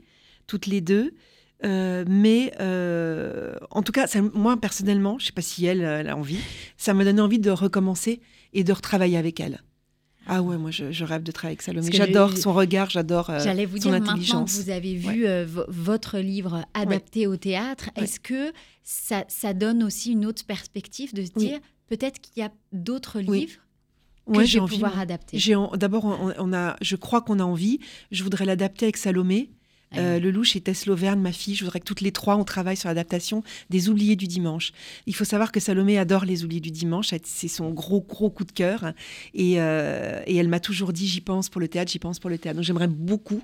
toutes 0.49 0.66
les 0.66 0.81
deux. 0.81 1.12
mais 1.62 2.53
en 2.61 3.83
tout 3.85 3.92
cas, 3.92 4.09
moi 4.35 4.57
personnellement, 4.57 5.18
je 5.21 5.25
ne 5.25 5.27
sais 5.27 5.33
pas 5.33 5.42
si 5.42 5.66
elle, 5.66 5.83
elle, 5.83 6.09
a 6.09 6.16
envie, 6.16 6.40
ça 6.77 6.94
m'a 6.94 7.05
donné 7.05 7.21
envie 7.21 7.38
de 7.38 7.51
recommencer 7.51 8.21
et 8.55 8.64
de 8.64 8.73
retravailler 8.73 9.18
avec 9.18 9.38
elle. 9.38 9.61
Ah 10.29 10.43
ouais, 10.43 10.59
moi 10.59 10.71
je, 10.71 11.05
rêve 11.05 11.23
de 11.23 11.33
travailler 11.33 11.55
avec 11.55 11.62
Salomé. 11.62 11.91
J'adore 11.91 12.37
son 12.37 12.53
regard, 12.53 12.91
j'adore 12.91 13.31
euh, 13.31 13.41
J'allais 13.43 13.64
vous 13.64 13.79
dire 13.79 13.91
maintenant 13.91 14.45
que 14.45 14.51
vous 14.51 14.71
avez 14.71 14.95
vu 14.95 15.27
euh, 15.27 15.47
votre 15.69 16.19
livre 16.19 16.64
adapté 16.75 17.27
au 17.27 17.37
théâtre, 17.37 17.91
est-ce 17.97 18.21
que 18.21 18.53
ça, 18.83 19.25
ça, 19.29 19.55
donne 19.55 19.83
aussi 19.83 20.12
une 20.12 20.27
autre 20.27 20.45
perspective 20.45 21.14
de 21.14 21.25
se 21.25 21.33
dire 21.33 21.59
peut-être 21.88 22.21
qu'il 22.21 22.43
y 22.43 22.47
a 22.47 22.53
d'autres 22.73 23.21
livres 23.21 23.61
que 24.33 24.45
je 24.45 24.59
vais 24.61 24.67
pouvoir 24.67 24.99
adapter? 24.99 25.38
D'abord, 25.75 26.05
on, 26.38 26.53
a, 26.53 26.77
je 26.81 26.97
crois 26.97 27.23
qu'on 27.23 27.41
a 27.41 27.45
envie. 27.45 27.81
Je 28.11 28.23
voudrais 28.23 28.45
l'adapter 28.45 28.87
avec 28.87 28.97
Salomé. 28.97 29.51
Euh, 29.96 30.20
le 30.20 30.31
louche 30.31 30.55
et 30.57 30.61
Tess 30.61 30.87
Loverne, 30.87 31.20
ma 31.20 31.33
fille. 31.33 31.55
Je 31.55 31.64
voudrais 31.64 31.81
que 31.81 31.85
toutes 31.85 32.01
les 32.01 32.12
trois, 32.12 32.37
on 32.37 32.44
travaille 32.44 32.77
sur 32.77 32.88
l'adaptation 32.88 33.42
des 33.70 33.88
Oubliés 33.88 34.16
du 34.16 34.27
dimanche. 34.27 34.72
Il 35.07 35.14
faut 35.14 35.24
savoir 35.24 35.53
que 35.53 35.61
Salomé 35.61 35.98
adore 35.98 36.24
les 36.24 36.44
Oubliés 36.44 36.61
du 36.61 36.70
dimanche. 36.70 37.14
C'est 37.24 37.48
son 37.48 37.70
gros, 37.70 38.01
gros 38.01 38.31
coup 38.31 38.44
de 38.44 38.53
cœur. 38.53 38.92
Et, 39.35 39.61
euh, 39.61 40.22
et 40.27 40.37
elle 40.37 40.48
m'a 40.48 40.61
toujours 40.61 40.92
dit 40.92 41.07
j'y 41.07 41.20
pense 41.20 41.48
pour 41.48 41.61
le 41.61 41.68
théâtre, 41.68 41.90
j'y 41.90 41.98
pense 41.98 42.18
pour 42.18 42.31
le 42.31 42.38
théâtre. 42.38 42.57
Donc 42.57 42.64
j'aimerais 42.64 42.88
beaucoup 42.88 43.42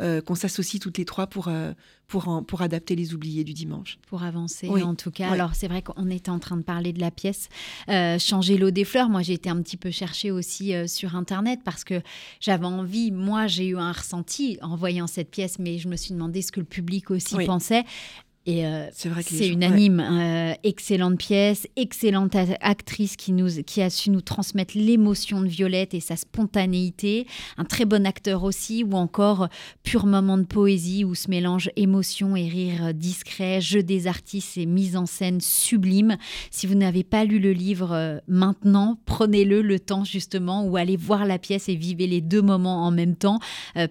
euh, 0.00 0.20
qu'on 0.20 0.34
s'associe 0.34 0.80
toutes 0.80 0.98
les 0.98 1.04
trois 1.04 1.28
pour, 1.28 1.48
euh, 1.48 1.72
pour, 2.08 2.44
pour 2.46 2.62
adapter 2.62 2.96
les 2.96 3.14
oubliés 3.14 3.44
du 3.44 3.52
dimanche. 3.52 3.98
Pour 4.08 4.24
avancer, 4.24 4.68
en 4.68 4.94
tout 4.94 5.10
cas. 5.10 5.30
Alors, 5.30 5.54
c'est 5.54 5.68
vrai 5.68 5.82
qu'on 5.82 6.10
était 6.10 6.30
en 6.30 6.40
train 6.40 6.56
de 6.56 6.62
parler 6.62 6.92
de 6.92 7.00
la 7.00 7.10
pièce 7.10 7.48
euh, 7.88 8.18
Changer 8.18 8.58
l'eau 8.58 8.70
des 8.70 8.84
fleurs. 8.84 9.08
Moi, 9.08 9.22
j'ai 9.22 9.34
été 9.34 9.48
un 9.48 9.62
petit 9.62 9.76
peu 9.76 9.90
chercher 9.90 10.30
aussi 10.30 10.72
sur 10.88 11.14
Internet 11.14 11.60
parce 11.64 11.84
que 11.84 12.02
j'avais 12.40 12.66
envie, 12.66 13.12
moi, 13.12 13.46
j'ai 13.46 13.68
eu 13.68 13.76
un 13.76 13.92
ressenti 13.92 14.58
en 14.62 14.76
voyant 14.76 15.06
cette 15.06 15.30
pièce, 15.30 15.58
mais 15.58 15.78
je 15.78 15.88
me 15.88 15.96
suis 15.96 16.12
demandé 16.12 16.42
ce 16.42 16.50
que 16.50 16.60
le 16.60 16.66
public 16.66 17.10
aussi 17.10 17.36
pensait. 17.46 17.84
Et 18.46 18.66
euh, 18.66 18.88
c'est 18.92 19.48
unanime. 19.48 20.00
Euh, 20.00 20.52
excellente 20.64 21.16
pièce, 21.16 21.66
excellente 21.76 22.36
actrice 22.60 23.16
qui, 23.16 23.32
nous, 23.32 23.62
qui 23.64 23.80
a 23.80 23.88
su 23.88 24.10
nous 24.10 24.20
transmettre 24.20 24.74
l'émotion 24.76 25.40
de 25.40 25.48
Violette 25.48 25.94
et 25.94 26.00
sa 26.00 26.16
spontanéité. 26.16 27.26
Un 27.56 27.64
très 27.64 27.86
bon 27.86 28.06
acteur 28.06 28.44
aussi, 28.44 28.84
ou 28.84 28.96
encore 28.96 29.48
pur 29.82 30.04
moment 30.04 30.36
de 30.36 30.44
poésie 30.44 31.04
où 31.04 31.14
se 31.14 31.30
mélange 31.30 31.70
émotion 31.76 32.36
et 32.36 32.46
rire 32.46 32.92
discret, 32.92 33.62
jeu 33.62 33.82
des 33.82 34.06
artistes 34.06 34.58
et 34.58 34.66
mise 34.66 34.96
en 34.96 35.06
scène 35.06 35.40
sublime. 35.40 36.18
Si 36.50 36.66
vous 36.66 36.74
n'avez 36.74 37.02
pas 37.02 37.24
lu 37.24 37.38
le 37.38 37.52
livre 37.52 37.92
euh, 37.92 38.18
maintenant, 38.28 38.98
prenez-le 39.06 39.62
le 39.62 39.80
temps 39.80 40.04
justement 40.04 40.64
ou 40.66 40.76
allez 40.76 40.98
voir 40.98 41.24
la 41.24 41.38
pièce 41.38 41.70
et 41.70 41.76
vivez 41.76 42.06
les 42.06 42.20
deux 42.20 42.42
moments 42.42 42.84
en 42.84 42.90
même 42.90 43.16
temps 43.16 43.38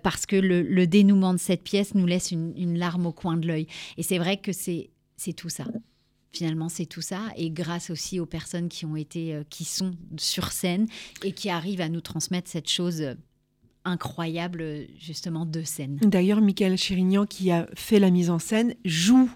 parce 0.03 0.25
que 0.25 0.35
le, 0.35 0.85
dénouement 0.85 1.33
de 1.33 1.39
cette 1.39 1.63
pièce 1.63 1.95
nous 1.95 2.05
laisse 2.05 2.31
une, 2.31 2.53
une 2.57 2.77
larme 2.77 3.05
au 3.05 3.11
coin 3.11 3.37
de 3.37 3.47
l'œil. 3.47 3.67
Et 3.97 4.03
c'est 4.03 4.17
vrai 4.17 4.37
que 4.37 4.42
c'est 4.51 4.91
tout 5.35 5.49
ça. 5.49 5.65
Finalement, 6.31 6.67
c'est 6.67 6.87
tout 6.87 7.01
ça, 7.01 7.27
et 7.37 7.51
grâce 7.51 7.91
aussi 7.91 8.19
aux 8.19 8.25
personnes 8.25 8.67
qui 8.67 8.85
ont 8.85 8.95
été, 8.95 9.35
euh, 9.35 9.43
qui 9.49 9.65
sont 9.65 9.91
sur 10.17 10.51
scène 10.51 10.87
et 11.23 11.31
qui 11.31 11.49
arrivent 11.49 11.81
à 11.81 11.89
nous 11.89 12.01
transmettre 12.01 12.49
cette 12.49 12.69
chose 12.69 13.01
euh, 13.01 13.13
incroyable 13.85 14.87
justement 14.97 15.45
de 15.45 15.61
scène. 15.61 15.97
D'ailleurs, 15.97 16.41
Michael 16.41 16.75
Chérignan, 16.75 17.27
qui 17.27 17.51
a 17.51 17.67
fait 17.75 17.99
la 17.99 18.09
mise 18.09 18.31
en 18.31 18.39
scène, 18.39 18.73
joue 18.83 19.29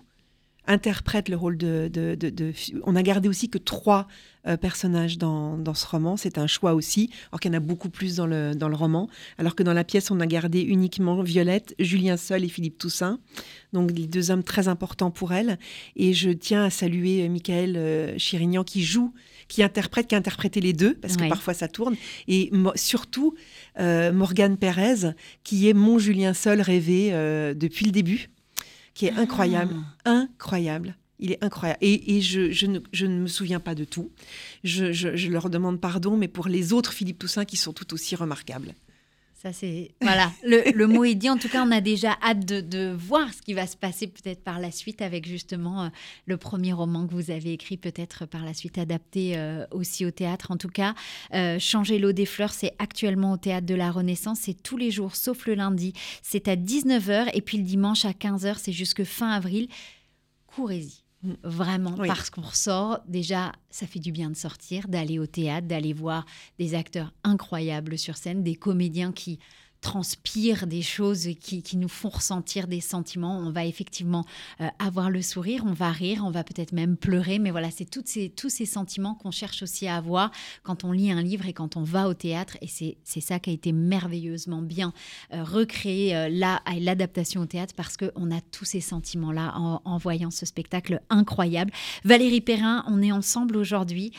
interprète 0.67 1.29
le 1.29 1.35
rôle 1.35 1.57
de, 1.57 1.89
On 2.83 2.95
a 2.95 3.01
gardé 3.01 3.29
aussi 3.29 3.49
que 3.49 3.57
trois 3.57 4.07
euh, 4.47 4.57
personnages 4.57 5.17
dans, 5.17 5.73
ce 5.73 5.87
roman. 5.87 6.17
C'est 6.17 6.37
un 6.37 6.47
choix 6.47 6.73
aussi, 6.73 7.09
alors 7.31 7.39
qu'il 7.39 7.51
y 7.51 7.55
en 7.55 7.57
a 7.57 7.61
beaucoup 7.61 7.89
plus 7.89 8.17
dans 8.17 8.27
le, 8.27 8.53
dans 8.53 8.69
le 8.69 8.75
roman. 8.75 9.09
Alors 9.37 9.55
que 9.55 9.63
dans 9.63 9.73
la 9.73 9.83
pièce, 9.83 10.11
on 10.11 10.19
a 10.19 10.27
gardé 10.27 10.61
uniquement 10.61 11.21
Violette, 11.21 11.73
Julien 11.79 12.17
Seul 12.17 12.43
et 12.43 12.49
Philippe 12.49 12.77
Toussaint. 12.77 13.19
Donc 13.73 13.91
les 13.91 14.07
deux 14.07 14.31
hommes 14.31 14.43
très 14.43 14.67
importants 14.67 15.11
pour 15.11 15.33
elle. 15.33 15.57
Et 15.95 16.13
je 16.13 16.29
tiens 16.29 16.65
à 16.65 16.69
saluer 16.69 17.25
euh, 17.25 17.29
Michael 17.29 17.75
euh, 17.77 18.17
Chirignan 18.17 18.63
qui 18.63 18.83
joue, 18.83 19.13
qui 19.47 19.63
interprète, 19.63 20.07
qui 20.07 20.15
a 20.15 20.17
interprété 20.17 20.59
les 20.59 20.73
deux, 20.73 20.95
parce 20.95 21.15
que 21.15 21.27
parfois 21.27 21.53
ça 21.53 21.67
tourne. 21.67 21.95
Et 22.27 22.51
surtout 22.75 23.35
Morgane 23.79 24.57
Pérez, 24.57 25.13
qui 25.45 25.69
est 25.69 25.73
mon 25.73 25.99
Julien 25.99 26.33
Seul 26.33 26.59
rêvé 26.59 27.11
depuis 27.55 27.85
le 27.85 27.91
début 27.91 28.29
qui 28.97 29.05
est 29.05 29.11
incroyable, 29.11 29.75
ah. 30.05 30.25
incroyable. 30.25 30.95
Il 31.19 31.31
est 31.31 31.43
incroyable. 31.43 31.77
Et, 31.81 32.19
je, 32.19 32.51
je, 32.51 32.65
ne, 32.65 32.79
je, 32.91 33.05
ne, 33.05 33.19
me 33.19 33.27
souviens 33.27 33.59
pas 33.59 33.75
de 33.75 33.83
tout. 33.83 34.09
Je, 34.63 34.91
je, 34.91 35.29
leur 35.29 35.51
demande 35.51 35.79
pardon, 35.79 36.17
mais 36.17 36.27
pour 36.27 36.47
les 36.47 36.73
autres 36.73 36.93
Philippe 36.93 37.19
Toussaint 37.19 37.45
qui 37.45 37.57
sont 37.57 37.73
tout 37.73 37.93
aussi 37.93 38.15
remarquables. 38.15 38.73
C'est. 39.53 39.91
Voilà, 40.01 40.31
le, 40.43 40.85
mot 40.85 41.03
est 41.03 41.15
dit. 41.15 41.29
En 41.29 41.37
tout 41.37 41.49
cas, 41.49 41.63
on 41.65 41.71
a 41.71 41.81
déjà 41.81 42.17
hâte 42.21 42.45
de, 42.45 42.91
voir 42.91 43.33
ce 43.33 43.41
qui 43.41 43.53
va 43.53 43.67
se 43.67 43.77
passer 43.77 44.07
peut-être 44.07 44.43
par 44.43 44.59
la 44.59 44.71
suite 44.71 45.01
avec 45.01 45.27
justement 45.27 45.83
euh, 45.83 45.89
le 46.25 46.37
premier 46.37 46.73
roman 46.73 47.07
que 47.07 47.13
vous 47.13 47.31
avez 47.31 47.53
écrit, 47.53 47.77
peut-être 47.77 48.25
par 48.25 48.43
la 48.43 48.53
suite 48.53 48.77
adapté 48.77 49.37
euh, 49.37 49.65
aussi 49.71 50.05
au 50.05 50.11
théâtre. 50.11 50.51
En 50.51 50.57
tout 50.57 50.69
cas, 50.69 50.93
euh, 51.33 51.59
Changer 51.59 51.99
l'eau 51.99 52.11
des 52.11 52.25
fleurs, 52.25 52.53
c'est 52.53 52.73
actuellement 52.79 53.33
au 53.33 53.37
théâtre 53.37 53.65
de 53.65 53.75
la 53.75 53.91
Renaissance. 53.91 54.39
C'est 54.41 54.61
tous 54.61 54.77
les 54.77 54.91
jours, 54.91 55.15
sauf 55.15 55.45
le 55.45 55.55
lundi. 55.55 55.93
C'est 56.21 56.47
à 56.47 56.55
19h 56.55 57.29
et 57.33 57.41
puis 57.41 57.57
le 57.57 57.63
dimanche 57.63 58.05
à 58.05 58.11
15h. 58.11 58.55
C'est 58.57 58.71
jusque 58.71 59.03
fin 59.03 59.31
avril. 59.31 59.67
Courez-y. 60.47 61.06
Vraiment, 61.43 61.95
parce 61.97 62.29
qu'on 62.29 62.41
ressort, 62.41 62.99
déjà, 63.07 63.51
ça 63.71 63.87
fait 63.87 63.99
du 63.99 64.11
bien 64.11 64.29
de 64.29 64.35
sortir, 64.35 64.87
d'aller 64.87 65.17
au 65.17 65.25
théâtre, 65.25 65.67
d'aller 65.67 65.93
voir 65.93 66.25
des 66.59 66.75
acteurs 66.75 67.11
incroyables 67.23 67.97
sur 67.97 68.17
scène, 68.17 68.43
des 68.43 68.55
comédiens 68.55 69.11
qui 69.11 69.39
transpirent 69.87 70.67
des 70.67 70.81
choses 70.81 71.29
qui, 71.39 71.63
qui, 71.63 71.77
nous 71.77 71.87
font 71.87 72.09
ressentir 72.09 72.67
des 72.67 72.81
sentiments. 72.81 73.39
On 73.39 73.51
va 73.51 73.63
effectivement 73.63 74.25
euh, 74.59 74.67
avoir 74.79 75.09
le 75.09 75.21
sourire, 75.21 75.63
on 75.65 75.71
va 75.71 75.91
rire, 75.91 76.23
on 76.25 76.29
va 76.29 76.43
peut-être 76.43 76.73
même 76.73 76.97
pleurer, 76.97 77.39
mais 77.39 77.51
voilà, 77.51 77.71
c'est 77.71 77.87
ces, 78.05 78.27
tous 78.29 78.49
ces 78.49 78.65
sentiments 78.65 79.15
qu'on 79.15 79.31
cherche 79.31 79.63
aussi 79.63 79.87
à 79.87 79.95
avoir 79.95 80.31
quand 80.63 80.83
on 80.83 80.91
lit 80.91 81.09
un 81.09 81.21
livre 81.21 81.47
et 81.47 81.53
quand 81.53 81.77
on 81.77 81.83
va 81.83 82.09
au 82.09 82.13
théâtre. 82.13 82.57
Et 82.61 82.67
c'est 82.67 83.21
ça 83.21 83.39
qui 83.39 83.49
a 83.49 83.53
été 83.53 83.71
merveilleusement 83.71 84.61
bien 84.61 84.91
euh, 85.33 85.45
recréé 85.45 86.17
euh, 86.17 86.27
là, 86.27 86.61
à 86.65 86.75
l'adaptation 86.75 87.39
au 87.39 87.45
théâtre, 87.45 87.73
parce 87.73 87.95
qu'on 87.95 88.29
a 88.29 88.41
tous 88.41 88.65
ces 88.65 88.81
sentiments-là 88.81 89.53
en, 89.55 89.81
en 89.85 89.97
voyant 89.97 90.31
ce 90.31 90.45
spectacle 90.45 91.01
incroyable. 91.09 91.71
Valérie 92.03 92.41
Perrin, 92.41 92.83
on 92.89 93.01
est 93.01 93.13
ensemble 93.13 93.55
aujourd'hui 93.55 94.11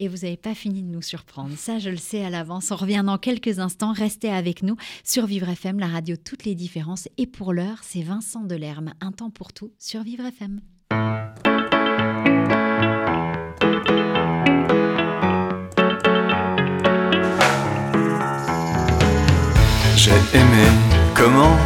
et 0.00 0.08
vous 0.08 0.18
n'avez 0.18 0.36
pas 0.36 0.54
fini 0.54 0.82
de 0.82 0.88
nous 0.88 1.02
surprendre. 1.02 1.56
Ça, 1.56 1.78
je 1.78 1.90
le 1.90 1.96
sais 1.96 2.24
à 2.24 2.30
l'avance. 2.30 2.70
On 2.70 2.76
revient 2.76 3.02
dans 3.04 3.18
quelques 3.18 3.58
instants. 3.58 3.92
Restez 3.92 4.30
avec 4.30 4.62
nous 4.62 4.76
sur 5.04 5.26
Vivre 5.26 5.48
FM, 5.48 5.78
la 5.78 5.88
radio 5.88 6.16
Toutes 6.16 6.44
les 6.44 6.54
différences. 6.54 7.08
Et 7.16 7.26
pour 7.26 7.52
l'heure, 7.52 7.78
c'est 7.82 8.02
Vincent 8.02 8.44
Delerme. 8.44 8.94
Un 9.00 9.12
temps 9.12 9.30
pour 9.30 9.52
tout 9.52 9.72
sur 9.78 10.02
Vivre 10.02 10.24
FM. 10.24 10.60
J'ai 19.96 20.38
aimé 20.38 20.64
comment 21.14 21.56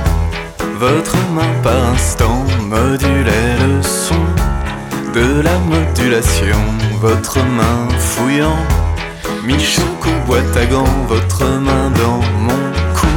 votre 0.79 1.17
main 1.33 1.63
par 1.63 1.91
instant 1.91 2.45
modulait 2.63 3.57
le 3.61 3.83
son 3.83 4.25
de 5.15 5.43
la 5.43 5.59
modulation, 5.59 6.57
votre 7.03 7.39
main 7.39 7.89
fouillant, 7.99 8.65
Michoukou 9.45 10.11
boîte 10.25 10.57
à 10.57 10.67
gants, 10.67 11.05
votre 11.09 11.45
main 11.45 11.91
dans 12.01 12.21
mon 12.39 12.63
cou. 12.95 13.09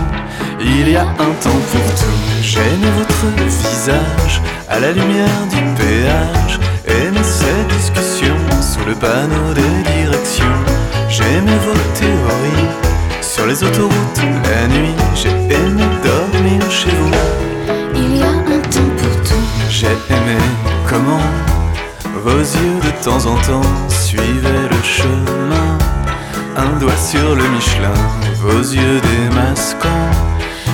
Il 0.60 0.90
y 0.90 0.96
a 0.96 1.04
un 1.04 1.34
temps 1.44 1.62
pour 1.72 1.88
tout, 1.94 2.20
j'aime 2.42 2.86
votre 2.98 3.28
visage 3.46 4.42
à 4.68 4.80
la 4.80 4.92
lumière 4.92 5.46
du 5.52 5.62
péage, 5.78 6.60
aimé 6.88 7.20
ces 7.24 7.76
discussions 7.76 8.46
sous 8.60 8.84
le 8.88 8.96
panneau 8.96 9.54
des 9.54 9.92
directions. 9.94 10.60
J'aimais 11.08 11.60
vos 11.68 11.80
théories 11.94 12.72
sur 13.22 13.46
les 13.46 13.64
autoroutes 13.64 14.22
la 14.46 14.68
nuit, 14.68 14.96
j'ai 15.14 15.30
aimé 15.30 15.84
dormir 16.04 16.72
chez 16.72 16.90
vous. 16.90 17.12
Il 17.94 18.18
y 18.18 18.24
a 18.24 18.30
un 18.30 18.62
temps 18.62 18.94
pour 18.98 19.16
tout, 19.22 19.48
j'ai 19.70 19.86
aimé 20.10 20.40
comment 20.90 21.22
vos 22.24 22.40
yeux 22.40 22.80
de 22.84 23.04
temps 23.04 23.26
en 23.26 23.36
temps 23.42 23.90
suivaient 23.90 24.70
le 24.70 24.84
chemin. 24.84 25.78
Un 26.56 26.80
doigt 26.80 26.98
sur 26.98 27.36
le 27.36 27.44
Michelin, 27.50 27.94
vos 28.42 28.60
yeux 28.60 29.02
démasquants. 29.02 30.12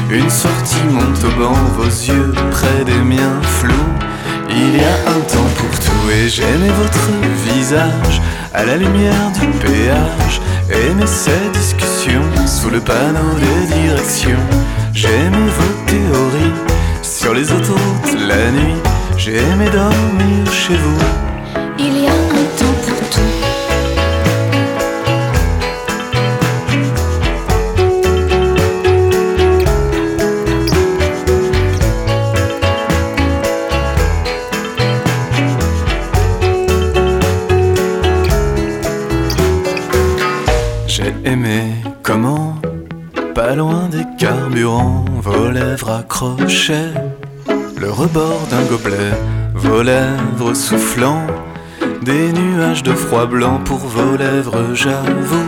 Une 0.10 0.30
sortie 0.30 0.84
monte 0.90 1.24
au 1.24 1.40
banc, 1.40 1.56
vos 1.78 1.86
yeux 1.86 2.34
près 2.52 2.84
des 2.86 3.00
miens 3.00 3.42
flous. 3.42 3.74
Il 4.50 4.76
y 4.76 4.84
a 4.84 5.12
un 5.16 5.22
temps 5.22 5.52
pour 5.58 5.80
tout 5.80 6.10
et 6.12 6.28
j'aimais 6.28 6.70
votre 6.70 7.10
visage 7.56 8.22
à 8.54 8.66
la 8.66 8.78
lumière 8.78 9.32
du 9.40 9.48
péage. 9.48 10.42
Aimais 10.70 11.08
ces 11.08 11.50
discussions 11.54 12.30
sous 12.46 12.70
le 12.70 12.80
panneau 12.80 13.34
des 13.40 13.74
directions. 13.74 14.46
J'aimais 14.94 15.50
vos 15.58 15.86
théories 15.86 16.54
sur 17.02 17.34
les 17.34 17.52
autoroutes 17.52 18.20
la 18.28 18.52
nuit. 18.52 18.82
J'ai 19.18 19.38
aimé 19.38 19.66
dormir 19.72 20.52
chez 20.52 20.76
vous. 20.76 21.31
Il 21.80 22.04
y 22.04 22.08
a 22.08 22.12
un 22.12 22.46
temps 22.58 22.78
pour 22.86 23.10
tout. 23.10 23.20
J'ai 40.88 41.14
aimé 41.26 41.74
comment, 42.04 42.58
pas 43.34 43.56
loin 43.56 43.90
des 43.90 44.06
carburants, 44.18 45.06
vos 45.22 45.50
lèvres 45.50 45.90
accrochaient 45.90 46.94
le 47.82 47.90
rebord 47.90 48.42
d'un 48.52 48.62
gobelet, 48.66 49.14
vos 49.56 49.82
lèvres 49.82 50.54
soufflant, 50.54 51.26
des 52.02 52.32
nuages 52.32 52.84
de 52.84 52.94
froid 52.94 53.26
blanc 53.26 53.60
pour 53.64 53.78
vos 53.78 54.18
lèvres, 54.18 54.74
j'avoue. 54.74 55.46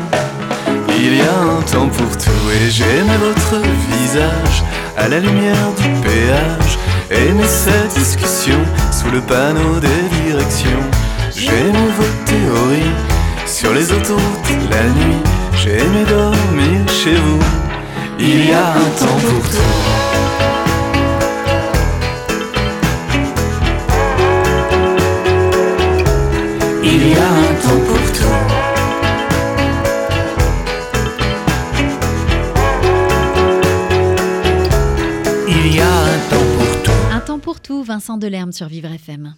Il 0.90 1.18
y 1.18 1.22
a 1.22 1.58
un 1.58 1.62
temps 1.64 1.90
pour 1.90 2.18
tout 2.18 2.50
et 2.52 2.70
j'aimais 2.70 3.18
votre 3.18 3.62
visage 3.90 4.64
à 4.96 5.08
la 5.08 5.20
lumière 5.20 5.72
du 5.78 5.90
péage. 6.02 6.78
Aimais 7.10 7.48
cette 7.48 7.94
discussion 7.96 8.60
sous 8.92 9.10
le 9.12 9.22
panneau 9.22 9.80
des 9.80 10.22
directions. 10.26 10.84
J'aimais 11.36 11.92
vos 11.98 12.14
théories 12.26 12.96
sur 13.46 13.74
les 13.74 13.92
autoroutes 13.92 14.70
la 14.70 14.84
nuit. 14.84 15.22
J'ai 15.56 15.78
aimé 15.78 16.04
dormir 16.08 16.88
chez 16.88 17.16
vous. 17.16 17.40
Il 18.20 18.50
y 18.50 18.54
a 18.54 18.74
un 18.74 18.90
temps 19.00 19.20
pour 19.28 19.50
tout. 19.50 20.03
Il 26.86 27.08
y 27.08 27.14
a 27.16 27.30
un 27.30 27.56
temps 27.62 27.80
pour 27.88 28.12
tout. 28.12 28.24
Il 35.48 35.76
y 35.76 35.80
a 35.80 35.90
un 35.90 36.20
temps 36.30 36.58
pour 36.58 36.84
tout. 36.84 36.92
Un 37.12 37.20
temps 37.22 37.40
pour 37.40 37.62
tout, 37.62 37.84
Vincent 37.84 38.18
Delerme 38.18 38.52
sur 38.52 38.68
Vivre 38.68 38.92
FM. 38.92 39.34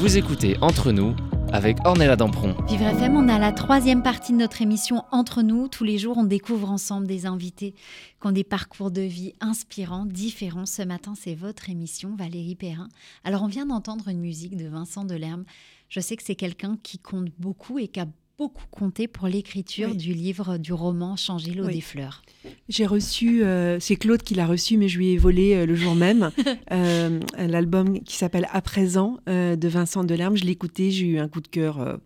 Vous 0.00 0.16
écoutez 0.16 0.56
Entre 0.60 0.90
nous 0.90 1.14
avec 1.52 1.78
Ornella 1.86 2.16
Dampron. 2.16 2.54
Vivre 2.66 2.86
FM, 2.86 3.16
on 3.16 3.28
a 3.28 3.38
la 3.38 3.52
troisième 3.52 4.02
partie 4.02 4.32
de 4.32 4.38
notre 4.38 4.60
émission 4.60 5.04
Entre 5.12 5.42
nous. 5.42 5.68
Tous 5.68 5.84
les 5.84 5.96
jours, 5.96 6.18
on 6.18 6.24
découvre 6.24 6.70
ensemble 6.70 7.06
des 7.06 7.24
invités 7.24 7.74
qui 8.20 8.26
ont 8.26 8.32
des 8.32 8.44
parcours 8.44 8.90
de 8.90 9.00
vie 9.00 9.32
inspirants, 9.40 10.06
différents. 10.06 10.66
Ce 10.66 10.82
matin, 10.82 11.14
c'est 11.16 11.34
votre 11.34 11.70
émission, 11.70 12.16
Valérie 12.16 12.56
Perrin. 12.56 12.88
Alors, 13.24 13.44
on 13.44 13.46
vient 13.46 13.66
d'entendre 13.66 14.08
une 14.08 14.20
musique 14.20 14.56
de 14.56 14.68
Vincent 14.68 15.04
Delerme. 15.04 15.44
Je 15.88 16.00
sais 16.00 16.16
que 16.16 16.22
c'est 16.22 16.34
quelqu'un 16.34 16.78
qui 16.82 16.98
compte 16.98 17.28
beaucoup 17.38 17.78
et 17.78 17.88
qui 17.88 18.00
a 18.00 18.06
beaucoup 18.36 18.66
compté 18.70 19.08
pour 19.08 19.26
l'écriture 19.26 19.88
Oui. 19.90 19.96
du 19.96 20.12
livre, 20.12 20.58
du 20.58 20.72
roman 20.72 21.16
Changer 21.16 21.52
l'eau 21.54 21.66
Oui. 21.66 21.74
des 21.74 21.80
fleurs. 21.80 22.22
J'ai 22.68 22.86
reçu, 22.86 23.42
euh, 23.42 23.80
c'est 23.80 23.96
Claude 23.96 24.22
qui 24.22 24.34
l'a 24.34 24.46
reçu, 24.46 24.76
mais 24.76 24.88
je 24.88 24.98
lui 24.98 25.08
ai 25.10 25.16
volé 25.16 25.54
euh, 25.54 25.66
le 25.66 25.74
jour 25.74 25.94
même, 25.96 26.30
euh, 26.72 27.18
l'album 27.36 28.00
qui 28.00 28.14
s'appelle 28.16 28.46
À 28.52 28.62
présent 28.62 29.18
de 29.26 29.68
Vincent 29.68 30.04
Delerme. 30.04 30.36
Je 30.36 30.44
l'ai 30.44 30.52
écouté, 30.52 30.90
j'ai 30.92 31.06
eu 31.06 31.18
un 31.18 31.28
coup 31.28 31.40
de 31.40 31.48
cœur 31.48 31.98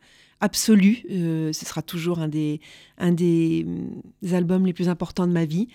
absolu. 0.43 1.05
Euh, 1.11 1.53
ce 1.53 1.65
sera 1.65 1.81
toujours 1.83 2.19
un 2.19 2.29
des, 2.29 2.61
un 2.99 3.13
des 3.13 3.65
mm, 3.65 4.35
albums 4.35 4.67
les 4.67 4.73
plus 4.75 4.89
importants 4.91 5.27
de 5.27 5.33
ma 5.33 5.45
vie. 5.47 5.69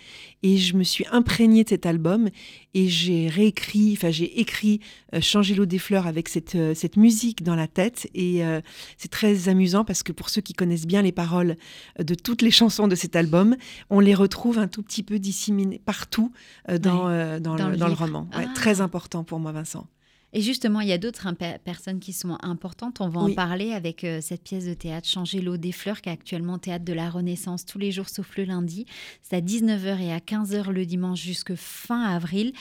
Et 0.43 0.57
je 0.57 0.75
me 0.75 0.83
suis 0.83 1.05
imprégnée 1.11 1.63
de 1.63 1.69
cet 1.69 1.85
album 1.85 2.29
et 2.73 2.87
j'ai 2.87 3.27
réécrit, 3.29 3.93
enfin 3.93 4.11
j'ai 4.11 4.39
écrit 4.39 4.81
euh, 5.15 5.21
Changer 5.21 5.55
l'eau 5.55 5.65
des 5.65 5.79
fleurs 5.79 6.05
avec 6.05 6.27
cette, 6.29 6.55
euh, 6.55 6.73
cette 6.75 6.97
musique 6.97 7.43
dans 7.43 7.55
la 7.55 7.67
tête. 7.67 8.07
Et 8.13 8.41
c'est 8.97 9.09
très 9.09 9.49
amusant 9.49 9.83
parce 9.85 10.03
que 10.03 10.11
pour 10.11 10.29
ceux 10.29 10.41
qui 10.41 10.53
connaissent 10.53 10.85
bien 10.85 11.01
les 11.01 11.11
paroles 11.11 11.55
de 11.97 12.13
toutes 12.13 12.41
les 12.41 12.51
chansons 12.59 12.87
de 12.87 12.95
cet 12.95 13.15
album, 13.15 13.55
on 13.89 13.99
les 13.99 14.13
retrouve 14.13 14.59
un 14.59 14.67
tout 14.67 14.83
petit 14.83 15.01
peu 15.03 15.17
disséminées 15.17 15.81
partout 15.83 16.31
dans, 16.67 17.07
Oui, 17.07 17.41
dans, 17.41 17.55
dans 17.55 17.65
le, 17.65 17.71
le 17.71 17.77
dans 17.77 17.85
le 17.87 17.91
livre. 17.91 18.05
roman. 18.05 18.29
Ouais, 18.35 18.45
Ah. 18.47 18.53
Très 18.53 18.81
important 18.81 19.23
pour 19.23 19.39
moi, 19.39 19.51
Vincent. 19.53 19.87
Et 20.33 20.41
justement, 20.41 20.81
il 20.81 20.89
y 20.89 20.91
a 20.93 20.97
d'autres 20.97 21.25
impa- 21.27 21.57
personnes 21.59 21.99
qui 21.99 22.11
sont 22.13 22.37
importantes. 22.43 22.99
On 22.99 23.07
va 23.09 23.21
en 23.21 23.33
parler 23.33 23.71
avec 23.71 24.03
euh, 24.03 24.19
cette 24.21 24.43
pièce 24.43 24.65
de 24.65 24.73
théâtre 24.73 25.07
Changer 25.07 25.39
l'eau 25.41 25.55
des 25.57 25.71
fleurs 25.71 26.01
qui 26.01 26.09
est 26.09 26.11
actuellement 26.11 26.55
au 26.55 26.57
théâtre 26.57 26.83
de 26.85 26.93
la 26.93 27.09
Renaissance 27.09 27.65
tous 27.65 27.79
les 27.79 27.91
jours 27.91 28.09
sauf 28.09 28.35
le 28.37 28.43
lundi. 28.43 28.85
C'est 29.21 29.37
à 29.37 29.41
19h 29.41 29.99
et 30.01 30.11
à 30.11 30.19
15h 30.19 30.69
le 30.71 30.85
dimanche 30.85 31.21
jusque 31.21 31.55
fin 31.55 32.03
avril. 32.03 32.51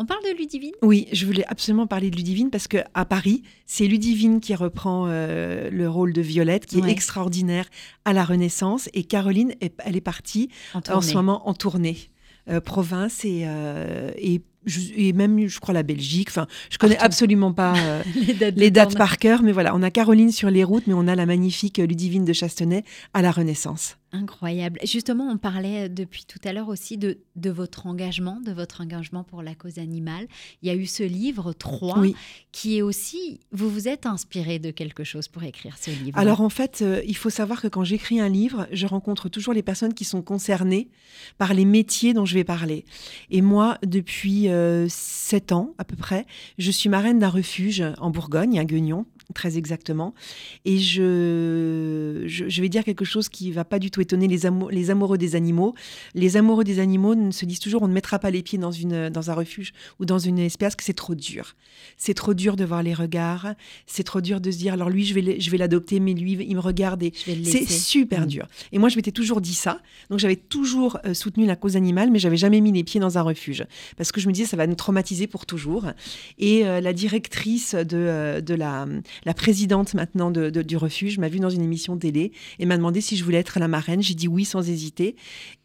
On 0.00 0.06
parle 0.06 0.22
de 0.22 0.38
Ludivine? 0.38 0.70
Oui, 0.82 1.08
je 1.12 1.26
voulais 1.26 1.44
absolument 1.48 1.88
parler 1.88 2.08
de 2.10 2.16
Ludivine 2.16 2.50
parce 2.50 2.68
que 2.68 2.76
à 2.94 3.04
Paris, 3.04 3.42
c'est 3.66 3.88
Ludivine 3.88 4.38
qui 4.38 4.54
reprend 4.54 5.06
euh, 5.08 5.70
le 5.70 5.90
rôle 5.90 6.12
de 6.12 6.20
Violette, 6.20 6.66
qui 6.66 6.76
Ouais. 6.76 6.88
est 6.88 6.92
extraordinaire 6.92 7.66
à 8.04 8.12
la 8.12 8.24
Renaissance, 8.24 8.88
et 8.94 9.02
Caroline, 9.02 9.54
est- 9.60 9.74
elle 9.84 9.96
est 9.96 10.00
partie 10.00 10.50
en 10.88 11.00
ce 11.00 11.14
moment 11.14 11.48
en 11.48 11.52
tournée, 11.54 11.96
euh, 12.48 12.60
province 12.60 13.24
et, 13.24 13.42
euh, 13.46 14.12
et, 14.16 14.40
je- 14.68 14.92
et 14.96 15.12
même, 15.12 15.46
je 15.48 15.58
crois, 15.60 15.74
la 15.74 15.82
Belgique. 15.82 16.28
Enfin, 16.30 16.46
je 16.70 16.78
connais 16.78 16.94
Partout. 16.94 17.06
absolument 17.06 17.52
pas 17.52 17.74
euh, 17.78 18.02
les 18.26 18.34
dates, 18.34 18.54
les 18.56 18.70
dates 18.70 18.96
par 18.96 19.18
cœur, 19.18 19.42
mais 19.42 19.52
voilà, 19.52 19.74
on 19.74 19.82
a 19.82 19.90
Caroline 19.90 20.30
sur 20.32 20.50
les 20.50 20.64
routes, 20.64 20.86
mais 20.86 20.94
on 20.94 21.08
a 21.08 21.14
la 21.14 21.26
magnifique 21.26 21.78
Ludivine 21.78 22.24
de 22.24 22.32
Chastenay 22.32 22.84
à 23.14 23.22
la 23.22 23.30
Renaissance. 23.30 23.96
Incroyable. 24.12 24.78
Justement, 24.84 25.28
on 25.28 25.36
parlait 25.36 25.88
depuis 25.88 26.24
tout 26.24 26.38
à 26.44 26.52
l'heure 26.52 26.68
aussi 26.68 26.96
de, 26.96 27.18
de 27.36 27.50
votre 27.50 27.86
engagement, 27.86 28.40
de 28.40 28.52
votre 28.52 28.80
engagement 28.80 29.22
pour 29.22 29.42
la 29.42 29.54
cause 29.54 29.78
animale. 29.78 30.26
Il 30.62 30.68
y 30.68 30.70
a 30.70 30.74
eu 30.74 30.86
ce 30.86 31.02
livre 31.02 31.52
3 31.52 31.98
Oui. 31.98 32.14
qui 32.50 32.78
est 32.78 32.82
aussi, 32.82 33.40
vous 33.52 33.68
vous 33.68 33.86
êtes 33.86 34.06
inspiré 34.06 34.58
de 34.58 34.70
quelque 34.70 35.04
chose 35.04 35.28
pour 35.28 35.42
écrire 35.42 35.76
ce 35.78 35.90
livre. 35.90 36.18
Alors 36.18 36.40
en 36.40 36.48
fait, 36.48 36.80
euh, 36.80 37.02
il 37.06 37.16
faut 37.16 37.30
savoir 37.30 37.60
que 37.60 37.68
quand 37.68 37.84
j'écris 37.84 38.18
un 38.18 38.30
livre, 38.30 38.66
je 38.72 38.86
rencontre 38.86 39.28
toujours 39.28 39.52
les 39.52 39.62
personnes 39.62 39.92
qui 39.92 40.04
sont 40.04 40.22
concernées 40.22 40.88
par 41.36 41.52
les 41.52 41.64
métiers 41.66 42.14
dont 42.14 42.24
je 42.24 42.34
vais 42.34 42.44
parler. 42.44 42.84
Et 43.30 43.42
moi, 43.42 43.76
depuis 43.86 44.48
euh, 44.48 44.86
sept 44.88 45.52
ans 45.52 45.74
à 45.76 45.84
peu 45.84 45.96
près, 45.96 46.26
je 46.56 46.70
suis 46.70 46.88
marraine 46.88 47.18
d'un 47.18 47.28
refuge 47.28 47.84
en 47.98 48.10
Bourgogne, 48.10 48.58
à 48.58 48.64
Guignon, 48.64 49.04
très 49.34 49.58
exactement. 49.58 50.14
Et 50.64 50.78
je, 50.78 52.24
je, 52.26 52.48
je 52.48 52.62
vais 52.62 52.68
dire 52.68 52.84
quelque 52.84 53.04
chose 53.04 53.28
qui 53.28 53.50
va 53.52 53.64
pas 53.64 53.78
du 53.78 53.90
tout 53.90 54.00
étonner 54.00 54.26
les, 54.26 54.46
amou- 54.46 54.70
les 54.70 54.90
amoureux 54.90 55.18
des 55.18 55.36
animaux. 55.36 55.74
Les 56.14 56.36
amoureux 56.36 56.64
des 56.64 56.78
animaux 56.80 57.14
se 57.30 57.44
disent 57.44 57.58
toujours 57.60 57.82
on 57.82 57.88
ne 57.88 57.92
mettra 57.92 58.18
pas 58.18 58.30
les 58.30 58.42
pieds 58.42 58.58
dans, 58.58 58.72
une, 58.72 59.10
dans 59.10 59.30
un 59.30 59.34
refuge 59.34 59.72
ou 60.00 60.04
dans 60.06 60.18
une 60.18 60.38
espèce 60.38 60.74
que 60.76 60.84
c'est 60.84 60.94
trop 60.94 61.14
dur. 61.14 61.54
C'est 61.96 62.14
trop 62.14 62.34
dur 62.34 62.56
de 62.56 62.64
voir 62.64 62.82
les 62.82 62.94
regards, 62.94 63.54
c'est 63.86 64.02
trop 64.02 64.20
dur 64.20 64.40
de 64.40 64.50
se 64.50 64.58
dire 64.58 64.72
alors 64.72 64.90
lui 64.90 65.04
je 65.04 65.14
vais 65.14 65.20
l- 65.20 65.36
je 65.40 65.50
vais 65.50 65.58
l'adopter 65.58 66.00
mais 66.00 66.14
lui 66.14 66.32
il 66.40 66.54
me 66.54 66.60
regarde 66.60 67.02
et 67.02 67.12
c'est 67.44 67.66
super 67.68 68.22
Mm. 68.22 68.26
dur. 68.26 68.48
Et 68.72 68.78
moi 68.78 68.88
je 68.88 68.96
m'étais 68.96 69.12
toujours 69.12 69.40
dit 69.40 69.54
ça, 69.54 69.80
donc 70.10 70.18
j'avais 70.18 70.36
toujours 70.36 70.98
euh, 71.04 71.14
soutenu 71.14 71.46
la 71.46 71.56
cause 71.56 71.76
animale 71.76 72.10
mais 72.10 72.18
j'avais 72.18 72.36
jamais 72.36 72.60
mis 72.60 72.72
les 72.72 72.82
pieds 72.84 73.00
dans 73.00 73.18
un 73.18 73.22
refuge 73.22 73.64
parce 73.96 74.10
que 74.10 74.20
je 74.20 74.26
me 74.28 74.32
disais 74.32 74.46
ça 74.46 74.56
va 74.56 74.66
nous 74.66 74.74
traumatiser 74.74 75.26
pour 75.26 75.46
toujours. 75.46 75.86
Et 76.38 76.66
euh, 76.66 76.80
la 76.80 76.92
directrice 76.92 77.74
de, 77.74 77.96
euh, 77.96 78.40
de 78.40 78.54
la, 78.54 78.86
la 79.24 79.34
présidente 79.34 79.94
maintenant 79.94 80.30
de- 80.30 80.50
de- 80.50 80.62
du 80.62 80.76
refuge 80.76 81.18
m'a 81.18 81.28
vue 81.28 81.40
dans 81.40 81.50
une 81.50 81.62
émission 81.62 81.96
télé 81.96 82.32
et 82.58 82.66
m'a 82.66 82.76
demandé 82.76 83.00
si 83.00 83.16
je 83.16 83.24
voulais 83.24 83.38
être 83.38 83.58
la 83.58 83.68
marraine. 83.68 84.02
J'ai 84.02 84.14
dit 84.14 84.28
oui 84.28 84.44
sans 84.44 84.68
hésiter. 84.68 85.16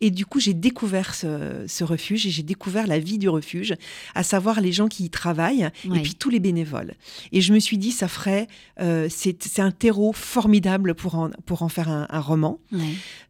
Et 0.01 0.11
du 0.11 0.25
coup, 0.25 0.39
j'ai 0.39 0.53
découvert 0.53 1.15
ce, 1.15 1.63
ce 1.67 1.83
refuge 1.83 2.25
et 2.25 2.29
j'ai 2.29 2.43
découvert 2.43 2.87
la 2.87 2.99
vie 2.99 3.17
du 3.17 3.29
refuge, 3.29 3.73
à 4.15 4.23
savoir 4.23 4.61
les 4.61 4.71
gens 4.71 4.87
qui 4.87 5.05
y 5.05 5.09
travaillent 5.09 5.69
Ouais. 5.85 5.97
et 5.97 6.01
puis 6.01 6.15
tous 6.15 6.29
les 6.29 6.39
bénévoles. 6.39 6.93
Et 7.31 7.41
je 7.41 7.53
me 7.53 7.59
suis 7.59 7.77
dit, 7.77 7.91
ça 7.91 8.07
ferait, 8.07 8.47
euh, 8.79 9.07
c'est 9.09 9.41
c'est 9.43 9.61
un 9.61 9.71
terreau 9.71 10.13
formidable 10.13 10.95
pour 10.95 11.15
en, 11.15 11.29
pour 11.45 11.63
en 11.63 11.69
faire 11.69 11.89
un, 11.89 12.07
un 12.09 12.19
roman. 12.19 12.59
Ouais. 12.71 12.79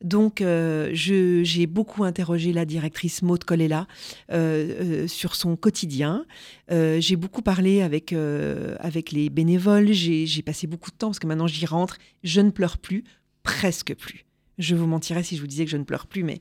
Donc, 0.03 0.41
euh, 0.41 0.89
j'ai 0.93 1.65
beaucoup 1.67 2.03
interrogé 2.03 2.53
la 2.53 2.65
directrice 2.65 3.21
Maud 3.21 3.43
Colella 3.43 3.87
euh, 4.31 5.07
sur 5.07 5.35
son 5.35 5.55
quotidien. 5.55 6.25
Euh, 6.71 6.99
j'ai 7.01 7.15
beaucoup 7.15 7.41
parlé 7.41 7.81
avec, 7.81 8.13
euh, 8.13 8.75
avec 8.79 9.11
les 9.11 9.29
bénévoles. 9.29 9.91
J'ai 9.91 10.41
passé 10.41 10.67
beaucoup 10.67 10.91
de 10.91 10.95
temps 10.95 11.07
parce 11.07 11.19
que 11.19 11.27
maintenant 11.27 11.47
j'y 11.47 11.65
rentre. 11.65 11.97
Je 12.23 12.41
ne 12.41 12.51
pleure 12.51 12.77
plus, 12.77 13.03
presque 13.43 13.95
plus. 13.95 14.25
Je 14.57 14.75
vous 14.75 14.87
mentirais 14.87 15.23
si 15.23 15.35
je 15.35 15.41
vous 15.41 15.47
disais 15.47 15.65
que 15.65 15.71
je 15.71 15.77
ne 15.77 15.83
pleure 15.83 16.07
plus, 16.07 16.23
mais 16.23 16.39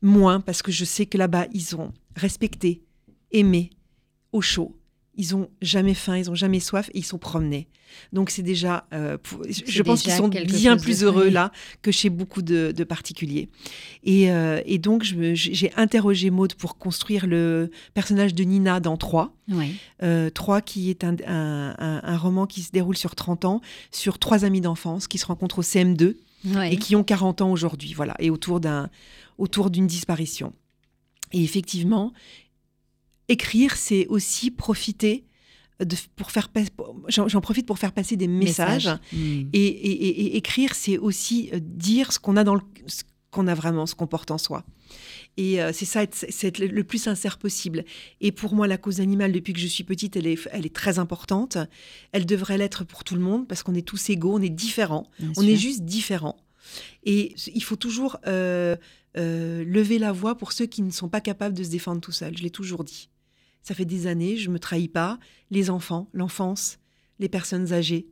moins 0.00 0.40
parce 0.40 0.62
que 0.62 0.72
je 0.72 0.84
sais 0.84 1.06
que 1.06 1.18
là-bas, 1.18 1.46
ils 1.52 1.76
ont 1.76 1.92
respecté, 2.16 2.82
aimé, 3.32 3.70
au 4.32 4.40
chaud. 4.40 4.77
Ils 5.18 5.34
ont 5.36 5.50
jamais 5.60 5.94
faim, 5.94 6.16
ils 6.16 6.30
ont 6.30 6.34
jamais 6.34 6.60
soif 6.60 6.88
et 6.94 6.98
ils 6.98 7.04
sont 7.04 7.18
promenés. 7.18 7.66
Donc 8.12 8.30
c'est 8.30 8.42
déjà, 8.42 8.86
euh, 8.92 9.18
pour- 9.18 9.42
je 9.50 9.82
pense 9.82 10.02
qu'ils 10.02 10.12
sont 10.12 10.28
bien 10.28 10.76
plus 10.76 11.02
heureux 11.02 11.28
là 11.28 11.50
que 11.82 11.90
chez 11.90 12.08
beaucoup 12.08 12.40
de, 12.40 12.72
de 12.74 12.84
particuliers. 12.84 13.48
Et, 14.04 14.30
euh, 14.30 14.60
et 14.64 14.78
donc 14.78 15.02
j'ai 15.02 15.72
interrogé 15.76 16.30
Maud 16.30 16.54
pour 16.54 16.78
construire 16.78 17.26
le 17.26 17.70
personnage 17.94 18.32
de 18.34 18.44
Nina 18.44 18.78
dans 18.80 18.96
Trois. 18.96 19.34
Ouais. 19.50 19.70
Euh, 20.04 20.30
Trois 20.30 20.60
qui 20.60 20.88
est 20.90 21.02
un, 21.02 21.16
un- 21.26 21.74
un- 21.78 22.00
un 22.04 22.16
roman 22.16 22.46
qui 22.46 22.62
se 22.62 22.70
déroule 22.70 22.96
sur 22.96 23.14
30 23.16 23.44
ans, 23.44 23.60
sur 23.90 24.18
trois 24.18 24.44
amis 24.44 24.60
d'enfance 24.60 25.08
qui 25.08 25.18
se 25.18 25.26
rencontrent 25.26 25.58
au 25.58 25.62
CM2 25.62 26.16
Ouais. 26.54 26.72
et 26.72 26.76
qui 26.76 26.94
ont 26.94 27.02
40 27.02 27.40
ans 27.40 27.50
aujourd'hui, 27.50 27.92
voilà, 27.94 28.14
et 28.20 28.30
autour 28.30 28.60
d'un 28.60 28.88
autour 29.38 29.70
d'une 29.70 29.88
disparition. 29.88 30.52
Et 31.32 31.42
effectivement, 31.42 32.12
écrire, 33.28 33.76
c'est 33.76 34.06
aussi 34.08 34.50
profiter 34.50 35.24
de, 35.84 35.94
pour 36.16 36.30
faire 36.32 36.50
j'en 37.08 37.40
profite 37.40 37.66
pour 37.66 37.78
faire 37.78 37.92
passer 37.92 38.16
des 38.16 38.26
messages. 38.28 38.88
Mm. 39.12 39.42
Et, 39.52 39.66
et- 39.66 40.08
et- 40.08 40.20
et 40.26 40.36
écrire, 40.36 40.74
c'est 40.74 40.98
aussi 40.98 41.50
euh, 41.52 41.60
dire 41.62 42.12
ce 42.12 42.18
qu'on 42.18 42.36
a 42.36 42.42
dans 42.44 42.56
le, 42.56 42.62
ce 42.86 43.02
qu'on 43.30 43.46
a 43.46 43.54
vraiment, 43.54 43.86
ce 43.86 43.94
qu'on 43.94 44.06
porte 44.08 44.30
en 44.30 44.38
soi. 44.38 44.64
Et 45.36 45.62
euh, 45.62 45.70
c'est 45.72 45.84
ça, 45.84 46.02
être- 46.02 46.26
c'est 46.30 46.48
être 46.48 46.58
le- 46.58 46.66
le 46.66 46.82
plus 46.82 46.98
sincère 46.98 47.38
possible. 47.38 47.84
Et 48.20 48.32
pour 48.32 48.54
moi, 48.56 48.66
la 48.66 48.76
cause 48.78 49.00
animale, 49.00 49.30
depuis 49.30 49.52
que 49.52 49.60
je 49.60 49.68
suis 49.68 49.84
petite, 49.84 50.16
elle 50.16 50.26
est, 50.26 50.48
elle 50.50 50.66
est 50.66 50.74
très 50.74 50.98
importante. 50.98 51.58
Elle 52.10 52.26
devrait 52.26 52.58
l'être 52.58 52.82
pour 52.84 53.04
tout 53.04 53.14
le 53.14 53.20
monde 53.20 53.46
parce 53.46 53.62
qu'on 53.62 53.74
est 53.74 53.86
tous 53.86 54.10
égaux, 54.10 54.34
on 54.34 54.42
est 54.42 54.48
différents. 54.48 55.08
Bien 55.20 55.30
On 55.36 55.42
sûr. 55.42 55.50
est 55.50 55.56
juste 55.56 55.82
différents. 55.84 56.38
Et 57.04 57.34
il 57.54 57.62
faut 57.62 57.76
toujours 57.76 58.16
euh, 58.26 58.74
euh, 59.16 59.64
lever 59.64 59.98
la 60.00 60.10
voix 60.10 60.36
pour 60.36 60.50
ceux 60.52 60.66
qui 60.66 60.82
ne 60.82 60.90
sont 60.90 61.08
pas 61.08 61.20
capables 61.20 61.56
de 61.56 61.62
se 61.62 61.70
défendre 61.70 62.00
tout 62.00 62.12
seuls. 62.12 62.36
Je 62.36 62.42
l'ai 62.42 62.50
toujours 62.50 62.82
dit. 62.82 63.08
Ça 63.68 63.74
fait 63.74 63.84
des 63.84 64.06
années, 64.06 64.38
je 64.38 64.48
me 64.48 64.58
trahis 64.58 64.88
pas. 64.88 65.18
Les 65.50 65.68
enfants, 65.68 66.08
l'enfance, 66.14 66.78
les 67.18 67.28
personnes 67.28 67.74
âgées 67.74 68.06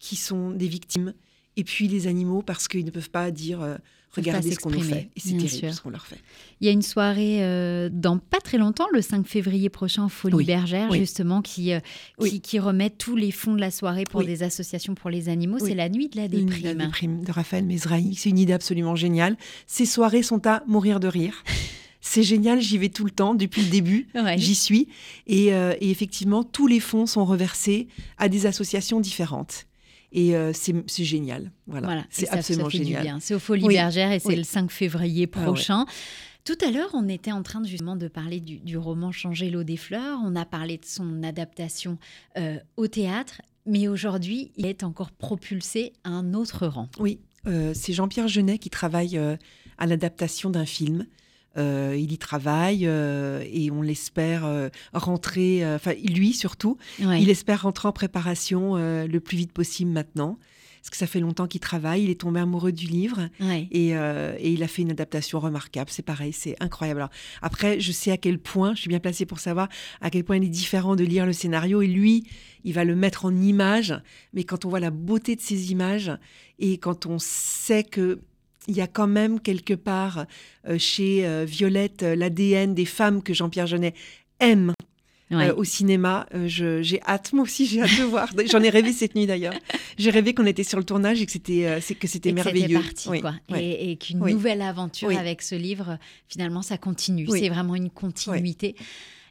qui 0.00 0.16
sont 0.16 0.50
des 0.50 0.66
victimes, 0.66 1.14
et 1.56 1.62
puis 1.62 1.86
les 1.86 2.08
animaux 2.08 2.42
parce 2.42 2.66
qu'ils 2.66 2.84
ne 2.84 2.90
peuvent 2.90 3.10
pas 3.10 3.30
dire 3.30 3.60
euh, 3.62 3.76
regardez 4.10 4.50
ce 4.50 4.58
qu'on 4.58 4.70
s'exprimer, 4.70 5.02
fait. 5.02 5.10
Et 5.14 5.20
c'est 5.20 5.28
terrible 5.34 5.48
sûr. 5.50 5.72
ce 5.72 5.80
qu'on 5.82 5.90
leur 5.90 6.04
fait. 6.04 6.18
Il 6.60 6.66
y 6.66 6.68
a 6.68 6.72
une 6.72 6.82
soirée 6.82 7.44
euh, 7.44 7.88
dans 7.92 8.18
pas 8.18 8.40
très 8.40 8.58
longtemps, 8.58 8.88
le 8.92 9.00
5 9.00 9.24
février 9.24 9.68
prochain, 9.68 10.08
Folie 10.08 10.34
Oui. 10.34 10.44
Bergère, 10.46 10.90
Oui. 10.90 10.98
justement, 10.98 11.42
qui, 11.42 11.72
euh, 11.72 11.78
Oui. 12.18 12.30
qui, 12.30 12.40
qui 12.40 12.58
remet 12.58 12.90
tous 12.90 13.14
les 13.14 13.30
fonds 13.30 13.54
de 13.54 13.60
la 13.60 13.70
soirée 13.70 14.02
pour 14.02 14.24
des 14.24 14.42
associations 14.42 14.96
pour 14.96 15.10
les 15.10 15.28
animaux. 15.28 15.60
C'est 15.60 15.76
la 15.76 15.88
nuit 15.88 16.08
de 16.08 16.16
la 16.16 16.26
déprime. 16.26 16.58
idée 16.58 16.74
déprime 16.74 17.22
de 17.22 17.30
Raphaël 17.30 17.64
Mesrahi. 17.64 18.16
C'est 18.16 18.30
une 18.30 18.38
idée 18.38 18.52
absolument 18.52 18.96
géniale. 18.96 19.36
Ces 19.68 19.86
soirées 19.86 20.24
sont 20.24 20.44
à 20.48 20.64
mourir 20.66 20.98
de 20.98 21.06
rire. 21.06 21.44
C'est 22.08 22.22
génial, 22.22 22.60
j'y 22.60 22.78
vais 22.78 22.88
tout 22.88 23.04
le 23.04 23.10
temps 23.10 23.34
depuis 23.34 23.62
le 23.62 23.68
début. 23.68 24.08
Ouais. 24.14 24.38
J'y 24.38 24.54
suis. 24.54 24.88
Et, 25.26 25.52
euh, 25.52 25.74
et 25.80 25.90
effectivement, 25.90 26.42
tous 26.42 26.66
les 26.66 26.80
fonds 26.80 27.04
sont 27.06 27.24
reversés 27.24 27.86
à 28.16 28.28
des 28.28 28.46
associations 28.46 29.00
différentes. 29.00 29.66
Et 30.10 30.34
euh, 30.34 30.52
c'est 30.54 31.04
génial. 31.04 31.52
Voilà. 31.66 32.04
C'est 32.08 32.24
ça 32.26 32.36
absolument 32.36 32.70
fait 32.70 32.78
génial. 32.78 33.18
C'est 33.20 33.34
au 33.34 33.38
Folie 33.38 33.64
Oui, 33.64 33.74
Bergère 33.74 34.10
et 34.10 34.20
c'est 34.20 34.28
oui. 34.28 34.36
le 34.36 34.42
5 34.42 34.70
février 34.70 35.28
Ah 35.34 35.38
ouais. 35.38 35.44
prochain. 35.44 35.84
Tout 36.44 36.56
à 36.66 36.70
l'heure, 36.70 36.88
on 36.94 37.08
était 37.08 37.30
en 37.30 37.42
train 37.42 37.60
de, 37.60 37.66
justement 37.68 37.94
de 37.94 38.08
parler 38.08 38.40
du, 38.40 38.58
du 38.58 38.78
roman 38.78 39.12
Changer 39.12 39.50
l'eau 39.50 39.64
des 39.64 39.76
fleurs. 39.76 40.18
On 40.24 40.34
a 40.34 40.46
parlé 40.46 40.78
de 40.78 40.86
son 40.86 41.22
adaptation 41.22 41.98
euh, 42.38 42.56
au 42.78 42.86
théâtre, 42.86 43.42
mais 43.66 43.86
aujourd'hui, 43.86 44.50
il 44.56 44.64
est 44.64 44.82
encore 44.82 45.10
propulsé 45.10 45.92
à 46.04 46.08
un 46.08 46.32
autre 46.32 46.66
rang. 46.66 46.88
Oui, 46.98 47.20
euh, 47.46 47.72
c'est 47.74 47.92
Jean-Pierre 47.92 48.28
Jeunet 48.28 48.56
qui 48.58 48.70
travaille 48.70 49.18
euh, 49.18 49.36
à 49.76 49.86
l'adaptation 49.86 50.48
d'un 50.48 50.64
film. 50.64 51.04
Euh, 51.58 51.96
il 51.98 52.12
y 52.12 52.18
travaille 52.18 52.86
euh, 52.86 53.42
et 53.52 53.70
on 53.70 53.82
l'espère 53.82 54.44
euh, 54.44 54.68
rentrer, 54.92 55.64
enfin 55.74 55.92
lui 56.04 56.32
surtout, 56.32 56.76
Ouais. 57.04 57.20
il 57.22 57.30
espère 57.30 57.62
rentrer 57.62 57.88
en 57.88 57.92
préparation 57.92 58.76
le 58.76 59.18
plus 59.18 59.36
vite 59.36 59.52
possible 59.52 59.90
maintenant. 59.90 60.38
Parce 60.80 60.90
que 60.90 60.96
ça 60.96 61.06
fait 61.08 61.20
longtemps 61.20 61.46
qu'il 61.48 61.60
travaille, 61.60 62.04
il 62.04 62.10
est 62.10 62.20
tombé 62.20 62.40
amoureux 62.40 62.72
du 62.72 62.86
livre 62.86 63.28
Ouais. 63.40 63.66
et, 63.72 63.88
et 63.90 64.50
il 64.52 64.62
a 64.62 64.68
fait 64.68 64.82
une 64.82 64.90
adaptation 64.92 65.38
remarquable. 65.40 65.90
C'est 65.90 66.04
pareil, 66.04 66.32
c'est 66.32 66.56
incroyable. 66.60 67.00
Alors, 67.00 67.10
après, 67.42 67.80
je 67.80 67.92
sais 67.92 68.10
à 68.12 68.16
quel 68.16 68.38
point, 68.38 68.74
je 68.74 68.80
suis 68.82 68.88
bien 68.88 69.00
placée 69.00 69.26
pour 69.26 69.38
savoir 69.40 69.68
à 70.00 70.08
quel 70.10 70.24
point 70.24 70.36
il 70.36 70.44
est 70.44 70.48
différent 70.48 70.96
de 70.96 71.04
lire 71.04 71.26
le 71.26 71.32
scénario. 71.32 71.82
Et 71.82 71.88
lui, 71.88 72.24
il 72.64 72.72
va 72.74 72.84
le 72.84 72.94
mettre 72.96 73.24
en 73.24 73.34
images. 73.34 73.94
Mais 74.32 74.44
quand 74.44 74.64
on 74.64 74.68
voit 74.70 74.80
la 74.80 74.90
beauté 74.90 75.34
de 75.36 75.40
ces 75.40 75.72
images 75.72 76.12
et 76.58 76.78
quand 76.78 77.06
on 77.06 77.18
sait 77.18 77.82
que 77.84 78.20
il 78.68 78.76
y 78.76 78.80
a 78.80 78.86
quand 78.86 79.06
même 79.06 79.40
quelque 79.40 79.74
part 79.74 80.26
euh, 80.68 80.78
chez 80.78 81.26
euh, 81.26 81.44
Violette 81.46 82.02
euh, 82.02 82.14
l'ADN 82.14 82.74
des 82.74 82.84
femmes 82.84 83.22
que 83.22 83.32
Jean-Pierre 83.34 83.66
Jeunet 83.66 83.94
aime 84.40 84.72
Ouais. 85.30 85.50
au 85.50 85.62
cinéma. 85.62 86.26
J'ai 86.46 87.02
hâte, 87.06 87.34
moi 87.34 87.42
aussi, 87.44 87.66
j'ai 87.66 87.82
hâte 87.82 87.98
de 87.98 88.04
voir. 88.04 88.30
J'en 88.50 88.62
ai 88.62 88.70
rêvé 88.70 88.94
cette 88.94 89.14
nuit 89.14 89.26
d'ailleurs. 89.26 89.52
J'ai 89.98 90.08
rêvé 90.08 90.32
qu'on 90.32 90.46
était 90.46 90.64
sur 90.64 90.78
le 90.78 90.84
tournage 90.84 91.20
et 91.20 91.26
que 91.26 91.32
c'était 91.32 92.30
que 92.30 92.34
merveilleux. 92.34 92.80
parti, 92.80 93.10
Oui, 93.10 93.20
quoi. 93.20 93.34
ouais. 93.50 93.62
Et, 93.62 93.90
et 93.90 93.96
qu'une 93.98 94.22
Oui. 94.22 94.32
nouvelle 94.32 94.62
aventure 94.62 95.08
Oui. 95.08 95.18
avec 95.18 95.42
ce 95.42 95.54
livre, 95.54 95.98
finalement, 96.28 96.62
ça 96.62 96.78
continue. 96.78 97.26
C'est 97.30 97.50
vraiment 97.50 97.74
une 97.74 97.90
continuité. 97.90 98.74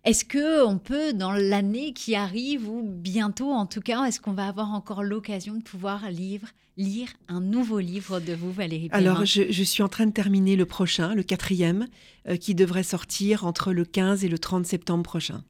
Est-ce 0.03 0.23
que 0.25 0.65
on 0.65 0.77
peut, 0.77 1.13
dans 1.13 1.31
l'année 1.31 1.93
qui 1.93 2.15
arrive 2.15 2.67
ou 2.69 2.81
bientôt, 2.83 3.51
en 3.51 3.65
tout 3.65 3.81
cas, 3.81 4.03
est-ce 4.05 4.19
qu'on 4.21 4.33
va 4.33 4.47
avoir 4.47 4.71
encore 4.73 5.03
l'occasion 5.03 5.55
de 5.55 5.61
pouvoir 5.63 6.09
lire, 6.11 6.41
lire 6.77 7.09
un 7.27 7.41
nouveau 7.41 7.79
livre 7.79 8.19
de 8.19 8.33
vous, 8.33 8.51
Valérie 8.51 8.89
Alors, 8.91 9.25
je, 9.25 9.51
je 9.51 9.63
suis 9.63 9.83
en 9.83 9.87
train 9.89 10.05
de 10.05 10.11
terminer 10.11 10.55
le 10.55 10.65
prochain, 10.65 11.13
le 11.15 11.23
quatrième, 11.23 11.87
euh, 12.27 12.37
qui 12.37 12.55
devrait 12.55 12.83
sortir 12.83 13.45
entre 13.45 13.73
le 13.73 13.83
15 13.85 14.23
et 14.23 14.29
le 14.29 14.39
30 14.39 14.65
septembre 14.65 15.03
prochain. 15.03 15.43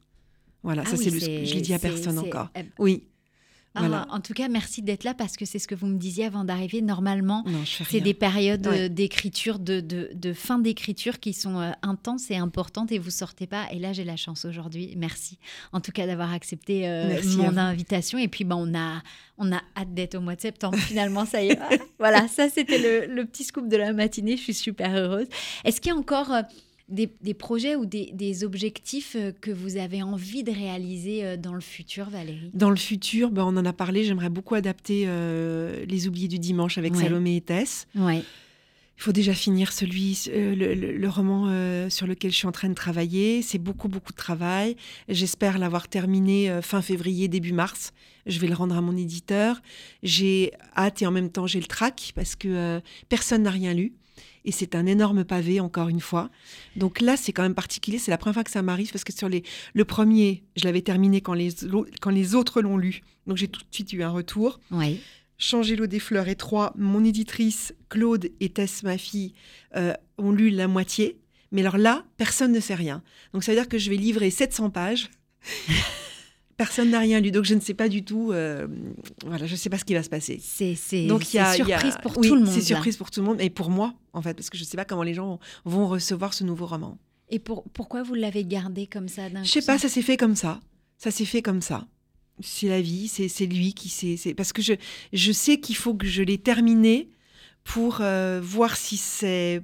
Voilà, 0.64 0.82
Ah 0.86 0.90
ça 0.90 0.96
oui, 0.96 1.04
c'est 1.04 1.10
le. 1.10 1.44
Je 1.44 1.54
l'ai 1.54 1.60
dit 1.60 1.72
à 1.74 1.78
personne 1.78 2.18
encore. 2.18 2.48
euh, 2.56 2.62
Oui. 2.78 3.04
Ah. 3.74 4.06
En 4.10 4.20
tout 4.20 4.32
cas, 4.34 4.48
merci 4.48 4.82
d'être 4.82 5.04
là 5.04 5.14
parce 5.14 5.36
que 5.36 5.44
c'est 5.44 5.60
ce 5.60 5.68
que 5.68 5.74
vous 5.76 5.86
me 5.86 5.98
disiez 5.98 6.24
avant 6.24 6.42
d'arriver. 6.42 6.82
Normalement, 6.82 7.44
c'est 7.88 8.00
des 8.00 8.14
périodes 8.14 8.66
Ouais. 8.66 8.86
euh, 8.86 8.88
d'écriture, 8.88 9.58
de, 9.60 9.80
de, 9.80 10.10
de 10.14 10.32
fin 10.32 10.58
d'écriture 10.58 11.20
qui 11.20 11.32
sont 11.32 11.60
euh, 11.60 11.70
intenses 11.82 12.30
et 12.32 12.36
importantes 12.36 12.90
et 12.90 12.98
vous 12.98 13.10
sortez 13.10 13.46
pas. 13.46 13.66
Et 13.70 13.78
là, 13.78 13.92
j'ai 13.92 14.02
la 14.04 14.16
chance 14.16 14.44
aujourd'hui. 14.44 14.94
Merci 14.96 15.38
en 15.72 15.80
tout 15.80 15.92
cas 15.92 16.06
d'avoir 16.06 16.32
accepté 16.32 16.88
euh, 16.88 17.20
mon 17.36 17.56
invitation. 17.56 18.18
Et 18.18 18.26
puis, 18.26 18.42
ben, 18.44 18.56
on, 18.56 18.74
a, 18.76 19.00
on 19.38 19.52
a 19.52 19.60
hâte 19.76 19.94
d'être 19.94 20.16
au 20.16 20.20
mois 20.20 20.34
de 20.34 20.40
septembre. 20.40 20.76
Finalement, 20.88 21.24
ça 21.24 21.42
y 21.44 21.50
est. 21.50 21.58
voilà, 22.00 22.26
ça, 22.26 22.48
c'était 22.48 22.78
le, 23.06 23.14
le 23.14 23.24
petit 23.26 23.44
scoop 23.44 23.68
de 23.68 23.76
la 23.76 23.92
matinée. 23.92 24.36
Je 24.36 24.42
suis 24.42 24.54
super 24.54 24.92
heureuse. 24.96 25.28
Est-ce 25.64 25.80
qu'il 25.80 25.92
y 25.92 25.94
a 25.94 25.98
encore 25.98 26.32
euh, 26.32 26.42
des, 26.88 27.10
des 27.22 27.34
projets 27.34 27.76
ou 27.76 27.86
des, 27.86 28.10
des 28.12 28.44
objectifs 28.44 29.14
euh, 29.16 29.32
que 29.40 29.50
vous 29.50 29.76
avez 29.76 30.02
envie 30.02 30.42
de 30.42 30.50
réaliser 30.52 31.24
euh, 31.24 31.36
dans 31.36 31.54
le 31.54 31.60
futur, 31.60 32.08
Valérie? 32.10 32.50
Dans 32.54 32.70
le 32.70 32.76
futur, 32.76 33.30
ben, 33.30 33.44
on 33.44 33.56
en 33.56 33.64
a 33.66 33.72
parlé, 33.72 34.04
j'aimerais 34.04 34.30
beaucoup 34.30 34.54
adapter 34.54 35.04
euh, 35.06 35.84
Les 35.86 36.08
Oubliés 36.08 36.28
du 36.28 36.38
Dimanche 36.38 36.78
avec 36.78 36.94
Ouais. 36.94 37.02
Salomé 37.02 37.36
et 37.36 37.40
Tess. 37.40 37.86
Ouais. 37.94 38.22
Il 38.96 39.02
faut 39.02 39.12
déjà 39.12 39.32
finir 39.32 39.70
celui, 39.70 40.24
euh, 40.28 40.56
le, 40.56 40.74
le- 40.74 40.96
le 40.96 41.08
roman 41.08 41.44
euh, 41.48 41.88
sur 41.88 42.06
lequel 42.08 42.32
je 42.32 42.36
suis 42.36 42.48
en 42.48 42.52
train 42.52 42.68
de 42.68 42.74
travailler. 42.74 43.42
C'est 43.42 43.58
beaucoup, 43.58 43.86
beaucoup 43.86 44.10
de 44.12 44.16
travail. 44.16 44.74
J'espère 45.08 45.58
l'avoir 45.58 45.86
terminé 45.86 46.50
euh, 46.50 46.62
fin 46.62 46.82
février, 46.82 47.28
début 47.28 47.52
mars. 47.52 47.92
Je 48.26 48.40
vais 48.40 48.48
le 48.48 48.54
rendre 48.54 48.76
à 48.76 48.80
mon 48.80 48.96
éditeur. 48.96 49.60
J'ai 50.02 50.50
hâte 50.76 51.00
et 51.02 51.06
en 51.06 51.12
même 51.12 51.30
temps 51.30 51.46
j'ai 51.46 51.60
le 51.60 51.66
trac 51.66 52.10
parce 52.16 52.34
que 52.34 52.80
personne 53.08 53.44
n'a 53.44 53.50
rien 53.52 53.72
lu. 53.72 53.92
Et 54.44 54.52
c'est 54.52 54.74
un 54.74 54.86
énorme 54.86 55.24
pavé, 55.24 55.60
encore 55.60 55.88
une 55.88 56.00
fois. 56.00 56.30
Donc 56.76 57.00
là, 57.00 57.16
c'est 57.16 57.32
quand 57.32 57.42
même 57.42 57.54
particulier. 57.54 57.98
C'est 57.98 58.10
la 58.10 58.18
première 58.18 58.34
fois 58.34 58.44
que 58.44 58.50
ça 58.50 58.62
m'arrive 58.62 58.90
parce 58.90 59.04
que 59.04 59.12
sur 59.12 59.28
les, 59.28 59.42
le 59.74 59.84
premier, 59.84 60.44
je 60.56 60.64
l'avais 60.64 60.82
terminé 60.82 61.20
quand 61.20 61.34
les, 61.34 61.50
quand 62.00 62.10
les 62.10 62.34
autres 62.34 62.62
l'ont 62.62 62.76
lu. 62.76 63.02
Donc 63.26 63.36
j'ai 63.36 63.48
tout 63.48 63.60
de 63.60 63.66
suite 63.70 63.92
eu 63.92 64.02
un 64.02 64.10
retour. 64.10 64.60
Ouais. 64.70 64.98
Changer 65.38 65.76
l'eau 65.76 65.86
des 65.86 66.00
fleurs 66.00 66.28
et 66.28 66.34
trois, 66.34 66.72
mon 66.76 67.04
éditrice 67.04 67.74
Claude 67.88 68.30
et 68.40 68.48
Tess, 68.48 68.82
ma 68.82 68.98
fille, 68.98 69.34
euh, 69.76 69.92
ont 70.16 70.32
lu 70.32 70.50
la 70.50 70.66
moitié. 70.66 71.18
Mais 71.52 71.60
alors 71.60 71.78
là, 71.78 72.04
personne 72.16 72.52
ne 72.52 72.60
sait 72.60 72.74
rien. 72.74 73.02
Donc 73.32 73.44
ça 73.44 73.52
veut 73.52 73.58
dire 73.58 73.68
que 73.68 73.78
je 73.78 73.90
vais 73.90 73.96
livrer 73.96 74.30
700 74.30 74.70
pages. 74.70 75.10
personne 76.58 76.90
n'a 76.90 76.98
rien 76.98 77.20
lu. 77.20 77.30
Donc 77.30 77.44
je 77.44 77.54
ne 77.54 77.60
sais 77.60 77.72
pas 77.72 77.88
du 77.88 78.04
tout. 78.04 78.32
euh, 78.32 78.66
voilà, 79.24 79.46
je 79.46 79.52
ne 79.52 79.56
sais 79.56 79.70
pas 79.70 79.78
ce 79.78 79.84
qui 79.86 79.94
va 79.94 80.02
se 80.02 80.10
passer. 80.10 80.38
C'est 80.42 80.74
y 81.38 81.38
a 81.38 81.54
surprise 81.54 81.94
pour 82.02 82.18
oui, 82.18 82.28
tout 82.28 82.34
le 82.34 82.42
monde. 82.42 82.52
C'est 82.52 82.60
surprise 82.60 82.98
pour 82.98 83.10
tout 83.10 83.20
le 83.20 83.26
monde 83.26 83.40
et 83.40 83.48
pour 83.48 83.70
moi 83.70 83.94
en 84.12 84.20
fait 84.20 84.34
parce 84.34 84.50
que 84.50 84.58
je 84.58 84.64
ne 84.64 84.66
sais 84.66 84.76
pas 84.76 84.84
comment 84.84 85.02
les 85.04 85.14
gens 85.14 85.38
vont 85.64 85.88
recevoir 85.88 86.34
ce 86.34 86.44
nouveau 86.44 86.66
roman. 86.66 86.98
Et 87.30 87.38
pour, 87.38 87.62
pourquoi 87.74 88.02
vous 88.02 88.14
l'avez 88.14 88.44
gardé 88.44 88.86
comme 88.86 89.08
ça 89.08 89.30
d'un 89.30 89.42
Je 89.44 89.50
sais 89.50 89.62
pas, 89.62 89.78
ça 89.78 89.88
s'est 89.88 90.02
fait 90.02 90.16
comme 90.16 90.34
ça. 90.34 90.60
Ça 90.98 91.10
s'est 91.10 91.24
fait 91.26 91.42
comme 91.42 91.60
ça. 91.62 91.86
C'est 92.40 92.68
la 92.68 92.80
vie, 92.80 93.08
c'est 93.08 93.28
c'est 93.28 93.46
lui 93.46 93.72
qui 93.74 93.88
c'est- 93.88 94.34
Parce 94.34 94.52
que 94.52 94.62
je, 94.62 94.74
je 95.12 95.32
sais 95.32 95.60
qu'il 95.60 95.76
faut 95.76 95.94
que 95.94 96.06
je 96.06 96.22
l'ai 96.22 96.38
terminé 96.38 97.08
pour 97.64 97.98
euh, 98.00 98.40
voir 98.42 98.76
si 98.76 98.96
c'est. 98.96 99.62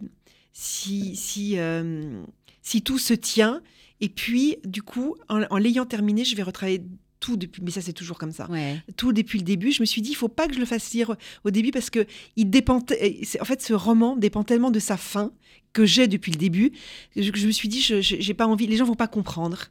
Si, 0.52 1.16
si, 1.16 1.58
euh, 1.58 2.22
si 2.62 2.82
tout 2.82 2.98
se 2.98 3.14
tient. 3.14 3.60
Et 4.00 4.08
puis, 4.08 4.56
du 4.64 4.82
coup, 4.82 5.16
en, 5.28 5.42
en 5.50 5.56
l'ayant 5.56 5.86
terminé, 5.86 6.24
je 6.24 6.34
vais 6.36 6.42
retravailler 6.42 6.82
tout 7.20 7.36
depuis. 7.36 7.62
Mais 7.62 7.70
ça, 7.70 7.80
c'est 7.80 7.92
toujours 7.92 8.18
comme 8.18 8.32
ça 8.32 8.50
Ouais. 8.50 8.82
tout 8.96 9.12
depuis 9.12 9.38
le 9.38 9.44
début. 9.44 9.72
Je 9.72 9.80
me 9.80 9.86
suis 9.86 10.02
dit, 10.02 10.10
il 10.10 10.14
faut 10.16 10.28
pas 10.28 10.46
que 10.46 10.54
je 10.54 10.58
le 10.60 10.66
fasse 10.66 10.92
lire 10.92 11.16
au 11.44 11.50
début 11.50 11.70
parce 11.70 11.88
que 11.90 12.06
il 12.36 12.50
dépend. 12.50 12.80
c'est- 12.86 13.40
En 13.40 13.44
fait, 13.44 13.62
ce 13.62 13.72
roman 13.72 14.16
dépend 14.16 14.44
tellement 14.44 14.70
de 14.70 14.78
sa 14.80 14.96
fin 14.96 15.32
que 15.72 15.86
j'ai 15.86 16.06
depuis 16.06 16.32
le 16.32 16.38
début. 16.38 16.72
Je, 17.16 17.30
je 17.34 17.46
me 17.46 17.52
suis 17.52 17.68
dit, 17.68 17.80
j'ai 17.80 18.34
pas 18.34 18.46
envie. 18.46 18.66
Les 18.66 18.76
gens 18.76 18.84
vont 18.84 18.94
pas 18.94 19.08
comprendre. 19.08 19.68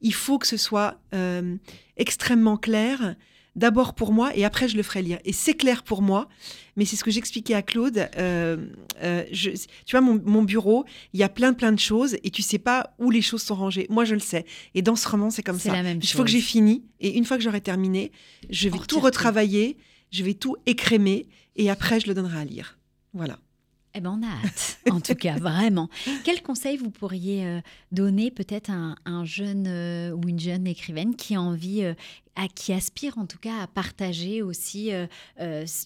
Il 0.00 0.14
faut 0.14 0.38
que 0.38 0.46
ce 0.46 0.56
soit 0.56 1.00
euh, 1.14 1.56
extrêmement 1.96 2.56
clair. 2.56 3.16
D'abord 3.58 3.94
pour 3.94 4.12
moi 4.12 4.30
et 4.36 4.44
après 4.44 4.68
je 4.68 4.76
le 4.76 4.82
ferai 4.82 5.02
lire. 5.02 5.18
Et 5.24 5.32
c'est 5.32 5.54
clair 5.54 5.82
pour 5.82 6.00
moi, 6.00 6.28
mais 6.76 6.84
c'est 6.84 6.96
ce 6.96 7.02
que 7.04 7.10
j'expliquais 7.10 7.54
à 7.54 7.62
Claude. 7.62 8.08
euh, 8.16 8.56
euh, 9.02 9.24
je- 9.32 9.50
tu 9.50 9.90
vois, 9.92 10.00
mon, 10.00 10.20
mon 10.24 10.42
bureau, 10.42 10.84
il 11.12 11.20
y 11.20 11.22
a 11.24 11.28
plein 11.28 11.52
plein 11.52 11.72
de 11.72 11.78
choses 11.78 12.16
et 12.22 12.30
tu 12.30 12.40
sais 12.42 12.58
pas 12.58 12.94
où 12.98 13.10
les 13.10 13.20
choses 13.22 13.42
sont 13.42 13.54
rangées. 13.56 13.86
Moi, 13.90 14.04
je 14.04 14.14
le 14.14 14.20
sais. 14.20 14.44
Et 14.74 14.82
dans 14.82 14.96
ce 14.96 15.08
roman, 15.08 15.30
c'est 15.30 15.42
comme 15.42 15.58
C'est 15.58 15.68
ça. 15.70 15.74
la 15.76 15.82
même 15.82 15.98
Il 16.02 16.08
faut 16.08 16.24
que 16.24 16.30
j'ai 16.30 16.40
fini 16.40 16.84
et 17.00 17.16
une 17.18 17.24
fois 17.24 17.36
que 17.36 17.42
j'aurai 17.42 17.60
terminé, 17.60 18.12
je 18.48 18.68
vais 18.68 18.78
tout. 18.88 19.00
retravailler, 19.00 19.76
je 20.12 20.22
vais 20.22 20.34
tout 20.34 20.56
écrémer 20.66 21.26
et 21.56 21.68
après 21.68 22.00
je 22.00 22.06
le 22.06 22.14
donnerai 22.14 22.38
à 22.40 22.44
lire. 22.44 22.78
Voilà. 23.12 23.38
Eh 23.94 24.00
ben, 24.00 24.10
on 24.10 24.22
a 24.22 24.30
hâte, 24.30 24.78
en 24.90 25.00
tout 25.00 25.14
cas, 25.14 25.36
vraiment. 25.38 25.88
Quel 26.24 26.42
conseil 26.42 26.76
vous 26.76 26.90
pourriez 26.90 27.46
euh, 27.46 27.60
donner 27.90 28.30
peut-être 28.30 28.70
à 28.70 28.94
un, 29.06 29.24
jeune 29.24 29.66
euh, 29.66 30.10
ou 30.12 30.28
une 30.28 30.38
jeune 30.38 30.66
écrivaine 30.66 31.16
qui 31.16 31.34
a 31.34 31.40
envie, 31.40 31.82
euh, 31.82 31.94
à, 32.36 32.48
qui 32.48 32.72
aspire 32.72 33.18
en 33.18 33.26
tout 33.26 33.38
cas 33.38 33.62
à 33.62 33.66
partager 33.66 34.42
aussi 34.42 34.90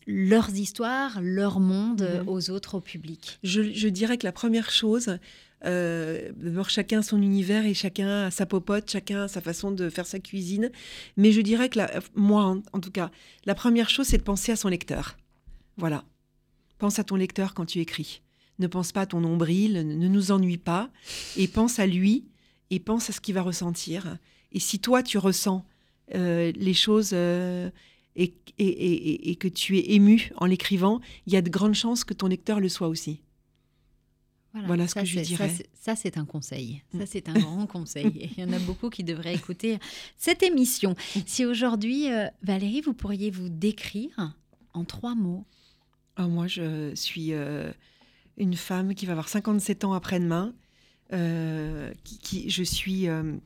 leurs 0.07 0.51
histoires, 0.55 1.21
leur 1.23 1.61
monde 1.61 2.03
Mhm. 2.03 2.29
aux 2.29 2.51
autres, 2.51 2.75
au 2.77 2.81
public? 2.81 3.39
Je, 3.43 3.63
je 3.73 3.89
dirais 3.89 4.19
que 4.19 4.27
la 4.27 4.33
première 4.33 4.71
chose, 4.71 5.17
d'abord 5.65 6.69
chacun 6.71 6.99
a 6.99 7.03
son 7.03 7.23
univers 7.23 7.65
et 7.65 7.73
chacun 7.73 8.27
a 8.27 8.31
sa 8.31 8.45
popote, 8.47 8.91
chacun 8.91 9.23
a 9.23 9.29
sa 9.29 9.41
façon 9.41 9.71
de 9.71 9.89
faire 9.89 10.07
sa 10.07 10.19
cuisine. 10.19 10.71
Mais 11.17 11.33
je 11.33 11.41
dirais 11.41 11.69
que 11.69 11.79
la- 11.79 11.91
moi, 12.15 12.45
en, 12.45 12.63
en 12.73 12.81
tout 12.81 12.91
cas, 12.91 13.11
la 13.47 13.55
première 13.55 13.89
chose, 13.89 14.07
c'est 14.09 14.19
de 14.19 14.23
penser 14.23 14.53
à 14.53 14.57
son 14.57 14.69
lecteur. 14.69 15.17
Voilà. 15.79 16.05
Pense 16.83 16.99
à 16.99 17.05
ton 17.05 17.15
lecteur 17.15 17.55
quand 17.55 17.65
tu 17.65 17.79
écris. 17.79 18.23
Ne 18.59 18.67
pense 18.67 18.91
pas 18.91 19.03
à 19.03 19.07
ton 19.07 19.21
nombril, 19.21 19.75
ne 19.87 20.09
nous 20.09 20.33
ennuie 20.33 20.59
pas, 20.59 20.91
et 21.37 21.47
pense 21.47 21.79
à 21.79 21.87
lui, 21.87 22.25
et 22.71 22.81
pense 22.81 23.09
à 23.09 23.13
ce 23.13 23.21
qu'il 23.21 23.35
va 23.37 23.43
ressentir. 23.43 24.19
Et 24.51 24.59
si 24.59 24.81
toi, 24.81 25.05
tu 25.05 25.17
ressens 25.17 25.65
euh, 26.17 26.51
les 26.57 26.75
choses 26.75 27.11
euh, 27.13 27.71
et, 28.17 28.35
et- 28.59 29.31
et- 29.31 29.37
que 29.37 29.47
tu 29.47 29.79
es 29.79 29.93
ému 29.93 30.33
en 30.39 30.47
l'écrivant, 30.47 31.01
il 31.29 31.33
y 31.33 31.37
a 31.37 31.41
de 31.43 31.51
grandes 31.51 31.75
chances 31.77 32.03
que 32.03 32.15
ton 32.15 32.27
lecteur 32.27 32.59
le 32.59 32.69
soit 32.69 32.89
aussi. 32.89 33.21
Voilà 34.67 34.89
ce 34.89 34.95
ça, 34.95 35.01
que 35.03 35.07
je 35.07 35.21
dirais. 35.21 35.51
Ça, 35.51 35.95
c'est- 35.95 36.13
ça, 36.15 36.21
un 36.21 36.25
conseil. 36.27 36.83
Ça, 36.91 36.99
Mm. 36.99 37.07
c'est 37.07 37.29
un 37.29 37.35
grand 37.35 37.67
conseil. 37.69 38.29
Il 38.37 38.43
y 38.43 38.45
en 38.45 38.53
a 38.53 38.59
beaucoup 38.59 38.91
qui 38.91 39.05
devraient 39.05 39.37
écouter 39.37 39.79
cette 40.17 40.43
émission. 40.43 40.97
Si 41.27 41.47
aujourd'hui, 41.47 42.11
euh, 42.13 42.27
Valérie, 42.43 42.81
vous 42.81 42.93
pourriez 42.93 43.31
vous 43.31 43.49
décrire 43.49 44.35
en 44.75 44.85
trois 44.85 45.15
mots. 45.15 45.47
Ah, 46.17 46.29
moi, 46.29 46.47
je 46.47 46.95
suis 46.95 47.33
euh, 47.33 47.71
une 48.37 48.55
femme 48.55 48.95
qui 48.95 49.07
va 49.07 49.13
avoir 49.13 49.29
57 49.29 49.85
ans 49.85 49.93
après-demain. 49.95 50.55
euh, 51.13 51.93
je 52.49 52.63
suis 52.63 53.09
euh, 53.09 53.37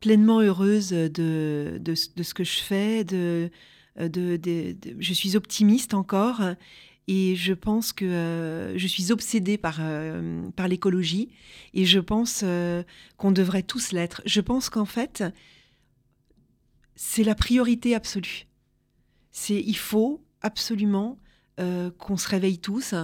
pleinement 0.00 0.40
heureuse 0.40 0.90
de, 0.90 1.80
ce- 1.94 2.34
que 2.34 2.44
je 2.44 2.58
fais. 2.60 3.04
Je 3.98 5.12
suis 5.14 5.36
optimiste 5.36 5.94
encore. 5.94 6.40
Et 7.10 7.36
je 7.36 7.54
pense 7.54 7.94
que 7.94 8.74
je 8.76 8.86
suis 8.86 9.12
obsédée 9.12 9.56
par, 9.56 9.80
l'écologie. 10.68 11.30
Et 11.74 11.84
je 11.86 12.00
pense 12.00 12.44
qu'on 13.16 13.32
devrait 13.32 13.62
tous 13.62 13.92
l'être. 13.92 14.22
Je 14.26 14.40
pense 14.42 14.68
qu'en 14.70 14.84
fait, 14.84 15.24
c'est 16.96 17.24
la 17.24 17.34
priorité 17.34 17.94
absolue. 17.94 18.46
Il 19.48 19.76
faut 19.76 20.22
absolument 20.42 21.18
euh, 21.60 21.90
qu'on 21.98 22.16
se 22.16 22.28
réveille 22.28 22.58
tous 22.58 22.94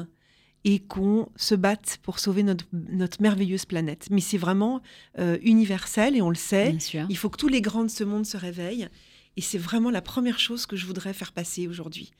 et 0.64 0.78
qu'on 0.80 1.28
se 1.36 1.54
batte 1.54 1.98
pour 2.02 2.18
sauver 2.18 2.42
notre, 2.42 2.64
notre 2.72 3.20
merveilleuse 3.20 3.66
planète. 3.66 4.08
Mais 4.10 4.20
c'est 4.20 4.38
vraiment 4.38 4.80
euh, 5.18 5.38
universel 5.42 6.16
et 6.16 6.22
on 6.22 6.30
le 6.30 6.36
sait. 6.36 6.76
Il 7.10 7.16
faut 7.16 7.28
que 7.28 7.36
tous 7.36 7.48
les 7.48 7.60
grands 7.60 7.84
de 7.84 7.90
ce 7.90 8.04
monde 8.04 8.24
se 8.24 8.36
réveillent. 8.36 8.88
Et 9.36 9.40
c'est 9.40 9.58
vraiment 9.58 9.90
la 9.90 10.00
première 10.00 10.38
chose 10.38 10.64
que 10.64 10.76
je 10.76 10.86
voudrais 10.86 11.12
faire 11.12 11.32
passer 11.32 11.68
aujourd'hui. 11.68 12.12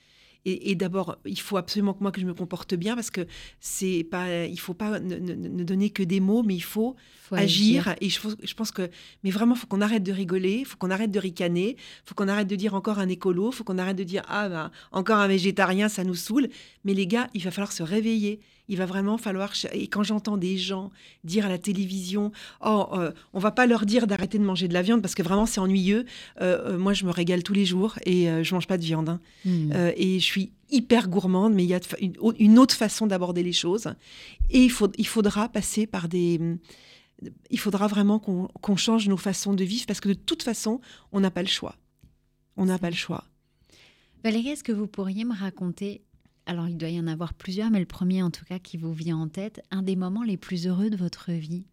Et, 0.47 0.71
et 0.71 0.75
d'abord, 0.75 1.17
il 1.25 1.41
faut 1.41 1.57
absolument 1.57 1.95
que 1.95 2.03
moi 2.03 2.13
que 2.13 2.21
je 2.21 2.27
me 2.27 2.35
comporte 2.35 2.75
bien 2.75 2.95
parce 2.95 3.11
que 3.11 3.27
c'est 3.61 4.05
pas, 4.11 4.45
il 4.45 4.59
faut 4.61 4.75
pas 4.75 5.01
ne, 5.01 5.17
ne- 5.17 5.35
ne 5.35 5.65
donner 5.65 5.91
que 5.91 6.03
des 6.03 6.21
mots, 6.21 6.43
mais 6.43 6.55
il 6.55 6.63
faut 6.63 6.97
Faut 7.23 7.35
agir. 7.35 7.95
Et 8.03 8.11
je 8.11 8.55
pense 8.55 8.71
que, 8.71 8.91
mais 9.23 9.31
vraiment, 9.31 9.55
faut 9.55 9.67
qu'on 9.67 9.81
arrête 9.81 10.03
de 10.03 10.13
rigoler, 10.13 10.65
faut 10.65 10.77
qu'on 10.77 10.91
arrête 10.91 11.11
de 11.11 11.19
ricaner, 11.19 11.77
faut 12.05 12.15
qu'on 12.15 12.29
arrête 12.29 12.47
de 12.49 12.57
dire 12.57 12.75
encore 12.75 12.99
un 12.99 13.09
écolo, 13.09 13.53
faut 13.53 13.65
qu'on 13.65 13.79
arrête 13.79 13.97
de 13.97 14.05
dire 14.05 14.23
ah 14.29 14.49
bah, 14.51 14.71
encore 14.93 15.17
un 15.19 15.29
végétarien, 15.29 15.89
ça 15.89 16.05
nous 16.05 16.15
saoule. 16.15 16.49
Mais 16.85 16.93
les 16.95 17.07
gars, 17.07 17.29
il 17.35 17.43
va 17.43 17.51
falloir 17.51 17.73
se 17.73 17.83
réveiller. 17.83 18.41
Il 18.69 18.79
va 18.79 18.87
vraiment 18.87 19.19
falloir. 19.19 19.53
Et 19.75 19.89
quand 19.89 20.03
j'entends 20.03 20.39
des 20.39 20.57
gens 20.57 20.91
dire 21.23 21.45
à 21.45 21.49
la 21.51 21.59
télévision, 21.59 22.33
oh, 22.65 22.87
euh, 22.95 23.13
on 23.35 23.39
va 23.39 23.51
pas 23.51 23.67
leur 23.67 23.85
dire 23.85 24.07
d'arrêter 24.07 24.39
de 24.39 24.45
manger 24.45 24.69
de 24.69 24.73
la 24.75 24.81
viande 24.81 25.03
parce 25.03 25.15
que 25.15 25.23
vraiment 25.23 25.45
c'est 25.45 25.61
ennuyeux. 25.61 26.07
Euh, 26.41 26.73
euh, 26.73 26.79
moi, 26.79 26.95
je 26.95 27.05
me 27.05 27.11
régale 27.11 27.43
tous 27.43 27.53
les 27.53 27.67
jours 27.67 27.99
et 28.07 28.31
euh, 28.31 28.43
je 28.43 28.55
mange 28.55 28.67
pas 28.67 28.79
de 28.79 28.83
viande. 28.85 29.11
hein. 29.11 29.21
Mm. 29.45 29.73
Euh, 29.75 29.93
et 29.97 30.19
je 30.19 30.25
suis 30.25 30.53
hyper 30.71 31.09
gourmande, 31.09 31.53
mais 31.53 31.63
il 31.65 31.69
y 31.69 31.75
a 31.75 31.81
une, 32.01 32.15
au- 32.21 32.33
une 32.39 32.59
autre 32.59 32.75
façon 32.75 33.07
d'aborder 33.07 33.43
les 33.43 33.53
choses. 33.53 33.89
Et 34.49 34.63
il, 34.65 34.71
faut, 34.71 34.91
il 34.97 35.07
faudra 35.07 35.49
passer 35.51 35.87
par 35.87 36.09
des... 36.09 36.41
Il 37.51 37.59
faudra 37.59 37.87
vraiment 37.87 38.19
qu'on 38.19 38.49
qu'on 38.61 38.77
change 38.77 39.09
nos 39.09 39.17
façons 39.17 39.55
de 39.55 39.63
vivre 39.65 39.87
parce 39.87 40.01
que 40.01 40.09
de 40.09 40.15
toute 40.15 40.43
façon, 40.43 40.81
on 41.13 41.21
n'a 41.21 41.31
pas 41.31 41.43
le 41.43 41.49
choix. 41.49 41.77
On 42.57 42.65
n'a 42.67 42.79
pas 42.79 42.91
le 42.91 42.97
choix. 42.97 43.25
Valérie, 44.25 44.49
est-ce 44.49 44.65
que 44.65 44.73
vous 44.73 44.87
pourriez 44.87 45.25
me 45.25 45.35
raconter, 45.35 46.03
alors 46.47 46.69
il 46.69 46.77
doit 46.77 46.91
y 46.91 47.01
en 47.01 47.07
avoir 47.07 47.35
plusieurs, 47.35 47.71
mais 47.71 47.81
le 47.81 47.87
premier 47.87 48.23
en 48.23 48.31
tout 48.31 48.45
cas 48.45 48.59
qui 48.59 48.77
vous 48.77 48.93
vient 48.93 49.17
en 49.17 49.29
tête, 49.29 49.63
un 49.71 49.83
des 49.83 49.97
moments 49.97 50.23
les 50.23 50.37
plus 50.37 50.67
heureux 50.67 50.91
de 50.91 50.97
votre 50.97 51.33
vie 51.33 51.67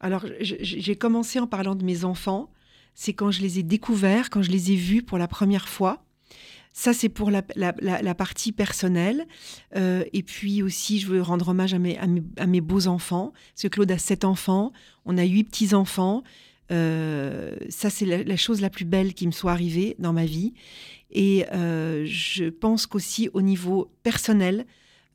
Alors, 0.00 0.24
j'ai 0.40 0.96
commencé 0.96 1.38
en 1.38 1.46
parlant 1.46 1.74
de 1.74 1.84
mes 1.84 2.04
enfants. 2.04 2.50
C'est 2.94 3.12
quand 3.12 3.30
je 3.30 3.42
les 3.42 3.58
ai 3.58 3.62
découverts, 3.62 4.30
quand 4.30 4.42
je 4.42 4.50
les 4.50 4.72
ai 4.72 4.76
vus 4.76 5.02
pour 5.02 5.18
la 5.18 5.28
première 5.28 5.68
fois. 5.68 6.02
Ça, 6.72 6.92
c'est 6.92 7.08
pour 7.08 7.30
la, 7.30 7.42
partie 8.14 8.52
personnelle. 8.52 9.26
Euh, 9.76 10.04
et 10.12 10.22
puis 10.22 10.62
aussi, 10.62 10.98
je 11.00 11.06
veux 11.06 11.22
rendre 11.22 11.48
hommage 11.48 11.72
à 11.72 11.78
mes, 11.78 11.96
à 11.96 12.06
mes, 12.06 12.22
à 12.36 12.46
mes 12.46 12.60
beaux 12.60 12.86
enfants. 12.86 13.32
Parce 13.54 13.62
que 13.62 13.68
Claude 13.68 13.90
a 13.90 13.98
sept 13.98 14.24
enfants, 14.24 14.72
on 15.06 15.16
a 15.16 15.24
huit 15.24 15.44
petits-enfants. 15.44 16.22
Euh, 16.72 17.54
ça, 17.68 17.90
c'est 17.90 18.06
la, 18.06 18.36
chose 18.36 18.60
la 18.60 18.70
plus 18.70 18.84
belle 18.84 19.14
qui 19.14 19.26
me 19.26 19.32
soit 19.32 19.52
arrivée 19.52 19.96
dans 19.98 20.12
ma 20.12 20.24
vie. 20.24 20.54
Et 21.10 21.44
euh, 21.52 22.04
je 22.06 22.46
pense 22.46 22.86
qu'aussi 22.86 23.30
au 23.32 23.42
niveau 23.42 23.90
personnel, 24.02 24.66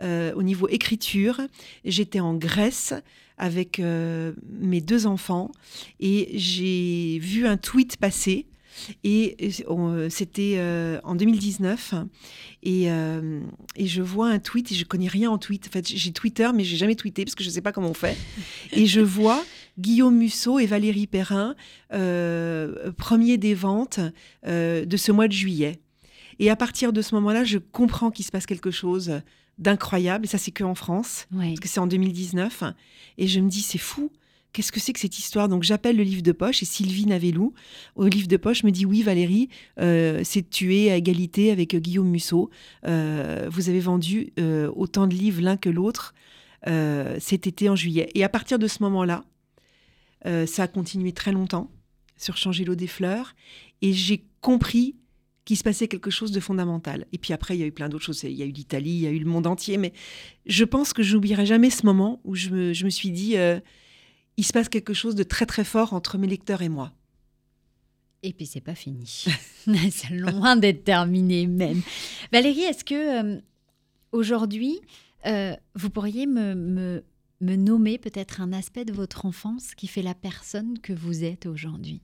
euh, 0.01 0.33
au 0.33 0.43
niveau 0.43 0.67
écriture, 0.67 1.41
j'étais 1.85 2.19
en 2.19 2.33
Grèce 2.33 2.93
avec 3.37 3.79
mes 3.79 4.81
deux 4.81 5.07
enfants 5.07 5.51
et 5.99 6.29
j'ai 6.35 7.17
vu 7.19 7.47
un 7.47 7.57
tweet 7.57 7.97
passer. 7.97 8.45
Et 9.03 9.35
c'était 10.09 10.61
en 11.03 11.15
2019 11.15 11.95
et, 12.63 12.87
je 13.79 14.01
vois 14.01 14.29
un 14.29 14.37
tweet 14.37 14.71
et 14.71 14.75
je 14.75 14.85
connais 14.85 15.07
rien 15.07 15.31
en 15.31 15.39
tweet. 15.39 15.67
En 15.67 15.71
fait, 15.71 15.87
j'ai 15.87 16.11
Twitter 16.13 16.49
mais 16.53 16.63
j'ai 16.63 16.77
jamais 16.77 16.95
tweeté 16.95 17.25
parce 17.25 17.33
que 17.33 17.43
je 17.43 17.49
sais 17.49 17.61
pas 17.61 17.71
comment 17.71 17.89
on 17.89 17.95
fait. 17.95 18.15
Et 18.73 18.85
je 18.85 19.01
vois 19.01 19.43
Guillaume 19.81 20.17
Musso 20.17 20.59
et 20.59 20.65
Valérie 20.65 21.07
Perrin 21.07 21.55
euh, 21.93 22.91
premier 22.93 23.37
des 23.37 23.53
ventes 23.53 23.99
euh, 24.47 24.85
de 24.85 24.97
ce 24.97 25.11
mois 25.11 25.27
de 25.27 25.33
juillet. 25.33 25.79
Et 26.39 26.49
à 26.49 26.55
partir 26.55 26.93
de 26.93 27.01
ce 27.01 27.13
moment-là, 27.15 27.43
je 27.43 27.57
comprends 27.57 28.11
qu'il 28.11 28.25
se 28.25 28.31
passe 28.31 28.45
quelque 28.45 28.71
chose 28.71 29.21
d'incroyable. 29.57 30.25
Et 30.25 30.27
ça, 30.27 30.37
c'est 30.37 30.51
que 30.51 30.63
en 30.63 30.75
France 30.75 31.27
Oui. 31.33 31.49
parce 31.49 31.59
que 31.59 31.67
c'est 31.67 31.79
en 31.79 31.87
2019. 31.87 32.63
Et 33.17 33.27
je 33.27 33.39
me 33.39 33.49
dis, 33.49 33.61
c'est 33.61 33.77
fou. 33.77 34.11
Qu'est-ce 34.53 34.71
que 34.71 34.79
c'est 34.81 34.91
que 34.91 34.99
cette 34.99 35.17
histoire? 35.17 35.47
Donc 35.47 35.63
j'appelle 35.63 35.95
le 35.95 36.03
livre 36.03 36.21
de 36.21 36.33
poche 36.33 36.61
et 36.61 36.65
Sylvie 36.65 37.05
Navelou 37.05 37.53
au 37.95 38.07
livre 38.07 38.27
de 38.27 38.35
poche 38.35 38.63
me 38.63 38.71
dit 38.71 38.85
oui 38.85 39.01
Valérie, 39.01 39.47
euh, 39.79 40.21
c'est 40.25 40.49
tué 40.49 40.91
à 40.91 40.97
égalité 40.97 41.51
avec 41.51 41.73
Guillaume 41.75 42.09
Musso. 42.09 42.49
Euh, 42.85 43.47
vous 43.49 43.69
avez 43.69 43.79
vendu 43.79 44.33
euh, 44.39 44.69
autant 44.75 45.07
de 45.07 45.13
livres 45.13 45.41
l'un 45.41 45.57
que 45.57 45.69
l'autre 45.69 46.13
cet 47.19 47.47
été 47.47 47.69
en 47.69 47.75
juillet. 47.75 48.09
Et 48.13 48.23
à 48.23 48.29
partir 48.29 48.59
de 48.59 48.67
ce 48.67 48.83
moment-là, 48.83 49.23
euh, 50.25 50.45
ça 50.45 50.63
a 50.63 50.67
continué 50.67 51.11
très 51.11 51.31
longtemps 51.31 51.71
sur 52.17 52.37
changer 52.37 52.63
l'eau 52.63 52.75
des 52.75 52.87
fleurs 52.87 53.35
et 53.81 53.93
j'ai 53.93 54.25
compris 54.41 54.95
qu'il 55.45 55.57
se 55.57 55.63
passait 55.63 55.87
quelque 55.87 56.11
chose 56.11 56.31
de 56.31 56.39
fondamental. 56.39 57.07
Et 57.11 57.17
puis 57.17 57.33
après, 57.33 57.57
il 57.57 57.59
y 57.59 57.63
a 57.63 57.65
eu 57.65 57.71
plein 57.71 57.89
d'autres 57.89 58.05
choses. 58.05 58.23
Il 58.23 58.33
y 58.33 58.43
a 58.43 58.45
eu 58.45 58.51
l'Italie, 58.51 58.91
il 58.91 58.99
y 59.01 59.07
a 59.07 59.09
eu 59.09 59.17
le 59.17 59.25
monde 59.25 59.47
entier. 59.47 59.77
Mais 59.77 59.91
je 60.45 60.63
pense 60.63 60.93
que 60.93 61.01
je 61.01 61.15
n'oublierai 61.15 61.45
jamais 61.45 61.71
ce 61.71 61.85
moment 61.85 62.21
où 62.23 62.35
je 62.35 62.49
me, 62.49 62.89
suis 62.89 63.09
dit, 63.09 63.37
euh, 63.37 63.59
il 64.37 64.45
se 64.45 64.53
passe 64.53 64.69
quelque 64.69 64.93
chose 64.93 65.15
de 65.15 65.23
très 65.23 65.47
très 65.47 65.63
fort 65.63 65.93
entre 65.93 66.19
mes 66.19 66.27
lecteurs 66.27 66.61
et 66.61 66.69
moi. 66.69 66.93
Et 68.21 68.33
puis 68.33 68.45
c'est 68.45 68.61
pas 68.61 68.75
fini. 68.75 69.25
c'est 69.91 70.11
loin 70.11 70.55
d'être 70.55 70.83
terminé 70.83 71.47
même. 71.47 71.81
Valérie, 72.31 72.61
est-ce 72.61 72.83
que 72.83 73.35
euh, 73.35 73.41
aujourd'hui, 74.11 74.79
vous 75.75 75.89
pourriez 75.89 76.27
me, 76.27 77.03
me 77.41 77.55
nommer 77.55 77.97
peut-être 77.97 78.39
un 78.41 78.53
aspect 78.53 78.85
de 78.85 78.93
votre 78.93 79.25
enfance 79.25 79.73
qui 79.75 79.87
fait 79.87 80.01
la 80.01 80.13
personne 80.13 80.79
que 80.79 80.93
vous 80.93 81.23
êtes 81.23 81.45
aujourd'hui? 81.45 82.01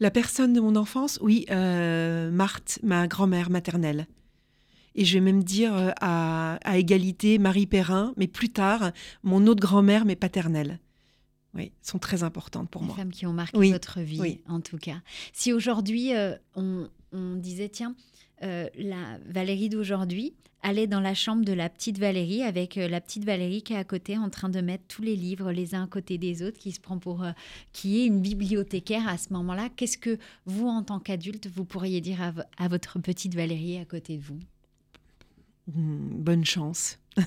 La 0.00 0.10
personne 0.10 0.52
de 0.52 0.60
mon 0.60 0.76
enfance, 0.76 1.18
oui, 1.22 1.44
euh, 1.50 2.30
Marthe, 2.30 2.78
ma 2.82 3.08
grand-mère 3.08 3.50
maternelle. 3.50 4.06
Et 4.94 5.04
je 5.04 5.14
vais 5.14 5.20
même 5.20 5.42
dire 5.44 5.74
euh, 5.74 5.90
à, 6.00 6.58
à 6.64 6.78
égalité 6.78 7.38
Marie 7.38 7.66
Perrin, 7.66 8.12
mais 8.16 8.26
plus 8.26 8.50
tard, 8.50 8.92
mon 9.22 9.46
autre 9.46 9.60
grand-mère, 9.60 10.04
mais 10.04 10.16
paternelle. 10.16 10.78
Oui, 11.54 11.72
sont 11.82 11.98
très 11.98 12.22
importantes 12.22 12.68
pour 12.68 12.82
Les 12.82 12.88
moi. 12.88 12.96
femmes 12.96 13.10
qui 13.10 13.26
ont 13.26 13.32
marqué 13.32 13.56
Oui, 13.56 13.72
votre 13.72 14.00
vie, 14.00 14.20
oui. 14.20 14.40
en 14.48 14.60
tout 14.60 14.76
cas. 14.78 15.00
Si 15.32 15.52
aujourd'hui, 15.52 16.14
euh, 16.14 16.36
on, 16.54 16.88
on 17.12 17.34
disait, 17.36 17.68
tiens, 17.68 17.94
euh, 18.42 18.68
la 18.76 19.18
Valérie 19.26 19.68
d'aujourd'hui 19.68 20.34
allait 20.62 20.86
dans 20.86 21.00
la 21.00 21.14
chambre 21.14 21.44
de 21.44 21.52
la 21.52 21.68
petite 21.68 21.98
Valérie 21.98 22.42
avec 22.42 22.76
euh, 22.76 22.88
la 22.88 23.00
petite 23.00 23.24
Valérie 23.24 23.62
qui 23.62 23.72
est 23.72 23.76
à 23.76 23.84
côté 23.84 24.18
en 24.18 24.30
train 24.30 24.48
de 24.48 24.60
mettre 24.60 24.84
tous 24.88 25.02
les 25.02 25.16
livres 25.16 25.52
les 25.52 25.74
uns 25.74 25.84
à 25.84 25.86
côté 25.86 26.18
des 26.18 26.42
autres, 26.42 26.58
qui 26.58 26.72
se 26.72 26.80
prend 26.80 26.98
pour... 26.98 27.22
euh, 27.22 27.32
qui 27.72 28.00
est 28.00 28.06
une 28.06 28.20
bibliothécaire 28.20 29.06
à 29.08 29.18
ce 29.18 29.32
moment-là. 29.32 29.68
Qu'est-ce 29.76 29.98
que 29.98 30.18
vous, 30.46 30.68
en 30.68 30.82
tant 30.82 31.00
qu'adulte, 31.00 31.48
vous 31.48 31.64
pourriez 31.64 32.00
dire 32.00 32.18
à 32.56 32.68
votre 32.68 32.98
petite 32.98 33.34
Valérie 33.34 33.78
à 33.78 33.84
côté 33.84 34.16
de 34.16 34.22
vous? 34.22 34.38
Hmm, 35.74 36.08
bonne 36.22 36.44
chance. 36.44 36.98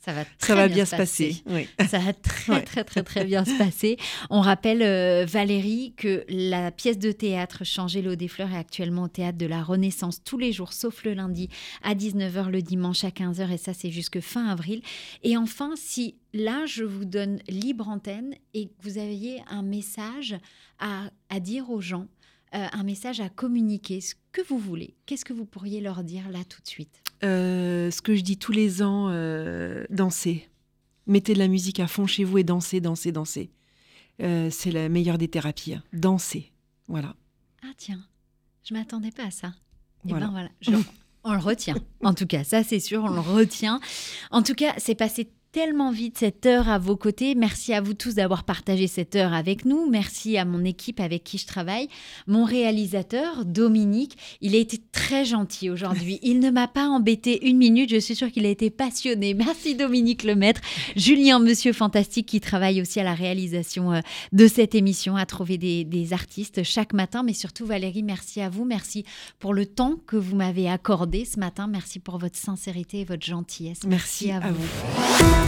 Ça 0.00 0.12
va, 0.12 0.24
très 0.24 0.46
Ça 0.46 0.54
va 0.54 0.66
bien, 0.68 0.76
bien 0.76 0.84
se 0.84 0.92
se 0.92 0.96
passer. 0.96 1.42
Oui. 1.46 1.68
Ça 1.88 1.98
va 1.98 2.12
très 2.12 2.52
Ouais. 2.52 2.62
très 2.62 2.84
très 2.84 3.02
très 3.02 3.24
bien 3.24 3.44
se 3.44 3.58
passer. 3.58 3.96
On 4.30 4.40
rappelle 4.40 4.80
euh, 4.82 5.26
Valérie 5.28 5.92
que 5.96 6.24
la 6.28 6.70
pièce 6.70 6.98
de 6.98 7.10
théâtre 7.12 7.64
Changer 7.64 8.00
l'eau 8.00 8.14
des 8.14 8.28
fleurs 8.28 8.50
est 8.52 8.56
actuellement 8.56 9.02
au 9.02 9.08
théâtre 9.08 9.36
de 9.38 9.44
la 9.46 9.62
Renaissance 9.62 10.22
tous 10.22 10.38
les 10.38 10.52
jours 10.52 10.72
sauf 10.72 11.02
le 11.04 11.14
lundi 11.14 11.48
à 11.82 11.94
19h 11.94 12.48
le 12.48 12.62
dimanche 12.62 13.02
à 13.04 13.08
15h 13.10 13.50
et 13.52 13.58
ça 13.58 13.74
c'est 13.74 13.90
jusque 13.90 14.20
fin 14.20 14.46
avril. 14.46 14.82
Et 15.24 15.36
enfin 15.36 15.72
si 15.76 16.14
là 16.32 16.64
je 16.64 16.84
vous 16.84 17.04
donne 17.04 17.40
libre 17.48 17.88
antenne 17.88 18.34
et 18.54 18.66
que 18.68 18.72
vous 18.82 18.98
aviez 18.98 19.42
un 19.50 19.62
message 19.62 20.36
à, 20.78 21.10
à 21.28 21.40
dire 21.40 21.70
aux 21.70 21.80
gens, 21.80 22.06
euh, 22.54 22.66
un 22.72 22.84
message 22.84 23.20
à 23.20 23.28
communiquer, 23.28 24.00
ce 24.00 24.14
que 24.32 24.40
vous 24.42 24.58
voulez, 24.58 24.94
qu'est-ce 25.06 25.24
que 25.24 25.32
vous 25.34 25.44
pourriez 25.44 25.80
leur 25.80 26.02
dire 26.04 26.30
là 26.30 26.38
tout 26.48 26.62
de 26.62 26.68
suite? 26.68 27.02
Euh, 27.24 27.90
ce 27.90 28.00
que 28.02 28.14
je 28.14 28.22
dis 28.22 28.36
tous 28.38 28.52
les 28.52 28.82
ans, 28.82 29.08
euh, 29.10 29.84
dansez. 29.90 30.48
Mettez 31.06 31.34
de 31.34 31.38
la 31.38 31.48
musique 31.48 31.80
à 31.80 31.86
fond 31.86 32.06
chez 32.06 32.24
vous 32.24 32.38
et 32.38 32.44
dansez, 32.44 32.80
dansez, 32.80 33.12
dansez. 33.12 33.50
Euh, 34.22 34.50
c'est 34.50 34.70
la 34.70 34.88
meilleure 34.88 35.18
des 35.18 35.28
thérapies. 35.28 35.74
hein. 35.74 35.82
Dansez. 35.92 36.52
Voilà. 36.86 37.14
Ah 37.62 37.72
tiens, 37.76 38.00
je 38.64 38.74
m'attendais 38.74 39.10
pas 39.10 39.24
à 39.26 39.30
ça. 39.30 39.48
Et 40.04 40.10
Voilà. 40.10 40.26
ben 40.26 40.32
voilà, 40.32 40.48
je- 40.60 40.70
on 41.24 41.32
le 41.32 41.38
retient. 41.40 41.74
En 42.04 42.14
tout 42.14 42.26
cas, 42.26 42.44
ça 42.44 42.62
c'est 42.62 42.78
sûr, 42.80 43.02
on 43.04 43.10
le 43.10 43.20
retient. 43.20 43.80
En 44.30 44.42
tout 44.42 44.54
cas, 44.54 44.74
c'est 44.78 44.94
passé 44.94 45.28
tellement 45.52 45.90
vite 45.90 46.18
cette 46.18 46.46
heure 46.46 46.68
à 46.68 46.78
vos 46.78 46.96
côtés. 46.96 47.34
Merci 47.34 47.72
à 47.72 47.80
vous 47.80 47.94
tous 47.94 48.14
d'avoir 48.14 48.44
partagé 48.44 48.86
cette 48.86 49.16
heure 49.16 49.32
avec 49.32 49.64
nous. 49.64 49.88
Merci 49.88 50.36
à 50.36 50.44
mon 50.44 50.64
équipe 50.64 51.00
avec 51.00 51.24
qui 51.24 51.38
je 51.38 51.46
travaille. 51.46 51.88
Mon 52.26 52.44
réalisateur, 52.44 53.44
Dominique, 53.44 54.16
il 54.40 54.54
a 54.54 54.58
été 54.58 54.78
très 54.92 55.24
gentil 55.24 55.70
aujourd'hui. 55.70 56.18
Il 56.28 56.40
ne 56.40 56.50
m'a 56.50 56.68
pas 56.68 56.86
embêté 56.88 57.48
une 57.48 57.56
minute. 57.56 57.90
Je 57.90 57.98
suis 57.98 58.14
sûre 58.14 58.30
qu'il 58.30 58.44
a 58.44 58.50
été 58.50 58.70
passionné. 58.70 59.34
Merci 59.34 59.74
Dominique 59.74 60.24
Lemaître. 60.24 60.60
Julien, 60.96 61.38
monsieur 61.38 61.72
fantastique, 61.72 62.26
qui 62.26 62.40
travaille 62.40 62.80
aussi 62.82 63.00
à 63.00 63.04
la 63.04 63.14
réalisation 63.14 63.92
euh, 63.92 64.00
de 64.32 64.46
cette 64.46 64.74
émission, 64.74 65.16
à 65.16 65.26
trouver 65.26 65.56
des, 65.56 65.84
des 65.84 66.12
artistes 66.12 66.62
chaque 66.62 66.92
matin. 66.92 67.22
Mais 67.22 67.32
surtout, 67.32 67.66
Valérie, 67.66 68.02
merci 68.02 68.40
à 68.40 68.50
vous. 68.50 68.64
Merci 68.64 69.04
pour 69.38 69.54
le 69.54 69.66
temps 69.66 69.96
que 70.06 70.16
vous 70.16 70.36
m'avez 70.36 70.68
accordé 70.68 71.24
ce 71.24 71.40
matin. 71.40 71.66
Merci 71.66 71.98
pour 71.98 72.18
votre 72.18 72.36
sincérité 72.36 73.00
et 73.00 73.04
votre 73.04 73.24
gentillesse. 73.24 73.80
Merci 73.86 74.30
à 74.30 74.40
vous. 74.40 75.47